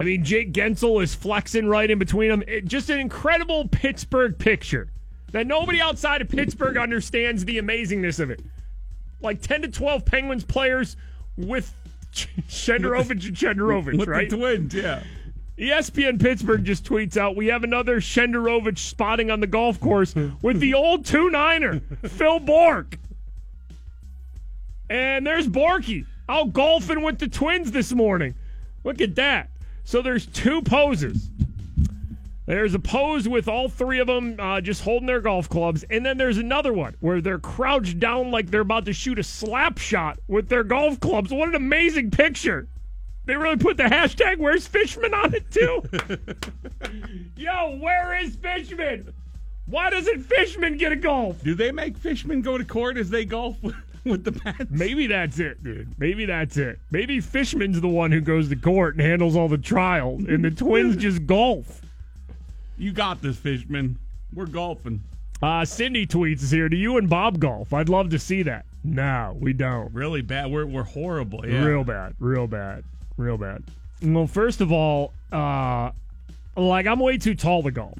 I 0.00 0.04
mean, 0.04 0.24
Jake 0.24 0.52
Guentzel 0.52 1.02
is 1.02 1.14
flexing 1.14 1.68
right 1.68 1.90
in 1.90 1.98
between 1.98 2.30
them. 2.30 2.42
It, 2.48 2.64
just 2.64 2.90
an 2.90 2.98
incredible 2.98 3.68
Pittsburgh 3.68 4.38
picture 4.38 4.88
that 5.32 5.46
nobody 5.46 5.80
outside 5.80 6.20
of 6.22 6.28
Pittsburgh 6.28 6.76
understands 6.76 7.44
the 7.44 7.58
amazingness 7.58 8.18
of 8.18 8.30
it. 8.30 8.40
Like 9.20 9.40
10 9.40 9.62
to 9.62 9.68
12 9.68 10.04
Penguins 10.04 10.44
players 10.44 10.96
with 11.36 11.72
Shenderovich 12.12 13.26
and 13.28 13.36
Shenderovich, 13.36 13.98
With 13.98 14.08
right? 14.08 14.28
the 14.28 14.36
twins, 14.36 14.74
yeah. 14.74 15.02
ESPN 15.58 16.20
Pittsburgh 16.20 16.64
just 16.64 16.84
tweets 16.84 17.16
out, 17.16 17.34
we 17.34 17.46
have 17.46 17.64
another 17.64 17.98
Shenderovich 18.00 18.78
spotting 18.78 19.30
on 19.30 19.40
the 19.40 19.46
golf 19.46 19.80
course 19.80 20.14
with 20.42 20.60
the 20.60 20.74
old 20.74 21.06
two 21.06 21.30
niner, 21.30 21.80
Phil 22.04 22.38
Bourque. 22.40 22.98
And 24.88 25.26
there's 25.26 25.48
Borky 25.48 26.06
out 26.28 26.52
golfing 26.52 27.02
with 27.02 27.18
the 27.18 27.28
twins 27.28 27.72
this 27.72 27.92
morning. 27.92 28.34
Look 28.84 29.00
at 29.00 29.14
that. 29.16 29.48
So 29.84 30.02
there's 30.02 30.26
two 30.26 30.62
poses. 30.62 31.30
There's 32.46 32.74
a 32.74 32.78
pose 32.78 33.28
with 33.28 33.48
all 33.48 33.68
three 33.68 33.98
of 33.98 34.06
them 34.06 34.36
uh, 34.38 34.60
just 34.60 34.82
holding 34.82 35.06
their 35.06 35.20
golf 35.20 35.48
clubs, 35.48 35.84
and 35.90 36.06
then 36.06 36.16
there's 36.16 36.38
another 36.38 36.72
one 36.72 36.94
where 37.00 37.20
they're 37.20 37.40
crouched 37.40 37.98
down 37.98 38.30
like 38.30 38.50
they're 38.50 38.60
about 38.60 38.84
to 38.84 38.92
shoot 38.92 39.18
a 39.18 39.24
slap 39.24 39.78
shot 39.78 40.20
with 40.28 40.48
their 40.48 40.62
golf 40.62 41.00
clubs. 41.00 41.32
What 41.32 41.48
an 41.48 41.56
amazing 41.56 42.12
picture! 42.12 42.68
They 43.24 43.34
really 43.34 43.56
put 43.56 43.76
the 43.76 43.82
hashtag 43.82 44.38
"Where's 44.38 44.68
Fishman" 44.68 45.12
on 45.12 45.34
it 45.34 45.50
too. 45.50 45.82
Yo, 47.36 47.78
where 47.78 48.16
is 48.16 48.36
Fishman? 48.36 49.12
Why 49.66 49.90
doesn't 49.90 50.22
Fishman 50.22 50.76
get 50.76 50.92
a 50.92 50.96
golf? 50.96 51.42
Do 51.42 51.56
they 51.56 51.72
make 51.72 51.98
Fishman 51.98 52.42
go 52.42 52.56
to 52.56 52.64
court 52.64 52.96
as 52.96 53.10
they 53.10 53.24
golf 53.24 53.56
with, 54.10 54.24
the 54.24 54.32
bats? 54.32 54.64
Maybe 54.70 55.06
that's 55.06 55.38
it, 55.38 55.62
dude. 55.62 55.94
Maybe 55.98 56.26
that's 56.26 56.56
it. 56.56 56.78
Maybe 56.90 57.20
Fishman's 57.20 57.80
the 57.80 57.88
one 57.88 58.12
who 58.12 58.20
goes 58.20 58.48
to 58.48 58.56
court 58.56 58.94
and 58.94 59.02
handles 59.02 59.36
all 59.36 59.48
the 59.48 59.58
trials, 59.58 60.24
and 60.24 60.44
the 60.44 60.50
twins 60.50 60.96
just 60.98 61.26
golf. 61.26 61.80
You 62.78 62.92
got 62.92 63.22
this, 63.22 63.36
Fishman. 63.36 63.98
We're 64.34 64.46
golfing. 64.46 65.02
Uh, 65.42 65.64
Cindy 65.64 66.06
tweets 66.06 66.42
is 66.42 66.50
here. 66.50 66.68
Do 66.68 66.76
you 66.76 66.96
and 66.96 67.08
Bob 67.08 67.38
golf? 67.38 67.72
I'd 67.72 67.88
love 67.88 68.10
to 68.10 68.18
see 68.18 68.42
that. 68.44 68.64
No, 68.84 69.36
we 69.38 69.52
don't. 69.52 69.92
Really 69.92 70.22
bad. 70.22 70.50
We're, 70.50 70.66
we're 70.66 70.84
horrible. 70.84 71.46
Yeah. 71.46 71.64
Real 71.64 71.84
bad. 71.84 72.14
Real 72.20 72.46
bad. 72.46 72.84
Real 73.16 73.36
bad. 73.36 73.64
Well, 74.02 74.26
first 74.26 74.60
of 74.60 74.72
all, 74.72 75.12
uh, 75.32 75.90
like 76.56 76.86
I'm 76.86 77.00
way 77.00 77.18
too 77.18 77.34
tall 77.34 77.62
to 77.64 77.70
golf. 77.70 77.98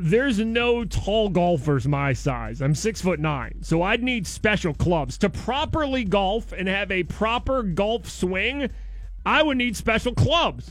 There's 0.00 0.38
no 0.38 0.84
tall 0.84 1.28
golfers 1.28 1.88
my 1.88 2.12
size. 2.12 2.62
I'm 2.62 2.76
six 2.76 3.00
foot 3.00 3.18
nine, 3.18 3.58
so 3.62 3.82
I'd 3.82 4.00
need 4.00 4.28
special 4.28 4.72
clubs 4.72 5.18
to 5.18 5.28
properly 5.28 6.04
golf 6.04 6.52
and 6.52 6.68
have 6.68 6.92
a 6.92 7.02
proper 7.02 7.64
golf 7.64 8.08
swing. 8.08 8.70
I 9.26 9.42
would 9.42 9.56
need 9.56 9.76
special 9.76 10.14
clubs. 10.14 10.70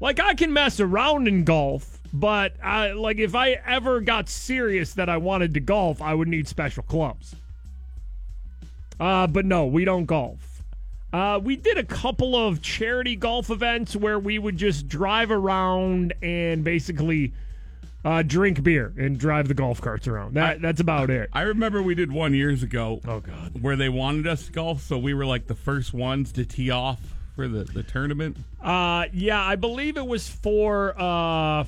Like 0.00 0.18
I 0.18 0.34
can 0.34 0.52
mess 0.52 0.80
around 0.80 1.28
in 1.28 1.44
golf, 1.44 2.00
but 2.12 2.56
I, 2.60 2.90
like 2.92 3.18
if 3.18 3.36
I 3.36 3.52
ever 3.64 4.00
got 4.00 4.28
serious 4.28 4.92
that 4.94 5.08
I 5.08 5.18
wanted 5.18 5.54
to 5.54 5.60
golf, 5.60 6.02
I 6.02 6.12
would 6.12 6.26
need 6.26 6.48
special 6.48 6.82
clubs. 6.82 7.36
Uh, 8.98 9.28
but 9.28 9.44
no, 9.46 9.66
we 9.66 9.84
don't 9.84 10.06
golf. 10.06 10.64
Uh, 11.12 11.38
we 11.40 11.54
did 11.54 11.78
a 11.78 11.84
couple 11.84 12.34
of 12.34 12.60
charity 12.60 13.14
golf 13.14 13.50
events 13.50 13.94
where 13.94 14.18
we 14.18 14.36
would 14.36 14.56
just 14.56 14.88
drive 14.88 15.30
around 15.30 16.12
and 16.22 16.64
basically 16.64 17.32
uh, 18.04 18.22
drink 18.22 18.62
beer 18.62 18.92
and 18.98 19.18
drive 19.18 19.48
the 19.48 19.54
golf 19.54 19.80
carts 19.80 20.06
around. 20.06 20.34
That 20.34 20.60
that's 20.60 20.80
about 20.80 21.10
it. 21.10 21.30
I 21.32 21.42
remember 21.42 21.82
we 21.82 21.94
did 21.94 22.12
one 22.12 22.34
years 22.34 22.62
ago. 22.62 23.00
Oh 23.06 23.20
God, 23.20 23.62
where 23.62 23.76
they 23.76 23.88
wanted 23.88 24.26
us 24.26 24.46
to 24.46 24.52
golf, 24.52 24.82
so 24.82 24.98
we 24.98 25.14
were 25.14 25.26
like 25.26 25.46
the 25.46 25.54
first 25.54 25.94
ones 25.94 26.32
to 26.32 26.44
tee 26.44 26.70
off 26.70 27.00
for 27.34 27.48
the, 27.48 27.64
the 27.64 27.82
tournament. 27.82 28.36
Uh, 28.62 29.06
yeah, 29.12 29.42
I 29.42 29.56
believe 29.56 29.96
it 29.96 30.06
was 30.06 30.28
for 30.28 30.94
uh, 31.00 31.64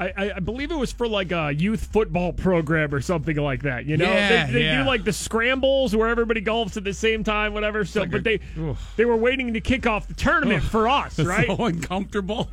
I, 0.00 0.12
I- 0.16 0.32
I 0.36 0.40
believe 0.40 0.70
it 0.70 0.76
was 0.76 0.92
for 0.92 1.06
like 1.08 1.32
a 1.32 1.52
youth 1.52 1.84
football 1.92 2.32
program 2.32 2.94
or 2.94 3.00
something 3.00 3.36
like 3.36 3.62
that. 3.62 3.84
You 3.84 3.96
know, 3.96 4.04
Yeah, 4.04 4.46
they, 4.46 4.52
they 4.52 4.64
yeah. 4.64 4.82
do 4.82 4.88
like 4.88 5.04
the 5.04 5.12
scrambles 5.12 5.94
where 5.94 6.08
everybody 6.08 6.40
golfs 6.40 6.76
at 6.76 6.84
the 6.84 6.94
same 6.94 7.24
time, 7.24 7.52
whatever. 7.52 7.84
So, 7.84 8.00
like 8.00 8.10
but 8.12 8.20
a- 8.20 8.22
they 8.22 8.40
they 8.96 9.04
were 9.04 9.16
waiting 9.16 9.52
to 9.54 9.60
kick 9.60 9.86
off 9.86 10.06
the 10.08 10.14
tournament 10.14 10.62
Ugh. 10.64 10.70
for 10.70 10.88
us, 10.88 11.18
right? 11.18 11.46
So 11.46 11.64
uncomfortable. 11.64 12.48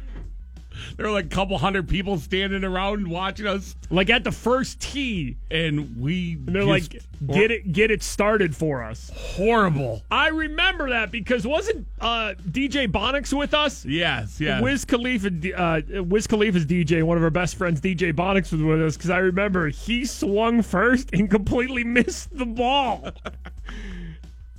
There 0.98 1.06
were 1.06 1.12
like 1.12 1.26
a 1.26 1.30
couple 1.30 1.58
hundred 1.58 1.88
people 1.88 2.18
standing 2.18 2.64
around 2.64 3.08
watching 3.08 3.48
us, 3.48 3.76
like 3.90 4.10
at 4.10 4.24
the 4.24 4.32
first 4.32 4.80
tee, 4.80 5.38
and 5.52 6.00
we. 6.00 6.34
And 6.34 6.56
they're 6.56 6.64
like, 6.64 7.02
get 7.28 7.52
it, 7.52 7.72
get 7.72 7.92
it 7.92 8.04
started 8.04 8.56
for 8.56 8.84
us. 8.84 9.12
Horrible. 9.16 10.04
I 10.12 10.30
remember 10.30 10.90
that 10.90 11.12
because 11.12 11.46
wasn't 11.46 11.88
uh, 12.00 12.34
DJ 12.50 12.92
Bonics 12.92 13.34
with 13.38 13.54
us? 13.54 13.86
Yes, 13.86 14.40
yes. 14.40 14.62
Wiz 14.62 14.86
Khalifa, 14.86 15.30
uh, 15.58 15.82
Wiz 16.04 16.28
Khalifa's 16.28 16.66
DJ, 16.66 17.04
one 17.04 17.18
of 17.18 17.24
our 17.24 17.30
best 17.30 17.56
friends, 17.56 17.82
DJ 17.82 18.14
Bonics, 18.14 18.52
was 18.52 18.62
with 18.62 18.82
us 18.82 18.98
because 18.98 19.10
I 19.10 19.18
remember 19.18 19.70
he 19.70 20.06
swung 20.06 20.62
first 20.62 21.10
and 21.14 21.30
completely 21.30 21.84
missed 21.96 22.36
the 22.36 22.46
ball. 22.46 23.10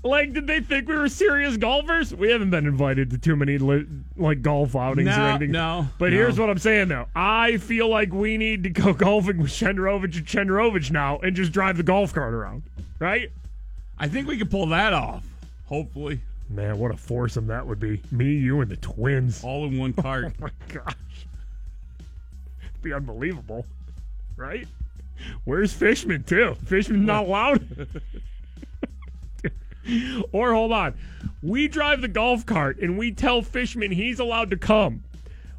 like, 0.06 0.32
did 0.32 0.46
they 0.46 0.60
think 0.60 0.88
we 0.88 0.96
were 0.96 1.08
serious 1.08 1.56
golfers? 1.56 2.14
We 2.14 2.30
haven't 2.30 2.50
been 2.50 2.66
invited 2.66 3.10
to 3.10 3.18
too 3.18 3.36
many 3.36 3.58
li- 3.58 3.86
like 4.16 4.42
golf 4.42 4.74
outings 4.76 5.08
or 5.08 5.20
anything. 5.20 5.50
no, 5.52 5.86
But 5.98 6.10
no. 6.10 6.16
here's 6.16 6.38
what 6.38 6.50
I'm 6.50 6.58
saying 6.58 6.88
though: 6.88 7.06
I 7.14 7.56
feel 7.58 7.88
like 7.88 8.12
we 8.12 8.36
need 8.36 8.62
to 8.64 8.70
go 8.70 8.92
golfing 8.94 9.38
with 9.38 9.50
Shenderovich 9.50 10.16
and 10.16 10.26
Shenderovich 10.26 10.90
now, 10.90 11.18
and 11.18 11.34
just 11.36 11.52
drive 11.52 11.76
the 11.76 11.82
golf 11.82 12.12
cart 12.14 12.34
around, 12.34 12.62
right? 12.98 13.30
I 13.98 14.08
think 14.08 14.28
we 14.28 14.36
could 14.38 14.50
pull 14.50 14.66
that 14.66 14.92
off. 14.92 15.24
Hopefully, 15.66 16.20
Man, 16.48 16.78
what 16.78 16.92
a 16.92 16.96
foursome 16.96 17.48
that 17.48 17.66
would 17.66 17.80
be. 17.80 18.00
Me, 18.12 18.34
you, 18.36 18.60
and 18.60 18.70
the 18.70 18.76
twins. 18.76 19.42
all 19.42 19.66
in 19.66 19.76
one 19.78 19.92
oh, 19.98 20.02
cart. 20.02 20.26
Oh 20.26 20.32
my 20.38 20.50
gosh. 20.72 20.94
It'd 21.98 22.82
be 22.82 22.92
unbelievable. 22.92 23.66
Right? 24.36 24.68
Where's 25.44 25.72
Fishman, 25.72 26.22
too? 26.24 26.54
Fishman's 26.66 27.06
not 27.06 27.24
allowed. 27.24 27.88
or 30.32 30.52
hold 30.52 30.72
on. 30.72 30.94
We 31.42 31.68
drive 31.68 32.00
the 32.00 32.08
golf 32.08 32.46
cart 32.46 32.78
and 32.78 32.98
we 32.98 33.12
tell 33.12 33.42
Fishman 33.42 33.90
he's 33.92 34.18
allowed 34.18 34.50
to 34.50 34.56
come. 34.56 35.02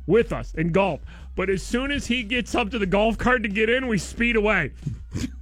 with 0.06 0.32
us 0.32 0.54
in 0.54 0.72
golf. 0.72 1.02
But 1.36 1.50
as 1.50 1.62
soon 1.62 1.92
as 1.92 2.08
he 2.08 2.24
gets 2.24 2.56
up 2.56 2.72
to 2.72 2.80
the 2.80 2.86
golf 2.86 3.18
cart 3.18 3.44
to 3.44 3.50
get 3.50 3.70
in, 3.70 3.88
we 3.88 3.98
speed 3.98 4.36
away. 4.36 4.72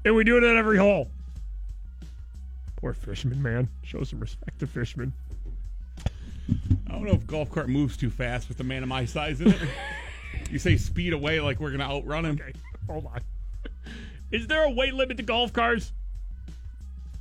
and 0.04 0.16
we 0.16 0.24
do 0.24 0.38
it 0.38 0.44
at 0.44 0.56
every 0.58 0.78
hole. 0.78 1.10
Poor 2.76 2.94
Fishman, 2.94 3.42
man. 3.42 3.70
Show 3.84 4.04
some 4.04 4.20
respect 4.20 4.60
to 4.60 4.68
Fishman. 4.68 5.14
I 6.88 6.92
don't 6.92 7.06
know 7.06 7.14
if 7.14 7.26
golf 7.26 7.50
cart 7.50 7.70
moves 7.70 7.96
too 7.98 8.10
fast 8.10 8.50
with 8.50 8.60
a 8.60 8.64
man 8.64 8.84
of 8.84 8.90
my 8.90 9.06
size 9.06 9.42
in 9.42 9.48
it. 9.52 9.60
you 10.52 10.60
say 10.60 10.78
speed 10.78 11.14
away 11.14 11.40
like 11.40 11.60
we're 11.60 11.72
gonna 11.72 11.86
outrun 11.86 12.26
him. 12.26 12.40
Okay, 12.40 12.54
hold 12.88 13.06
on. 13.08 13.22
Is 14.32 14.48
there 14.48 14.64
a 14.64 14.70
weight 14.70 14.94
limit 14.94 15.18
to 15.18 15.24
golf 15.24 15.54
cars? 15.54 15.92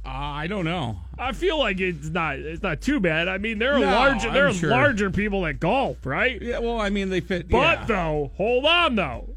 Uh, 0.07 0.09
I 0.11 0.47
don't 0.49 0.65
know. 0.67 0.99
I 1.19 1.33
feel 1.33 1.59
like 1.59 1.81
it's 1.81 2.09
not 2.09 2.39
it's 2.39 2.63
not 2.63 2.81
too 2.83 3.01
bad. 3.01 3.27
I 3.29 3.39
mean, 3.39 3.59
there 3.59 3.75
are 3.75 3.79
No, 3.81 3.87
larger 3.87 4.31
there 4.31 4.47
I'm 4.49 4.51
are 4.51 4.59
sure. 4.59 4.71
larger 4.71 5.11
people 5.11 5.43
that 5.43 5.61
golf, 5.61 6.05
right? 6.05 6.41
Yeah, 6.43 6.59
well, 6.59 6.79
I 6.81 6.91
mean 6.91 7.09
they 7.09 7.21
fit. 7.21 7.49
But 7.49 7.81
yeah. 7.81 7.85
though, 7.87 8.31
hold 8.37 8.67
on 8.67 8.97
though. 8.97 9.31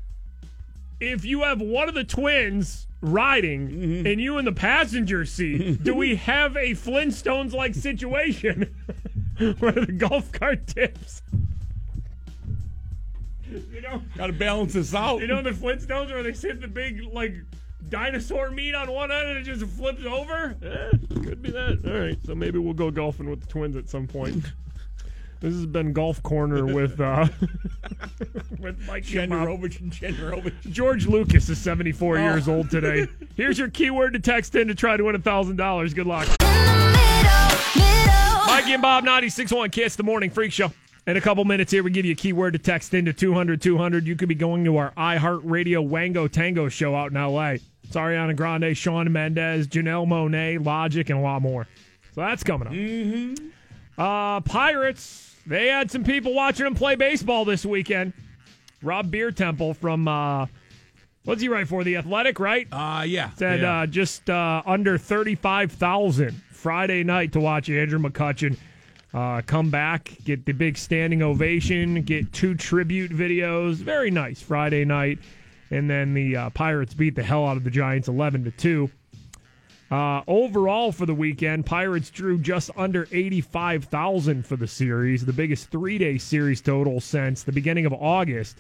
If 1.00 1.24
you 1.24 1.44
have 1.44 1.62
one 1.62 1.88
of 1.88 1.96
the 1.96 2.04
twins 2.04 2.88
riding 3.02 3.70
Mm-hmm. 3.70 4.08
and 4.08 4.20
you 4.20 4.38
in 4.40 4.46
the 4.46 4.52
passenger 4.52 5.24
seat, 5.26 5.82
do 5.84 5.94
we 5.96 6.16
have 6.18 6.58
a 6.58 6.72
Flintstones 6.72 7.54
like 7.54 7.74
situation 7.76 8.76
where 9.60 9.72
the 9.72 9.94
golf 9.98 10.32
cart 10.34 10.68
tips? 10.68 11.22
You 13.50 13.82
know, 13.82 14.02
Got 14.18 14.28
to 14.28 14.34
balance 14.34 14.74
this 14.74 14.94
out. 14.94 15.22
you 15.22 15.28
know 15.28 15.42
the 15.42 15.52
Flintstones 15.52 16.10
where 16.10 16.24
they 16.24 16.34
sit 16.34 16.60
the 16.60 16.68
big 16.68 17.02
like 17.14 17.34
dinosaur 17.90 18.50
meat 18.52 18.76
on 18.76 18.92
one 18.92 19.12
end 19.12 19.30
and 19.30 19.38
it 19.38 19.44
just 19.44 19.66
flips 19.74 20.06
over? 20.06 20.56
Eh, 20.64 20.98
could 21.24 21.42
be 21.42 21.52
that. 21.52 21.80
All 21.86 22.00
right, 22.00 22.18
so 22.26 22.36
maybe 22.36 22.60
we'll 22.60 22.74
go 22.74 22.92
golfing 22.92 23.30
with 23.30 23.42
the 23.42 23.48
twins 23.48 23.76
at 23.76 23.90
some 23.90 24.08
point. 24.08 24.46
This 25.40 25.54
has 25.54 25.68
been 25.68 25.94
Golf 25.94 26.24
Corner 26.24 26.66
with 26.66 27.00
uh 27.00 27.28
with 28.60 28.80
Mike 28.88 29.04
Jen 29.04 29.30
Bob. 29.30 29.48
Rovich 29.48 29.80
and 29.80 29.92
Jen 29.92 30.52
George 30.72 31.06
Lucas 31.06 31.48
is 31.48 31.60
74 31.60 32.18
Oh. 32.18 32.22
years 32.24 32.48
old 32.48 32.72
today. 32.72 33.06
Here's 33.36 33.60
your 33.60 33.70
keyword 33.70 34.14
to 34.14 34.20
text 34.20 34.56
in 34.56 34.68
to 34.68 34.74
try 34.74 34.98
to 34.98 35.04
win 35.04 35.16
$1,000. 35.16 35.94
Good 35.94 36.08
luck. 36.08 36.28
Mikey 38.48 38.74
and 38.74 38.82
Bob 38.82 39.04
961 39.04 39.70
Kiss, 39.70 39.96
the 39.96 40.02
morning 40.02 40.32
freak 40.32 40.52
show. 40.52 40.72
In 41.08 41.16
a 41.16 41.22
couple 41.22 41.46
minutes 41.46 41.72
here, 41.72 41.84
we 41.84 41.92
give 41.92 42.06
you 42.06 42.12
a 42.12 42.16
keyword 42.16 42.52
to 42.52 42.60
text 42.60 42.94
into 42.94 43.14
200 43.14 43.62
200. 43.62 44.06
You 44.06 44.18
could 44.18 44.28
be 44.28 44.36
going 44.36 44.66
to 44.66 44.76
our 44.76 44.92
iHeartRadio 44.98 45.88
Wango 45.88 46.28
Tango 46.28 46.68
show 46.68 46.94
out 46.94 47.12
in 47.12 47.18
LA. 47.18 47.52
It's 47.84 47.96
Ariana 47.96 48.36
Grande, 48.36 48.76
Shawn 48.76 49.10
Mendes, 49.14 49.70
Janelle 49.70 50.06
Monáe, 50.06 50.64
Logic, 50.64 51.10
and 51.10 51.18
a 51.18 51.22
lot 51.22 51.42
more. 51.42 51.66
So 52.14 52.20
that's 52.20 52.44
coming 52.44 52.68
up. 52.68 52.74
Mm-hmm. 52.74 53.48
Uh, 53.98 54.42
Pirates, 54.42 55.34
they 55.46 55.68
had 55.68 55.90
some 55.90 56.04
people 56.04 56.34
watching 56.34 56.66
them 56.66 56.76
play 56.76 56.96
baseball 56.96 57.46
this 57.46 57.66
weekend. 57.66 58.12
Rob 58.84 59.10
Biertempel 59.10 59.78
from, 59.78 60.10
uh, 60.10 60.48
what's 61.24 61.42
he 61.42 61.48
write 61.48 61.70
for? 61.70 61.86
The 61.86 61.96
Athletic, 61.96 62.38
right? 62.38 62.68
Uh, 62.70 63.04
yeah. 63.08 63.30
Said 63.38 63.62
yeah. 63.62 63.80
uh, 63.80 63.86
just 63.86 64.30
uh, 64.30 64.62
under 64.66 64.98
35,000 64.98 66.34
Friday 66.52 67.06
night 67.06 67.32
to 67.32 67.40
watch 67.40 67.70
Andrew 67.70 67.98
McCutchen 67.98 68.58
uh, 69.14 69.42
come 69.46 69.70
back, 69.70 70.12
get 70.24 70.46
the 70.46 70.52
big 70.52 70.78
standing 70.78 71.22
ovation, 71.22 72.02
get 72.04 72.32
two 72.34 72.56
tribute 72.56 73.12
videos. 73.12 73.76
Very 73.76 74.12
nice 74.12 74.42
Friday 74.42 74.86
night. 74.86 75.20
And 75.70 75.90
then 75.90 76.14
the 76.14 76.36
uh, 76.36 76.50
Pirates 76.52 76.94
beat 76.94 77.16
the 77.16 77.24
hell 77.24 77.46
out 77.46 77.58
of 77.58 77.64
the 77.64 77.70
Giants 77.70 78.08
11 78.08 78.46
to 78.46 78.52
2. 78.52 78.90
Uh, 79.90 80.22
overall 80.28 80.92
for 80.92 81.06
the 81.06 81.14
weekend, 81.14 81.66
Pirates 81.66 82.10
drew 82.10 82.38
just 82.38 82.70
under 82.76 83.08
85,000 83.12 84.46
for 84.46 84.58
the 84.58 84.68
series, 84.68 85.26
the 85.26 85.32
biggest 85.34 85.70
three 85.70 85.98
day 85.98 86.18
series 86.18 86.60
total 86.62 87.00
since 87.00 87.44
the 87.44 87.52
beginning 87.54 87.86
of 87.86 87.94
August 87.94 88.58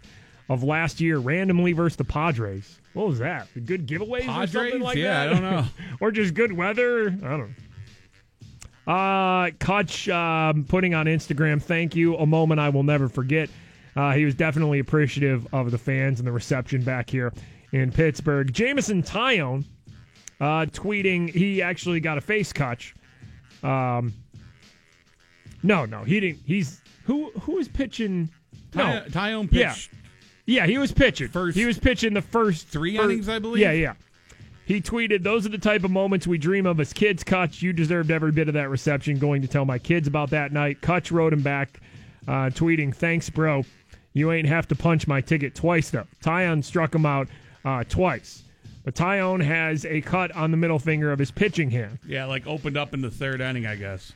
of 0.50 0.64
last 0.64 1.02
year, 1.02 1.18
randomly 1.18 1.74
versus 1.74 1.98
the 1.98 2.06
Padres. 2.06 2.80
What 2.94 3.08
was 3.08 3.20
that? 3.20 3.48
Good 3.66 3.86
giveaways 3.86 4.28
or 4.34 4.48
something 4.48 4.80
like 4.80 4.96
Yeah, 4.98 5.26
that? 5.26 5.30
I 5.30 5.34
don't 5.34 5.44
know. 5.44 5.66
or 6.00 6.12
just 6.12 6.34
good 6.34 6.54
weather? 6.54 7.08
I 7.10 7.12
don't 7.12 7.40
know. 7.40 7.50
Uh, 8.88 9.52
Cutch 9.60 10.08
um, 10.10 10.64
putting 10.64 10.94
on 10.94 11.08
Instagram, 11.08 11.62
thank 11.62 11.96
you, 11.96 12.16
a 12.18 12.26
moment 12.26 12.60
I 12.60 12.70
will 12.70 12.84
never 12.84 13.10
forget. 13.10 13.50
Uh, 13.96 14.14
he 14.14 14.24
was 14.26 14.34
definitely 14.36 14.80
appreciative 14.80 15.46
of 15.54 15.72
the 15.72 15.78
fans 15.78 16.20
and 16.20 16.28
the 16.28 16.32
reception 16.32 16.84
back 16.84 17.10
here 17.10 17.34
in 17.74 17.92
Pittsburgh. 17.92 18.54
Jameson 18.54 19.04
Taillon 19.04 19.66
uh, 20.40 20.66
tweeting 20.72 21.30
he 21.30 21.62
actually 21.62 22.00
got 22.00 22.18
a 22.18 22.22
face 22.22 22.54
catch. 22.54 22.96
Um, 23.64 24.14
no, 25.64 25.86
no, 25.86 26.04
he 26.04 26.20
didn't. 26.20 26.40
He's 26.46 26.80
who 27.04 27.32
who 27.42 27.54
was 27.56 27.68
pitching? 27.68 28.30
No, 28.76 28.84
Ty- 28.84 29.10
Taillon 29.10 29.50
Yeah, 29.52 29.74
pitched 29.74 29.92
yeah, 30.46 30.66
he 30.66 30.78
was 30.78 30.92
pitching. 30.94 31.28
First- 31.28 31.58
he 31.58 31.66
was 31.66 31.78
pitching 31.78 32.14
the 32.14 32.22
first 32.22 32.68
three 32.68 32.96
first- 32.96 33.10
innings, 33.10 33.28
I 33.30 33.40
believe? 33.40 33.62
Yeah, 33.62 33.72
yeah. 33.74 33.94
He 34.68 34.82
tweeted, 34.82 35.24
"Those 35.24 35.46
are 35.46 35.50
the 35.50 35.58
type 35.58 35.86
of 35.86 35.92
moments 35.92 36.28
we 36.28 36.38
dream 36.38 36.66
of 36.66 36.82
as 36.82 36.92
kids. 36.92 37.24
Cutch, 37.24 37.62
you 37.62 37.72
deserved 37.72 38.12
every 38.12 38.34
bit 38.34 38.50
of 38.50 38.54
that 38.56 38.70
reception. 38.70 39.18
Going 39.18 39.42
to 39.42 39.48
tell 39.48 39.64
my 39.64 39.80
kids 39.80 40.10
about 40.10 40.30
that 40.32 40.52
night." 40.52 40.82
Cutch 40.82 41.10
wrote 41.10 41.32
him 41.32 41.42
back, 41.42 41.80
uh, 42.28 42.50
tweeting, 42.50 42.94
"Thanks, 42.94 43.30
bro. 43.30 43.64
You 44.12 44.34
ain't 44.34 44.48
have 44.48 44.68
to 44.68 44.76
punch 44.76 45.08
my 45.08 45.22
ticket 45.22 45.56
twice 45.56 45.90
though." 45.90 46.06
Taillon 46.22 46.62
struck 46.66 46.94
him 46.94 47.06
out 47.06 47.30
uh, 47.64 47.86
twice. 47.86 48.44
But 48.84 48.94
Taillon 48.94 49.42
has 49.42 49.86
a 49.86 50.02
cut 50.02 50.34
on 50.34 50.52
the 50.52 50.58
middle 50.58 50.80
finger 50.80 51.14
of 51.14 51.20
his 51.20 51.32
pitching 51.32 51.72
hand. 51.72 52.00
Yeah, 52.06 52.26
like 52.26 52.46
opened 52.46 52.76
up 52.76 52.94
in 52.94 53.00
the 53.00 53.12
third 53.12 53.40
inning, 53.40 53.66
I 53.66 53.78
guess. 53.78 54.12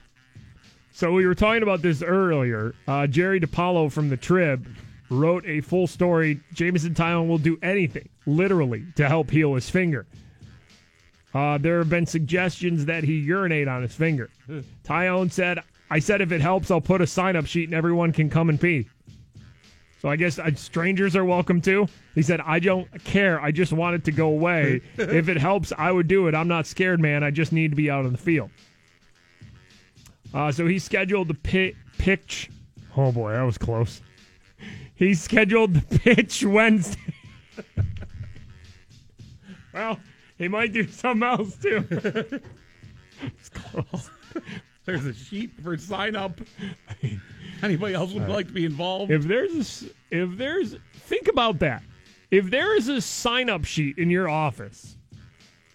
So 0.91 1.13
we 1.13 1.25
were 1.25 1.35
talking 1.35 1.63
about 1.63 1.81
this 1.81 2.01
earlier. 2.01 2.75
Uh, 2.89 3.07
Jerry 3.07 3.39
DiPaola 3.39 3.89
from 3.89 4.09
the 4.09 4.17
Trib 4.17 4.67
wrote 5.09 5.45
a 5.45 5.61
full 5.61 5.87
story. 5.87 6.41
Jameson 6.53 6.93
Taillon 6.93 7.29
will 7.29 7.37
do 7.37 7.57
anything, 7.63 8.09
literally, 8.25 8.83
to 8.95 9.07
help 9.07 9.31
heal 9.31 9.55
his 9.55 9.69
finger. 9.69 10.05
Uh, 11.33 11.57
there 11.57 11.77
have 11.79 11.89
been 11.89 12.05
suggestions 12.05 12.85
that 12.85 13.03
he 13.03 13.13
urinate 13.19 13.67
on 13.67 13.81
his 13.81 13.93
finger. 13.93 14.29
Taillon 14.83 15.31
said, 15.31 15.59
I 15.89 15.99
said 15.99 16.21
if 16.21 16.31
it 16.31 16.41
helps, 16.41 16.71
I'll 16.71 16.81
put 16.81 17.01
a 17.01 17.07
sign 17.07 17.35
up 17.35 17.45
sheet 17.45 17.69
and 17.69 17.73
everyone 17.73 18.11
can 18.11 18.29
come 18.29 18.49
and 18.49 18.59
pee. 18.59 18.87
So 20.01 20.09
I 20.09 20.15
guess 20.15 20.39
uh, 20.39 20.49
strangers 20.55 21.15
are 21.15 21.23
welcome 21.23 21.61
too. 21.61 21.87
He 22.15 22.23
said, 22.23 22.41
I 22.41 22.59
don't 22.59 22.87
care. 23.03 23.39
I 23.39 23.51
just 23.51 23.71
want 23.71 23.95
it 23.95 24.03
to 24.05 24.11
go 24.11 24.29
away. 24.29 24.81
if 24.97 25.29
it 25.29 25.37
helps, 25.37 25.71
I 25.77 25.91
would 25.91 26.07
do 26.07 26.27
it. 26.27 26.33
I'm 26.33 26.47
not 26.47 26.65
scared, 26.65 26.99
man. 26.99 27.23
I 27.23 27.29
just 27.29 27.51
need 27.51 27.69
to 27.71 27.75
be 27.75 27.91
out 27.91 28.05
on 28.05 28.11
the 28.11 28.17
field. 28.17 28.49
Uh, 30.33 30.51
so 30.51 30.65
he 30.65 30.79
scheduled 30.79 31.27
the 31.27 31.35
pit, 31.35 31.75
pitch. 31.97 32.49
Oh 32.97 33.11
boy, 33.11 33.33
that 33.33 33.43
was 33.43 33.57
close. 33.57 34.01
He 34.95 35.13
scheduled 35.13 35.75
the 35.75 35.99
pitch 35.99 36.43
Wednesday. 36.43 36.99
well, 39.73 39.99
he 40.41 40.47
might 40.47 40.73
do 40.73 40.87
something 40.87 41.27
else 41.27 41.55
too. 41.55 41.85
There's 44.85 45.05
a 45.05 45.13
sheet 45.13 45.51
for 45.61 45.77
sign 45.77 46.15
up. 46.15 46.41
Anybody 47.63 47.93
else 47.93 48.11
would 48.13 48.23
uh, 48.23 48.33
like 48.33 48.47
to 48.47 48.53
be 48.53 48.65
involved? 48.65 49.11
If 49.11 49.23
there's 49.23 49.83
a, 49.83 49.85
if 50.09 50.37
there's 50.37 50.75
think 50.93 51.27
about 51.27 51.59
that. 51.59 51.83
If 52.31 52.49
there 52.49 52.75
is 52.75 52.89
a 52.89 53.01
sign 53.01 53.49
up 53.49 53.65
sheet 53.65 53.99
in 53.99 54.09
your 54.09 54.27
office 54.27 54.97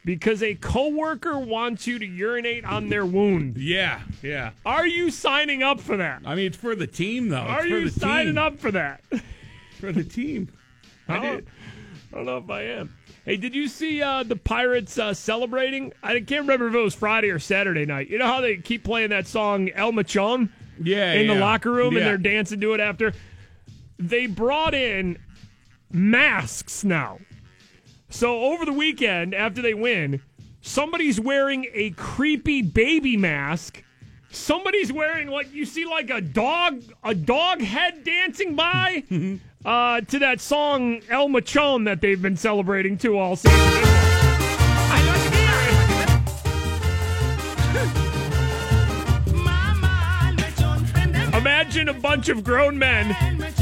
because 0.05 0.43
a 0.43 0.57
coworker 0.57 1.39
wants 1.39 1.87
you 1.87 2.01
to 2.01 2.07
urinate 2.07 2.65
on 2.65 2.89
their 2.89 3.07
wound, 3.07 3.59
Yeah, 3.59 4.01
yeah. 4.23 4.51
are 4.65 4.87
you 4.87 5.11
signing 5.11 5.63
up 5.63 5.79
for 5.79 5.97
that? 5.99 6.23
I 6.25 6.35
mean, 6.35 6.47
it's 6.47 6.57
for 6.57 6.75
the 6.75 6.87
team, 6.89 7.29
though. 7.29 7.37
Are 7.37 7.67
you 7.67 7.89
signing 7.89 8.35
team. 8.35 8.39
up 8.39 8.59
for 8.59 8.73
that? 8.73 9.03
for 9.79 9.93
the 9.93 10.03
team? 10.03 10.49
I 11.07 11.21
don't, 11.21 11.47
I 12.13 12.17
don't 12.17 12.27
know 12.27 12.39
if 12.39 12.51
I 12.51 12.63
am. 12.63 12.97
Hey, 13.27 13.37
did 13.37 13.57
you 13.57 13.67
see 13.67 14.01
uh, 14.01 14.23
the 14.23 14.37
Pirates 14.37 14.97
uh, 14.99 15.13
celebrating? 15.13 15.93
I 16.01 16.21
can't 16.21 16.43
remember 16.43 16.69
if 16.69 16.75
it 16.77 16.79
was 16.79 16.95
Friday 16.95 17.29
or 17.31 17.41
Saturday 17.41 17.85
night. 17.85 18.09
You 18.09 18.19
know 18.19 18.27
how 18.27 18.41
they 18.41 18.57
keep 18.57 18.85
playing 18.85 19.11
that 19.11 19.27
song 19.27 19.69
El 19.71 19.91
Machon? 19.93 20.49
Yeah, 20.81 21.13
in 21.15 21.27
the 21.27 21.35
locker 21.35 21.73
room 21.73 21.95
Yeah. 21.95 21.99
and 22.01 22.07
they're 22.07 22.19
dancing 22.33 22.61
to 22.61 22.75
it 22.75 22.81
after. 22.81 23.13
They 23.99 24.27
brought 24.27 24.75
in 24.75 25.19
masks 25.91 26.85
now. 26.85 27.19
So 28.11 28.45
over 28.45 28.65
the 28.65 28.73
weekend, 28.73 29.35
after 29.35 29.61
they 29.61 29.75
win, 29.75 30.23
somebody's 30.61 31.19
wearing 31.21 31.67
a 31.75 31.91
creepy 31.91 32.63
baby 32.63 33.17
mask. 33.17 33.83
Somebody's 34.31 34.93
wearing 34.93 35.29
like 35.29 35.53
you 35.53 35.65
see 35.65 35.85
like 35.87 36.11
a 36.11 36.21
dog 36.21 36.83
a 37.03 37.15
dog 37.15 37.61
head 37.61 38.05
dancing 38.05 38.55
by 38.55 39.03
uh, 39.67 40.01
to 40.03 40.19
that 40.21 40.41
song 40.41 41.01
El 41.11 41.29
Machon 41.29 41.85
that 41.85 42.01
they've 42.01 42.23
been 42.23 42.37
celebrating 42.37 42.97
too 42.97 43.19
all 43.19 43.37
season. 43.37 43.61
Imagine 51.37 51.89
a 51.91 51.95
bunch 51.95 52.29
of 52.29 52.43
grown 52.43 52.79
men 52.79 53.15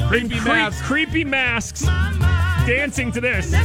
Creepy 0.08 0.38
cre- 0.38 0.48
masks. 0.48 0.82
creepy 0.86 1.24
masks 1.24 1.82
dancing 2.66 3.10
to 3.12 3.20
this. 3.20 3.52
All 3.54 3.60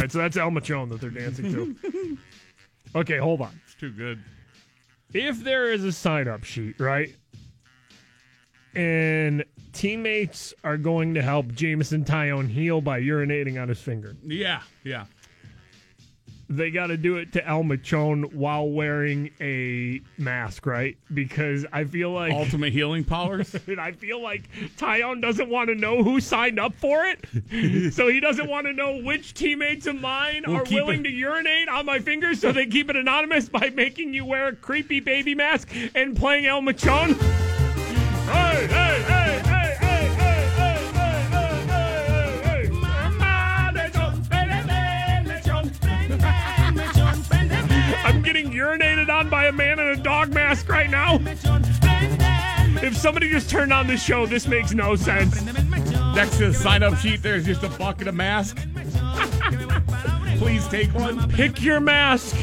right, 0.00 0.10
so 0.10 0.18
that's 0.18 0.36
El 0.36 0.50
Machon 0.50 0.88
that 0.90 1.00
they're 1.00 1.10
dancing 1.10 1.52
to. 1.52 2.18
Okay, 2.96 3.18
hold 3.18 3.40
on. 3.40 3.50
Too 3.84 3.90
good. 3.90 4.24
If 5.12 5.44
there 5.44 5.70
is 5.70 5.84
a 5.84 5.92
sign 5.92 6.26
up 6.26 6.42
sheet, 6.42 6.80
right? 6.80 7.14
And 8.74 9.44
teammates 9.74 10.54
are 10.64 10.78
going 10.78 11.12
to 11.12 11.20
help 11.20 11.52
Jameson 11.52 12.02
Taillon 12.06 12.48
heal 12.48 12.80
by 12.80 13.02
urinating 13.02 13.60
on 13.60 13.68
his 13.68 13.78
finger. 13.78 14.16
Yeah, 14.22 14.62
yeah. 14.84 15.04
They 16.48 16.70
got 16.70 16.88
to 16.88 16.96
do 16.96 17.16
it 17.16 17.32
to 17.32 17.46
El 17.46 17.62
Machon 17.62 18.34
while 18.34 18.68
wearing 18.68 19.30
a 19.40 20.00
mask, 20.18 20.66
right? 20.66 20.96
Because 21.12 21.64
I 21.72 21.84
feel 21.84 22.10
like 22.10 22.32
Ultimate 22.32 22.72
healing 22.72 23.04
powers. 23.04 23.54
And 23.66 23.80
I 23.80 23.92
feel 23.92 24.22
like 24.22 24.48
Taillon 24.76 25.20
doesn't 25.22 25.48
want 25.48 25.68
to 25.70 25.74
know 25.74 26.02
who 26.02 26.20
signed 26.20 26.58
up 26.60 26.74
for 26.74 27.04
it. 27.06 27.92
so 27.94 28.08
he 28.08 28.20
doesn't 28.20 28.48
want 28.48 28.66
to 28.66 28.72
know 28.72 28.98
which 29.02 29.34
teammates 29.34 29.86
of 29.86 30.00
mine 30.00 30.44
We'll 30.46 30.56
are 30.58 30.64
willing 30.70 31.00
it- 31.00 31.04
to 31.04 31.10
urinate 31.10 31.68
on 31.68 31.86
my 31.86 31.98
fingers 31.98 32.40
so 32.40 32.52
they 32.52 32.66
keep 32.66 32.90
it 32.90 32.96
anonymous 32.96 33.48
by 33.48 33.70
making 33.70 34.12
you 34.14 34.24
wear 34.24 34.48
a 34.48 34.56
creepy 34.56 35.00
baby 35.00 35.34
mask 35.34 35.70
and 35.94 36.16
playing 36.16 36.46
El 36.46 36.60
Machon. 36.62 37.14
Hey, 38.24 38.66
hey, 38.66 39.02
hey, 39.02 39.02
hey, 39.02 39.42
hey, 39.42 39.42
hey, 39.48 39.53
getting 48.24 48.50
urinated 48.50 49.08
on 49.08 49.28
by 49.28 49.46
a 49.46 49.52
man 49.52 49.78
in 49.78 49.88
a 49.88 49.96
dog 49.96 50.32
mask 50.32 50.68
right 50.68 50.88
now. 50.88 51.18
If 52.82 52.96
somebody 52.96 53.30
just 53.30 53.50
turned 53.50 53.72
on 53.72 53.86
the 53.86 53.96
show, 53.96 54.26
this 54.26 54.48
makes 54.48 54.72
no 54.72 54.96
sense. 54.96 55.42
Next 55.42 56.38
to 56.38 56.48
the 56.48 56.54
sign 56.54 56.82
up 56.82 56.96
sheet, 56.96 57.22
there's 57.22 57.44
just 57.44 57.62
a 57.62 57.68
bucket 57.68 58.08
of 58.08 58.14
mask. 58.14 58.56
Please 60.38 60.66
take 60.68 60.92
one. 60.94 61.30
Pick 61.30 61.62
your 61.62 61.80
mask 61.80 62.36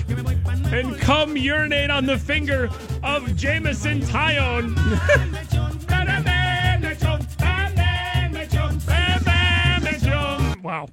and 0.71 0.97
come 0.99 1.35
urinate 1.35 1.89
on 1.89 2.05
the 2.05 2.17
finger 2.17 2.69
of 3.03 3.35
Jameson 3.35 4.01
Taillon. 4.01 4.77
wow. 10.63 10.87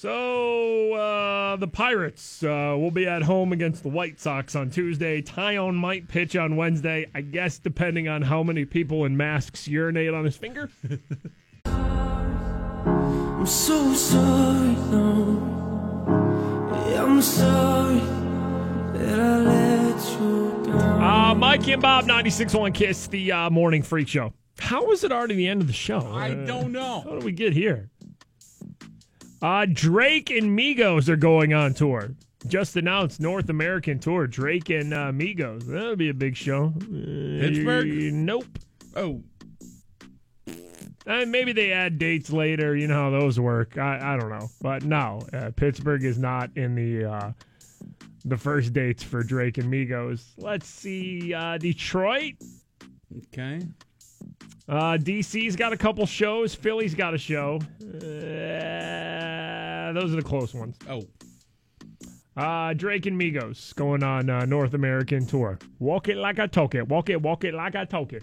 So 0.00 0.94
uh, 0.94 1.56
the 1.56 1.68
Pirates 1.68 2.42
uh, 2.42 2.74
will 2.78 2.90
be 2.90 3.06
at 3.06 3.20
home 3.20 3.52
against 3.52 3.82
the 3.82 3.90
White 3.90 4.18
Sox 4.18 4.56
on 4.56 4.70
Tuesday. 4.70 5.20
Taillon 5.20 5.74
might 5.74 6.08
pitch 6.08 6.34
on 6.36 6.56
Wednesday, 6.56 7.06
I 7.14 7.20
guess, 7.20 7.58
depending 7.58 8.08
on 8.08 8.22
how 8.22 8.42
many 8.42 8.64
people 8.64 9.04
in 9.04 9.14
masks 9.18 9.68
urinate 9.68 10.14
on 10.14 10.24
his 10.24 10.38
finger. 10.38 10.70
I'm 11.66 13.44
so 13.44 13.92
sorry, 13.92 14.70
no. 14.90 15.36
Yeah, 16.88 17.04
I'm 17.04 17.20
sorry 17.20 17.98
that 18.96 19.20
I 19.20 19.36
let 19.40 20.18
you 20.18 20.62
down. 20.64 21.02
Uh, 21.02 21.34
Mikey 21.34 21.72
and 21.74 21.82
Bob, 21.82 22.06
96.1 22.06 22.72
Kiss, 22.72 23.06
the 23.08 23.32
uh, 23.32 23.50
morning 23.50 23.82
freak 23.82 24.08
show. 24.08 24.32
How 24.60 24.92
is 24.92 25.04
it 25.04 25.12
already 25.12 25.34
the 25.34 25.46
end 25.48 25.60
of 25.60 25.66
the 25.66 25.74
show? 25.74 26.00
I 26.10 26.30
Uh, 26.30 26.46
don't 26.46 26.72
know. 26.72 27.02
How 27.02 27.18
do 27.18 27.24
we 27.26 27.32
get 27.32 27.52
here? 27.52 27.89
Uh, 29.42 29.66
Drake 29.72 30.30
and 30.30 30.56
Migos 30.58 31.08
are 31.08 31.16
going 31.16 31.54
on 31.54 31.72
tour. 31.74 32.10
Just 32.46 32.76
announced 32.76 33.20
North 33.20 33.48
American 33.50 33.98
tour. 33.98 34.26
Drake 34.26 34.70
and 34.70 34.92
uh, 34.94 35.10
Migos. 35.12 35.64
That'll 35.66 35.96
be 35.96 36.08
a 36.08 36.14
big 36.14 36.36
show. 36.36 36.72
Uh, 36.76 37.40
Pittsburgh? 37.40 37.88
Nope. 38.14 38.46
Oh, 38.96 39.22
Uh, 41.06 41.24
maybe 41.26 41.52
they 41.52 41.72
add 41.72 41.98
dates 41.98 42.30
later. 42.30 42.76
You 42.76 42.86
know 42.86 42.94
how 42.94 43.10
those 43.10 43.38
work. 43.40 43.78
I, 43.78 44.14
I 44.14 44.16
don't 44.18 44.30
know, 44.30 44.48
but 44.60 44.84
no, 44.84 45.20
uh, 45.32 45.50
Pittsburgh 45.56 46.04
is 46.04 46.18
not 46.18 46.50
in 46.56 46.74
the 46.74 47.04
uh, 47.10 47.32
the 48.26 48.36
first 48.36 48.72
dates 48.74 49.02
for 49.02 49.22
Drake 49.22 49.56
and 49.58 49.72
Migos. 49.72 50.24
Let's 50.36 50.66
see, 50.68 51.32
uh, 51.34 51.56
Detroit. 51.58 52.34
okay. 53.28 53.60
Uh, 54.68 54.96
DC's 55.00 55.56
got 55.56 55.72
a 55.72 55.76
couple 55.76 56.06
shows. 56.06 56.54
Philly's 56.54 56.94
got 56.94 57.14
a 57.14 57.18
show. 57.18 57.58
Uh, 57.82 59.92
those 59.92 60.12
are 60.12 60.16
the 60.16 60.22
close 60.22 60.54
ones. 60.54 60.76
Oh, 60.88 61.02
Uh, 62.36 62.72
Drake 62.74 63.06
and 63.06 63.20
Migos 63.20 63.74
going 63.74 64.02
on 64.02 64.30
uh, 64.30 64.44
North 64.44 64.74
American 64.74 65.26
tour. 65.26 65.58
Walk 65.80 66.08
it 66.08 66.16
like 66.16 66.38
I 66.38 66.46
talk 66.46 66.74
it. 66.74 66.86
Walk 66.88 67.10
it, 67.10 67.20
walk 67.20 67.44
it 67.44 67.54
like 67.54 67.74
I 67.74 67.84
talk 67.84 68.12
it. 68.12 68.22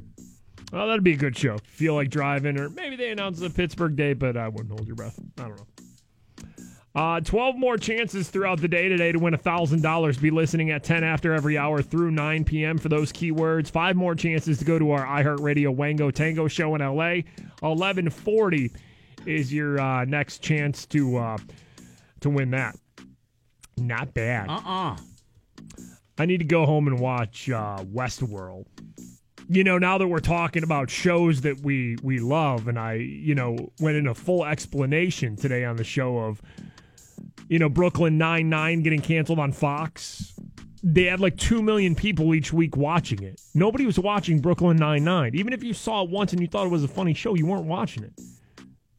Well, 0.71 0.87
that'd 0.87 1.03
be 1.03 1.13
a 1.13 1.17
good 1.17 1.37
show. 1.37 1.57
Feel 1.63 1.95
like 1.95 2.09
driving, 2.09 2.57
or 2.59 2.69
maybe 2.69 2.95
they 2.95 3.11
announce 3.11 3.39
the 3.39 3.49
Pittsburgh 3.49 3.95
date, 3.95 4.19
but 4.19 4.37
I 4.37 4.47
wouldn't 4.47 4.69
hold 4.71 4.87
your 4.87 4.95
breath. 4.95 5.19
I 5.37 5.41
don't 5.43 5.57
know. 5.57 5.67
Uh, 6.97 7.19
12 7.21 7.55
more 7.57 7.77
chances 7.77 8.27
throughout 8.27 8.59
the 8.59 8.67
day 8.67 8.89
today 8.89 9.11
to 9.11 9.19
win 9.19 9.31
$1,000. 9.35 10.19
Be 10.19 10.31
listening 10.31 10.71
at 10.71 10.83
10 10.83 11.03
after 11.03 11.31
every 11.31 11.55
hour 11.55 11.83
through 11.83 12.09
9 12.09 12.43
p.m. 12.43 12.79
for 12.79 12.89
those 12.89 13.13
keywords. 13.13 13.69
Five 13.69 13.95
more 13.95 14.15
chances 14.15 14.57
to 14.57 14.65
go 14.65 14.79
to 14.79 14.89
our 14.89 15.05
iHeartRadio 15.05 15.75
Wango 15.75 16.09
Tango 16.09 16.47
show 16.47 16.73
in 16.73 16.81
LA. 16.81 17.21
1140 17.59 18.71
is 19.27 19.53
your 19.53 19.79
uh, 19.79 20.05
next 20.05 20.39
chance 20.39 20.87
to 20.87 21.17
uh, 21.17 21.37
to 22.21 22.31
win 22.31 22.49
that. 22.49 22.75
Not 23.77 24.15
bad. 24.15 24.49
uh-uh. 24.49 24.97
I 26.17 26.25
need 26.25 26.39
to 26.39 26.45
go 26.45 26.65
home 26.65 26.87
and 26.87 26.99
watch 26.99 27.47
uh, 27.47 27.77
Westworld. 27.93 28.65
You 29.47 29.63
know, 29.63 29.77
now 29.77 29.99
that 29.99 30.07
we're 30.07 30.19
talking 30.19 30.63
about 30.63 30.89
shows 30.89 31.41
that 31.41 31.59
we 31.59 31.95
we 32.01 32.17
love, 32.19 32.67
and 32.67 32.79
I, 32.79 32.93
you 32.93 33.35
know, 33.35 33.71
went 33.79 33.97
into 33.97 34.09
a 34.09 34.15
full 34.15 34.45
explanation 34.45 35.35
today 35.35 35.63
on 35.63 35.75
the 35.75 35.83
show 35.83 36.17
of, 36.17 36.41
you 37.49 37.59
know, 37.59 37.69
Brooklyn 37.69 38.17
Nine 38.17 38.49
Nine 38.49 38.81
getting 38.81 39.01
canceled 39.01 39.39
on 39.39 39.51
Fox. 39.51 40.33
They 40.83 41.03
had 41.05 41.19
like 41.19 41.37
two 41.37 41.61
million 41.61 41.95
people 41.95 42.33
each 42.35 42.53
week 42.53 42.77
watching 42.77 43.23
it. 43.23 43.41
Nobody 43.53 43.85
was 43.85 43.97
watching 43.99 44.39
Brooklyn 44.39 44.77
Nine 44.77 45.03
Nine. 45.03 45.35
Even 45.35 45.53
if 45.53 45.63
you 45.63 45.73
saw 45.73 46.03
it 46.03 46.09
once 46.09 46.33
and 46.33 46.41
you 46.41 46.47
thought 46.47 46.65
it 46.65 46.71
was 46.71 46.83
a 46.83 46.87
funny 46.87 47.13
show, 47.13 47.35
you 47.35 47.45
weren't 47.45 47.65
watching 47.65 48.03
it. 48.03 48.13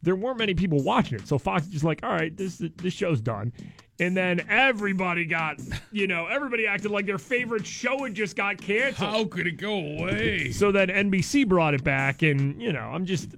There 0.03 0.17
weren't 0.17 0.39
many 0.39 0.55
people 0.55 0.83
watching 0.83 1.19
it, 1.19 1.27
so 1.27 1.39
Fox 1.39 1.67
is 1.67 1.73
just 1.73 1.85
like, 1.85 2.01
all 2.03 2.13
right, 2.13 2.37
this 2.37 2.63
this 2.77 2.95
show's 2.95 3.21
done. 3.21 3.53
And 4.01 4.17
then 4.17 4.47
everybody 4.49 5.25
got, 5.25 5.61
you 5.91 6.07
know, 6.07 6.27
everybody 6.27 6.69
acted 6.69 6.93
like 6.93 7.05
their 7.05 7.19
favorite 7.19 7.67
show 7.67 8.05
had 8.05 8.15
just 8.15 8.37
got 8.37 8.59
canceled. 8.59 9.11
How 9.11 9.25
could 9.25 9.49
it 9.49 9.57
go 9.57 9.75
away? 9.75 10.53
So 10.53 10.71
then 10.71 10.89
NBC 10.89 11.49
brought 11.49 11.75
it 11.75 11.83
back, 11.83 12.23
and 12.23 12.61
you 12.61 12.73
know, 12.73 12.81
I'm 12.81 13.07
just. 13.07 13.29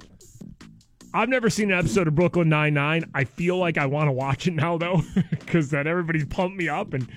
I've 1.13 1.29
never 1.29 1.51
seen 1.51 1.73
an 1.73 1.79
episode 1.79 2.07
of 2.09 2.15
Brooklyn 2.15 2.49
Nine 2.49 2.75
Nine. 2.75 3.05
I 3.15 3.25
feel 3.25 3.57
like 3.57 3.79
I 3.79 3.87
want 3.87 4.09
to 4.09 4.13
watch 4.13 4.47
it 4.47 4.55
now, 4.55 4.79
though, 4.79 5.03
because 5.31 5.71
that 5.71 5.87
everybody's 5.87 6.27
pumped 6.27 6.57
me 6.57 6.69
up, 6.69 6.95
and 6.95 7.09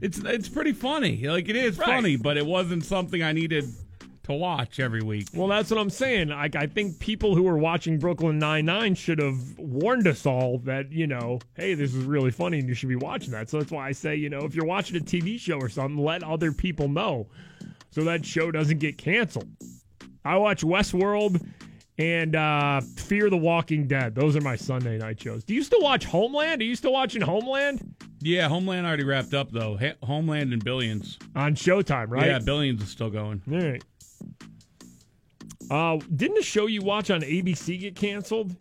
It's 0.00 0.18
it's 0.18 0.48
pretty 0.48 0.72
funny. 0.72 1.26
Like 1.28 1.48
it 1.48 1.56
is 1.56 1.78
Right. 1.78 1.86
funny, 1.86 2.16
but 2.16 2.36
it 2.36 2.46
wasn't 2.46 2.84
something 2.84 3.22
I 3.22 3.32
needed 3.32 3.64
to 4.24 4.32
watch 4.32 4.78
every 4.80 5.00
week. 5.02 5.28
well, 5.34 5.48
that's 5.48 5.70
what 5.70 5.78
I'm 5.80 5.90
saying. 5.90 6.28
Like, 6.28 6.54
I 6.54 6.66
think 6.66 6.98
people 7.00 7.34
who 7.34 7.42
were 7.42 7.56
watching 7.56 7.98
Brooklyn 7.98 8.38
Nine 8.38 8.64
Nine 8.66 8.94
should 8.94 9.18
have 9.18 9.58
warned 9.58 10.06
us 10.08 10.26
all 10.26 10.58
that 10.64 10.90
you 10.90 11.06
know, 11.06 11.38
hey, 11.54 11.74
this 11.74 11.94
is 11.94 12.04
really 12.04 12.30
funny, 12.32 12.58
and 12.58 12.68
you 12.68 12.74
should 12.74 12.88
be 12.88 12.96
watching 12.96 13.30
that. 13.32 13.48
So 13.48 13.58
that's 13.58 13.70
why 13.70 13.86
I 13.88 13.92
say, 13.92 14.16
you 14.16 14.28
know, 14.28 14.40
if 14.40 14.54
you're 14.56 14.66
watching 14.66 14.96
a 14.96 15.00
TV 15.00 15.38
show 15.38 15.56
or 15.58 15.68
something, 15.68 16.02
let 16.02 16.22
other 16.24 16.50
people 16.52 16.88
know, 16.88 17.28
so 17.90 18.02
that 18.04 18.24
show 18.26 18.50
doesn't 18.50 18.78
get 18.78 18.98
canceled. 18.98 19.48
I 20.24 20.36
watch 20.36 20.62
Westworld 20.62 21.46
and 22.00 22.34
uh, 22.34 22.80
Fear 22.96 23.30
the 23.30 23.36
Walking 23.36 23.86
Dead. 23.86 24.14
Those 24.14 24.34
are 24.36 24.40
my 24.40 24.56
Sunday 24.56 24.96
night 24.98 25.20
shows. 25.20 25.44
Do 25.44 25.54
you 25.54 25.62
still 25.62 25.82
watch 25.82 26.04
Homeland? 26.04 26.62
Are 26.62 26.64
you 26.64 26.74
still 26.74 26.92
watching 26.92 27.20
Homeland 27.20 27.94
Yeah, 28.20 28.48
Homeland 28.48 28.86
already 28.86 29.04
wrapped 29.04 29.34
up 29.34 29.50
though. 29.50 29.76
Ha- 29.76 29.94
Homeland 30.02 30.52
and 30.52 30.64
Billions. 30.64 31.18
on 31.36 31.54
Showtime? 31.54 32.08
Right. 32.10 32.26
Yeah, 32.26 32.38
Billions 32.38 32.82
is 32.82 32.88
still 32.88 33.10
going. 33.10 33.42
All 33.52 33.58
right. 33.60 33.82
Uh, 35.70 35.98
didn't 36.16 36.34
the 36.36 36.42
show 36.42 36.66
you 36.66 36.82
watch 36.82 37.10
on 37.10 37.20
ABC 37.20 37.78
get 37.80 37.94
canceled? 37.94 38.56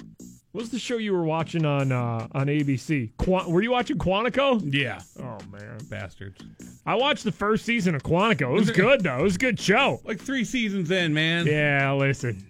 What 0.52 0.62
was 0.62 0.70
the 0.72 0.80
show 0.80 0.98
you 0.98 1.14
were 1.14 1.24
watching 1.24 1.64
on 1.64 1.92
uh, 1.92 2.28
on 2.32 2.48
ABC? 2.48 3.12
Qua- 3.18 3.48
were 3.48 3.62
you 3.62 3.72
watching 3.72 3.98
Quantico? 3.98 4.60
Yeah, 4.74 5.00
Oh 5.20 5.38
man, 5.52 5.78
bastards. 5.90 6.40
I 6.86 6.96
watched 6.96 7.24
the 7.24 7.32
first 7.32 7.66
season 7.66 7.94
of 7.96 8.02
Quantico. 8.04 8.50
It 8.50 8.60
was 8.60 8.72
good 8.72 9.02
though. 9.02 9.20
It 9.20 9.24
was 9.24 9.36
a 9.36 9.40
good 9.40 9.60
show. 9.60 10.02
Like 10.04 10.20
three 10.20 10.44
seasons 10.44 10.90
in, 10.92 11.14
man. 11.14 11.46
Yeah, 11.46 11.94
listen. 11.94 12.46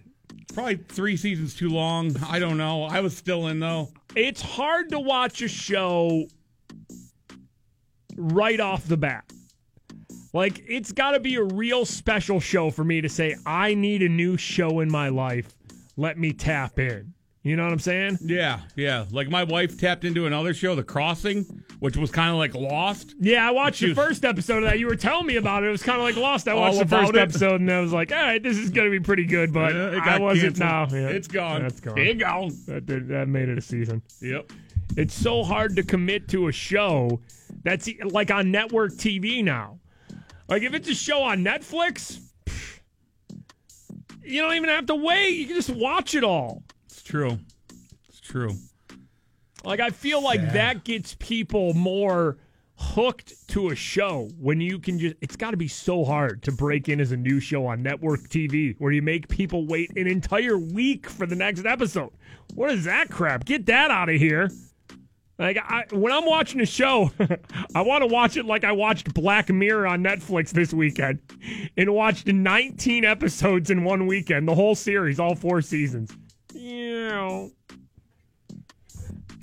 Probably 0.59 0.75
three 0.75 1.15
seasons 1.15 1.55
too 1.55 1.69
long. 1.69 2.13
I 2.27 2.37
don't 2.37 2.57
know. 2.57 2.83
I 2.83 2.99
was 2.99 3.15
still 3.15 3.47
in 3.47 3.61
though. 3.61 3.87
It's 4.13 4.41
hard 4.41 4.89
to 4.89 4.99
watch 4.99 5.41
a 5.41 5.47
show 5.47 6.27
right 8.17 8.59
off 8.59 8.85
the 8.85 8.97
bat. 8.97 9.23
Like, 10.33 10.61
it's 10.67 10.91
got 10.91 11.11
to 11.11 11.21
be 11.21 11.35
a 11.35 11.43
real 11.43 11.85
special 11.85 12.41
show 12.41 12.71
for 12.71 12.83
me 12.83 12.99
to 12.99 13.07
say, 13.07 13.37
I 13.45 13.73
need 13.73 14.01
a 14.03 14.09
new 14.09 14.35
show 14.35 14.81
in 14.81 14.91
my 14.91 15.07
life. 15.07 15.55
Let 15.95 16.17
me 16.17 16.33
tap 16.33 16.77
in. 16.77 17.13
You 17.49 17.55
know 17.55 17.63
what 17.63 17.73
I'm 17.73 17.79
saying? 17.79 18.19
Yeah, 18.21 18.59
yeah. 18.75 19.05
Like 19.09 19.27
my 19.29 19.43
wife 19.43 19.75
tapped 19.79 20.05
into 20.05 20.27
another 20.27 20.53
show, 20.53 20.75
The 20.75 20.83
Crossing, 20.83 21.63
which 21.79 21.97
was 21.97 22.11
kind 22.11 22.29
of 22.29 22.35
like 22.35 22.53
Lost. 22.53 23.15
Yeah, 23.19 23.47
I 23.47 23.49
watched 23.49 23.81
the 23.81 23.87
was- 23.87 23.97
first 23.97 24.23
episode 24.23 24.57
of 24.61 24.69
that. 24.69 24.77
You 24.77 24.85
were 24.85 24.95
telling 24.95 25.25
me 25.25 25.35
about 25.37 25.63
it. 25.63 25.67
It 25.69 25.71
was 25.71 25.81
kind 25.81 25.97
of 25.97 26.03
like 26.03 26.15
Lost. 26.15 26.47
I 26.47 26.51
All 26.51 26.59
watched 26.59 26.77
the 26.77 26.85
first 26.85 27.09
it. 27.15 27.17
episode 27.17 27.59
and 27.59 27.71
I 27.71 27.79
was 27.81 27.91
like, 27.91 28.11
all 28.11 28.19
right, 28.21 28.41
this 28.43 28.55
is 28.55 28.69
going 28.69 28.85
to 28.85 28.91
be 28.91 29.03
pretty 29.03 29.25
good, 29.25 29.51
but 29.51 29.73
Yeah, 29.73 29.97
it 29.97 30.03
I 30.03 30.19
wasn't 30.19 30.59
now. 30.59 30.81
canceled. 30.85 31.01
Yeah. 31.01 31.07
It's 31.09 31.27
gone. 31.27 31.61
That's 31.63 31.79
gone. 31.79 31.97
It 31.97 32.19
gone. 32.19 32.51
That, 32.67 32.85
did, 32.85 33.07
that 33.07 33.27
made 33.27 33.49
it 33.49 33.57
a 33.57 33.61
season. 33.61 34.03
Yep. 34.21 34.51
It's 34.95 35.15
so 35.15 35.43
hard 35.43 35.75
to 35.77 35.81
commit 35.83 36.27
to 36.27 36.49
a 36.49 36.51
show 36.51 37.19
that's 37.63 37.89
like 38.11 38.29
on 38.29 38.51
network 38.51 38.91
TV 38.91 39.43
now. 39.43 39.79
Like 40.47 40.61
if 40.61 40.75
it's 40.75 40.87
a 40.87 40.93
show 40.93 41.23
on 41.23 41.39
Netflix, 41.43 42.19
you 44.23 44.39
don't 44.39 44.53
even 44.53 44.69
have 44.69 44.85
to 44.85 44.95
wait. 44.95 45.29
You 45.31 45.47
can 45.47 45.55
just 45.55 45.71
watch 45.71 46.13
it 46.13 46.23
all. 46.23 46.61
True. 47.09 47.39
It's 48.07 48.19
true. 48.19 48.51
Like 49.63 49.79
I 49.79 49.89
feel 49.89 50.23
like 50.23 50.53
that 50.53 50.83
gets 50.83 51.15
people 51.15 51.73
more 51.73 52.37
hooked 52.75 53.33
to 53.47 53.69
a 53.69 53.75
show 53.75 54.29
when 54.39 54.61
you 54.61 54.77
can 54.77 54.99
just 54.99 55.15
it's 55.19 55.35
got 55.35 55.51
to 55.51 55.57
be 55.57 55.67
so 55.67 56.05
hard 56.05 56.43
to 56.43 56.51
break 56.51 56.87
in 56.87 57.01
as 57.01 57.11
a 57.11 57.17
new 57.17 57.39
show 57.39 57.65
on 57.65 57.81
network 57.81 58.21
TV 58.29 58.75
where 58.77 58.91
you 58.91 59.01
make 59.01 59.27
people 59.27 59.65
wait 59.65 59.89
an 59.97 60.05
entire 60.05 60.59
week 60.59 61.09
for 61.09 61.25
the 61.25 61.35
next 61.35 61.65
episode. 61.65 62.11
What 62.53 62.69
is 62.69 62.83
that 62.83 63.09
crap? 63.09 63.43
Get 63.43 63.65
that 63.65 63.89
out 63.89 64.09
of 64.09 64.15
here. 64.15 64.51
Like 65.39 65.57
I, 65.57 65.85
when 65.91 66.13
I'm 66.13 66.27
watching 66.27 66.61
a 66.61 66.65
show, 66.65 67.09
I 67.75 67.81
want 67.81 68.03
to 68.03 68.07
watch 68.07 68.37
it 68.37 68.45
like 68.45 68.63
I 68.63 68.71
watched 68.71 69.15
Black 69.15 69.49
Mirror 69.49 69.87
on 69.87 70.03
Netflix 70.03 70.51
this 70.51 70.75
weekend 70.75 71.21
and 71.75 71.91
watched 71.91 72.27
19 72.27 73.03
episodes 73.03 73.71
in 73.71 73.83
one 73.83 74.05
weekend, 74.05 74.47
the 74.47 74.53
whole 74.53 74.75
series, 74.75 75.19
all 75.19 75.33
four 75.33 75.63
seasons. 75.63 76.15
Know, 76.53 77.51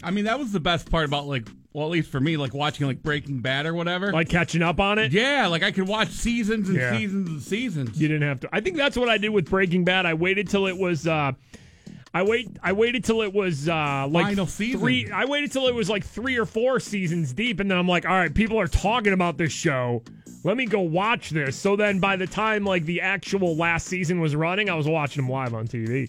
I 0.03 0.11
mean, 0.11 0.25
that 0.27 0.39
was 0.39 0.53
the 0.53 0.61
best 0.61 0.91
part 0.91 1.05
about 1.05 1.27
like, 1.27 1.49
well, 1.73 1.87
at 1.87 1.91
least 1.91 2.11
for 2.11 2.21
me, 2.21 2.37
like 2.37 2.55
watching 2.55 2.87
like 2.87 3.03
Breaking 3.03 3.41
Bad 3.41 3.67
or 3.67 3.75
whatever. 3.75 4.13
like 4.13 4.29
catching 4.29 4.63
up 4.63 4.81
on 4.81 4.99
it. 4.99 5.13
yeah, 5.13 5.47
like 5.47 5.63
I 5.63 5.71
could 5.73 5.87
watch 5.89 6.09
seasons 6.09 6.69
and 6.69 6.79
Yeah. 6.79 6.97
seasons 6.97 7.29
and 7.29 7.43
seasons. 7.43 8.01
You 8.01 8.09
didn't 8.09 8.27
have 8.29 8.41
to. 8.41 8.49
I 8.53 8.61
think 8.61 8.77
that's 8.77 8.97
what 8.97 9.09
I 9.09 9.19
did 9.19 9.31
with 9.31 9.49
Breaking 9.51 9.85
Bad. 9.85 10.07
I 10.07 10.15
waited 10.15 10.49
till 10.49 10.67
it 10.67 10.77
was. 10.77 11.07
uh 11.07 11.33
I 12.15 12.23
wait. 12.23 12.49
I 12.63 12.73
waited 12.73 13.05
till 13.05 13.21
it 13.23 13.33
was 13.35 13.69
uh 13.69 14.07
like 14.09 14.27
Final 14.27 14.47
season. 14.47 14.81
three. 14.81 15.11
I 15.11 15.27
waited 15.27 15.53
till 15.53 15.67
it 15.69 15.75
was 15.75 15.91
like 15.91 16.05
three 16.05 16.37
or 16.39 16.47
four 16.47 16.81
seasons 16.81 17.33
deep, 17.35 17.61
and 17.61 17.71
then 17.71 17.77
I'm 17.79 17.89
like, 17.89 18.07
all 18.07 18.13
right, 18.17 18.35
people 18.35 18.59
are 18.59 18.69
talking 18.69 19.13
about 19.13 19.37
this 19.37 19.53
show. 19.53 20.03
Let 20.45 20.57
me 20.57 20.65
go 20.65 20.81
watch 20.81 21.31
this. 21.31 21.57
So 21.57 21.77
then, 21.77 21.99
by 22.01 22.17
the 22.17 22.27
time 22.27 22.65
like 22.65 22.85
the 22.87 23.01
actual 23.03 23.55
last 23.57 23.87
season 23.87 24.21
was 24.21 24.35
running, 24.35 24.71
I 24.71 24.75
was 24.75 24.87
watching 24.89 25.25
them 25.25 25.31
live 25.31 25.53
on 25.53 25.67
TV. 25.69 26.09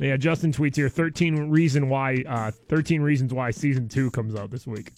Yeah, 0.00 0.16
Justin 0.16 0.52
tweets 0.52 0.76
here: 0.76 0.88
thirteen 0.88 1.48
reason 1.50 1.88
why, 1.88 2.22
uh, 2.28 2.50
thirteen 2.68 3.00
reasons 3.02 3.32
why 3.32 3.50
season 3.50 3.88
two 3.88 4.10
comes 4.10 4.34
out 4.34 4.50
this 4.50 4.66
week. 4.66 4.92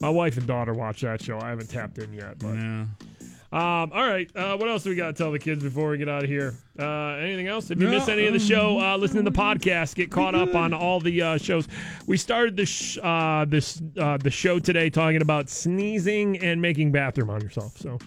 My 0.00 0.08
wife 0.10 0.36
and 0.38 0.46
daughter 0.46 0.72
watch 0.72 1.02
that 1.02 1.22
show. 1.22 1.38
I 1.38 1.50
haven't 1.50 1.68
tapped 1.68 1.98
in 1.98 2.12
yet, 2.12 2.38
but. 2.38 2.54
Yeah. 2.54 2.84
Um, 3.52 3.90
all 3.92 4.06
right. 4.06 4.30
Uh, 4.36 4.56
what 4.56 4.68
else 4.68 4.84
do 4.84 4.90
we 4.90 4.96
got 4.96 5.08
to 5.08 5.12
tell 5.12 5.32
the 5.32 5.38
kids 5.40 5.60
before 5.60 5.90
we 5.90 5.98
get 5.98 6.08
out 6.08 6.22
of 6.22 6.30
here? 6.30 6.54
Uh, 6.78 7.14
anything 7.16 7.48
else? 7.48 7.68
If 7.72 7.80
you 7.80 7.88
No, 7.88 7.98
miss 7.98 8.08
any 8.08 8.26
of 8.26 8.32
the 8.32 8.38
show, 8.38 8.78
uh, 8.78 8.96
listen 8.96 9.16
to 9.16 9.28
the 9.28 9.36
podcast. 9.36 9.96
Get 9.96 10.08
caught 10.08 10.36
up 10.36 10.54
on 10.54 10.72
all 10.72 11.00
the 11.00 11.20
uh, 11.20 11.36
shows. 11.36 11.66
We 12.06 12.16
started 12.16 12.56
this 12.56 12.68
sh- 12.68 12.98
uh, 13.02 13.46
this 13.48 13.82
uh, 13.98 14.18
the 14.18 14.30
show 14.30 14.60
today 14.60 14.88
talking 14.88 15.20
about 15.20 15.48
sneezing 15.48 16.38
and 16.38 16.62
making 16.62 16.92
bathroom 16.92 17.28
on 17.28 17.40
yourself. 17.40 17.76
So 17.76 17.98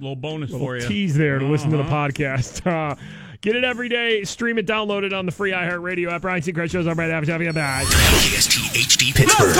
little 0.00 0.16
bonus 0.16 0.50
little 0.50 0.66
for 0.66 0.76
you. 0.78 0.88
tease 0.88 1.14
there 1.14 1.38
to 1.38 1.44
listen 1.46 1.70
to 1.72 1.76
the 1.76 1.82
Uh-huh. 1.82 2.08
podcast. 2.08 2.98
Get 3.42 3.56
it 3.56 3.64
every 3.64 3.88
day. 3.88 4.22
Stream 4.24 4.58
it, 4.58 4.66
download 4.66 5.02
it 5.02 5.14
on 5.14 5.24
the 5.24 5.32
free 5.32 5.52
iHeartRadio 5.52 6.12
app. 6.12 6.22
Ryan 6.22 6.42
Seacrest 6.42 6.72
shows 6.72 6.86
up 6.86 6.98
right 6.98 7.10
after. 7.10 7.32
Have 7.32 7.40
a 7.40 7.44
good 7.44 7.54
night. 7.54 7.86
KST 7.86 8.68
HD 8.74 9.14
Pittsburgh. 9.14 9.54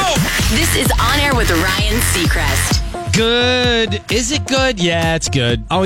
This 0.51 0.77
is 0.77 0.93
On 1.01 1.19
Air 1.19 1.35
with 1.35 1.51
Ryan 1.51 1.99
Seacrest. 2.13 2.77
Good. 3.15 4.03
Is 4.13 4.33
it 4.33 4.47
good? 4.47 4.79
Yeah, 4.79 5.15
it's 5.15 5.31
good. 5.31 5.65
Always 5.71 5.79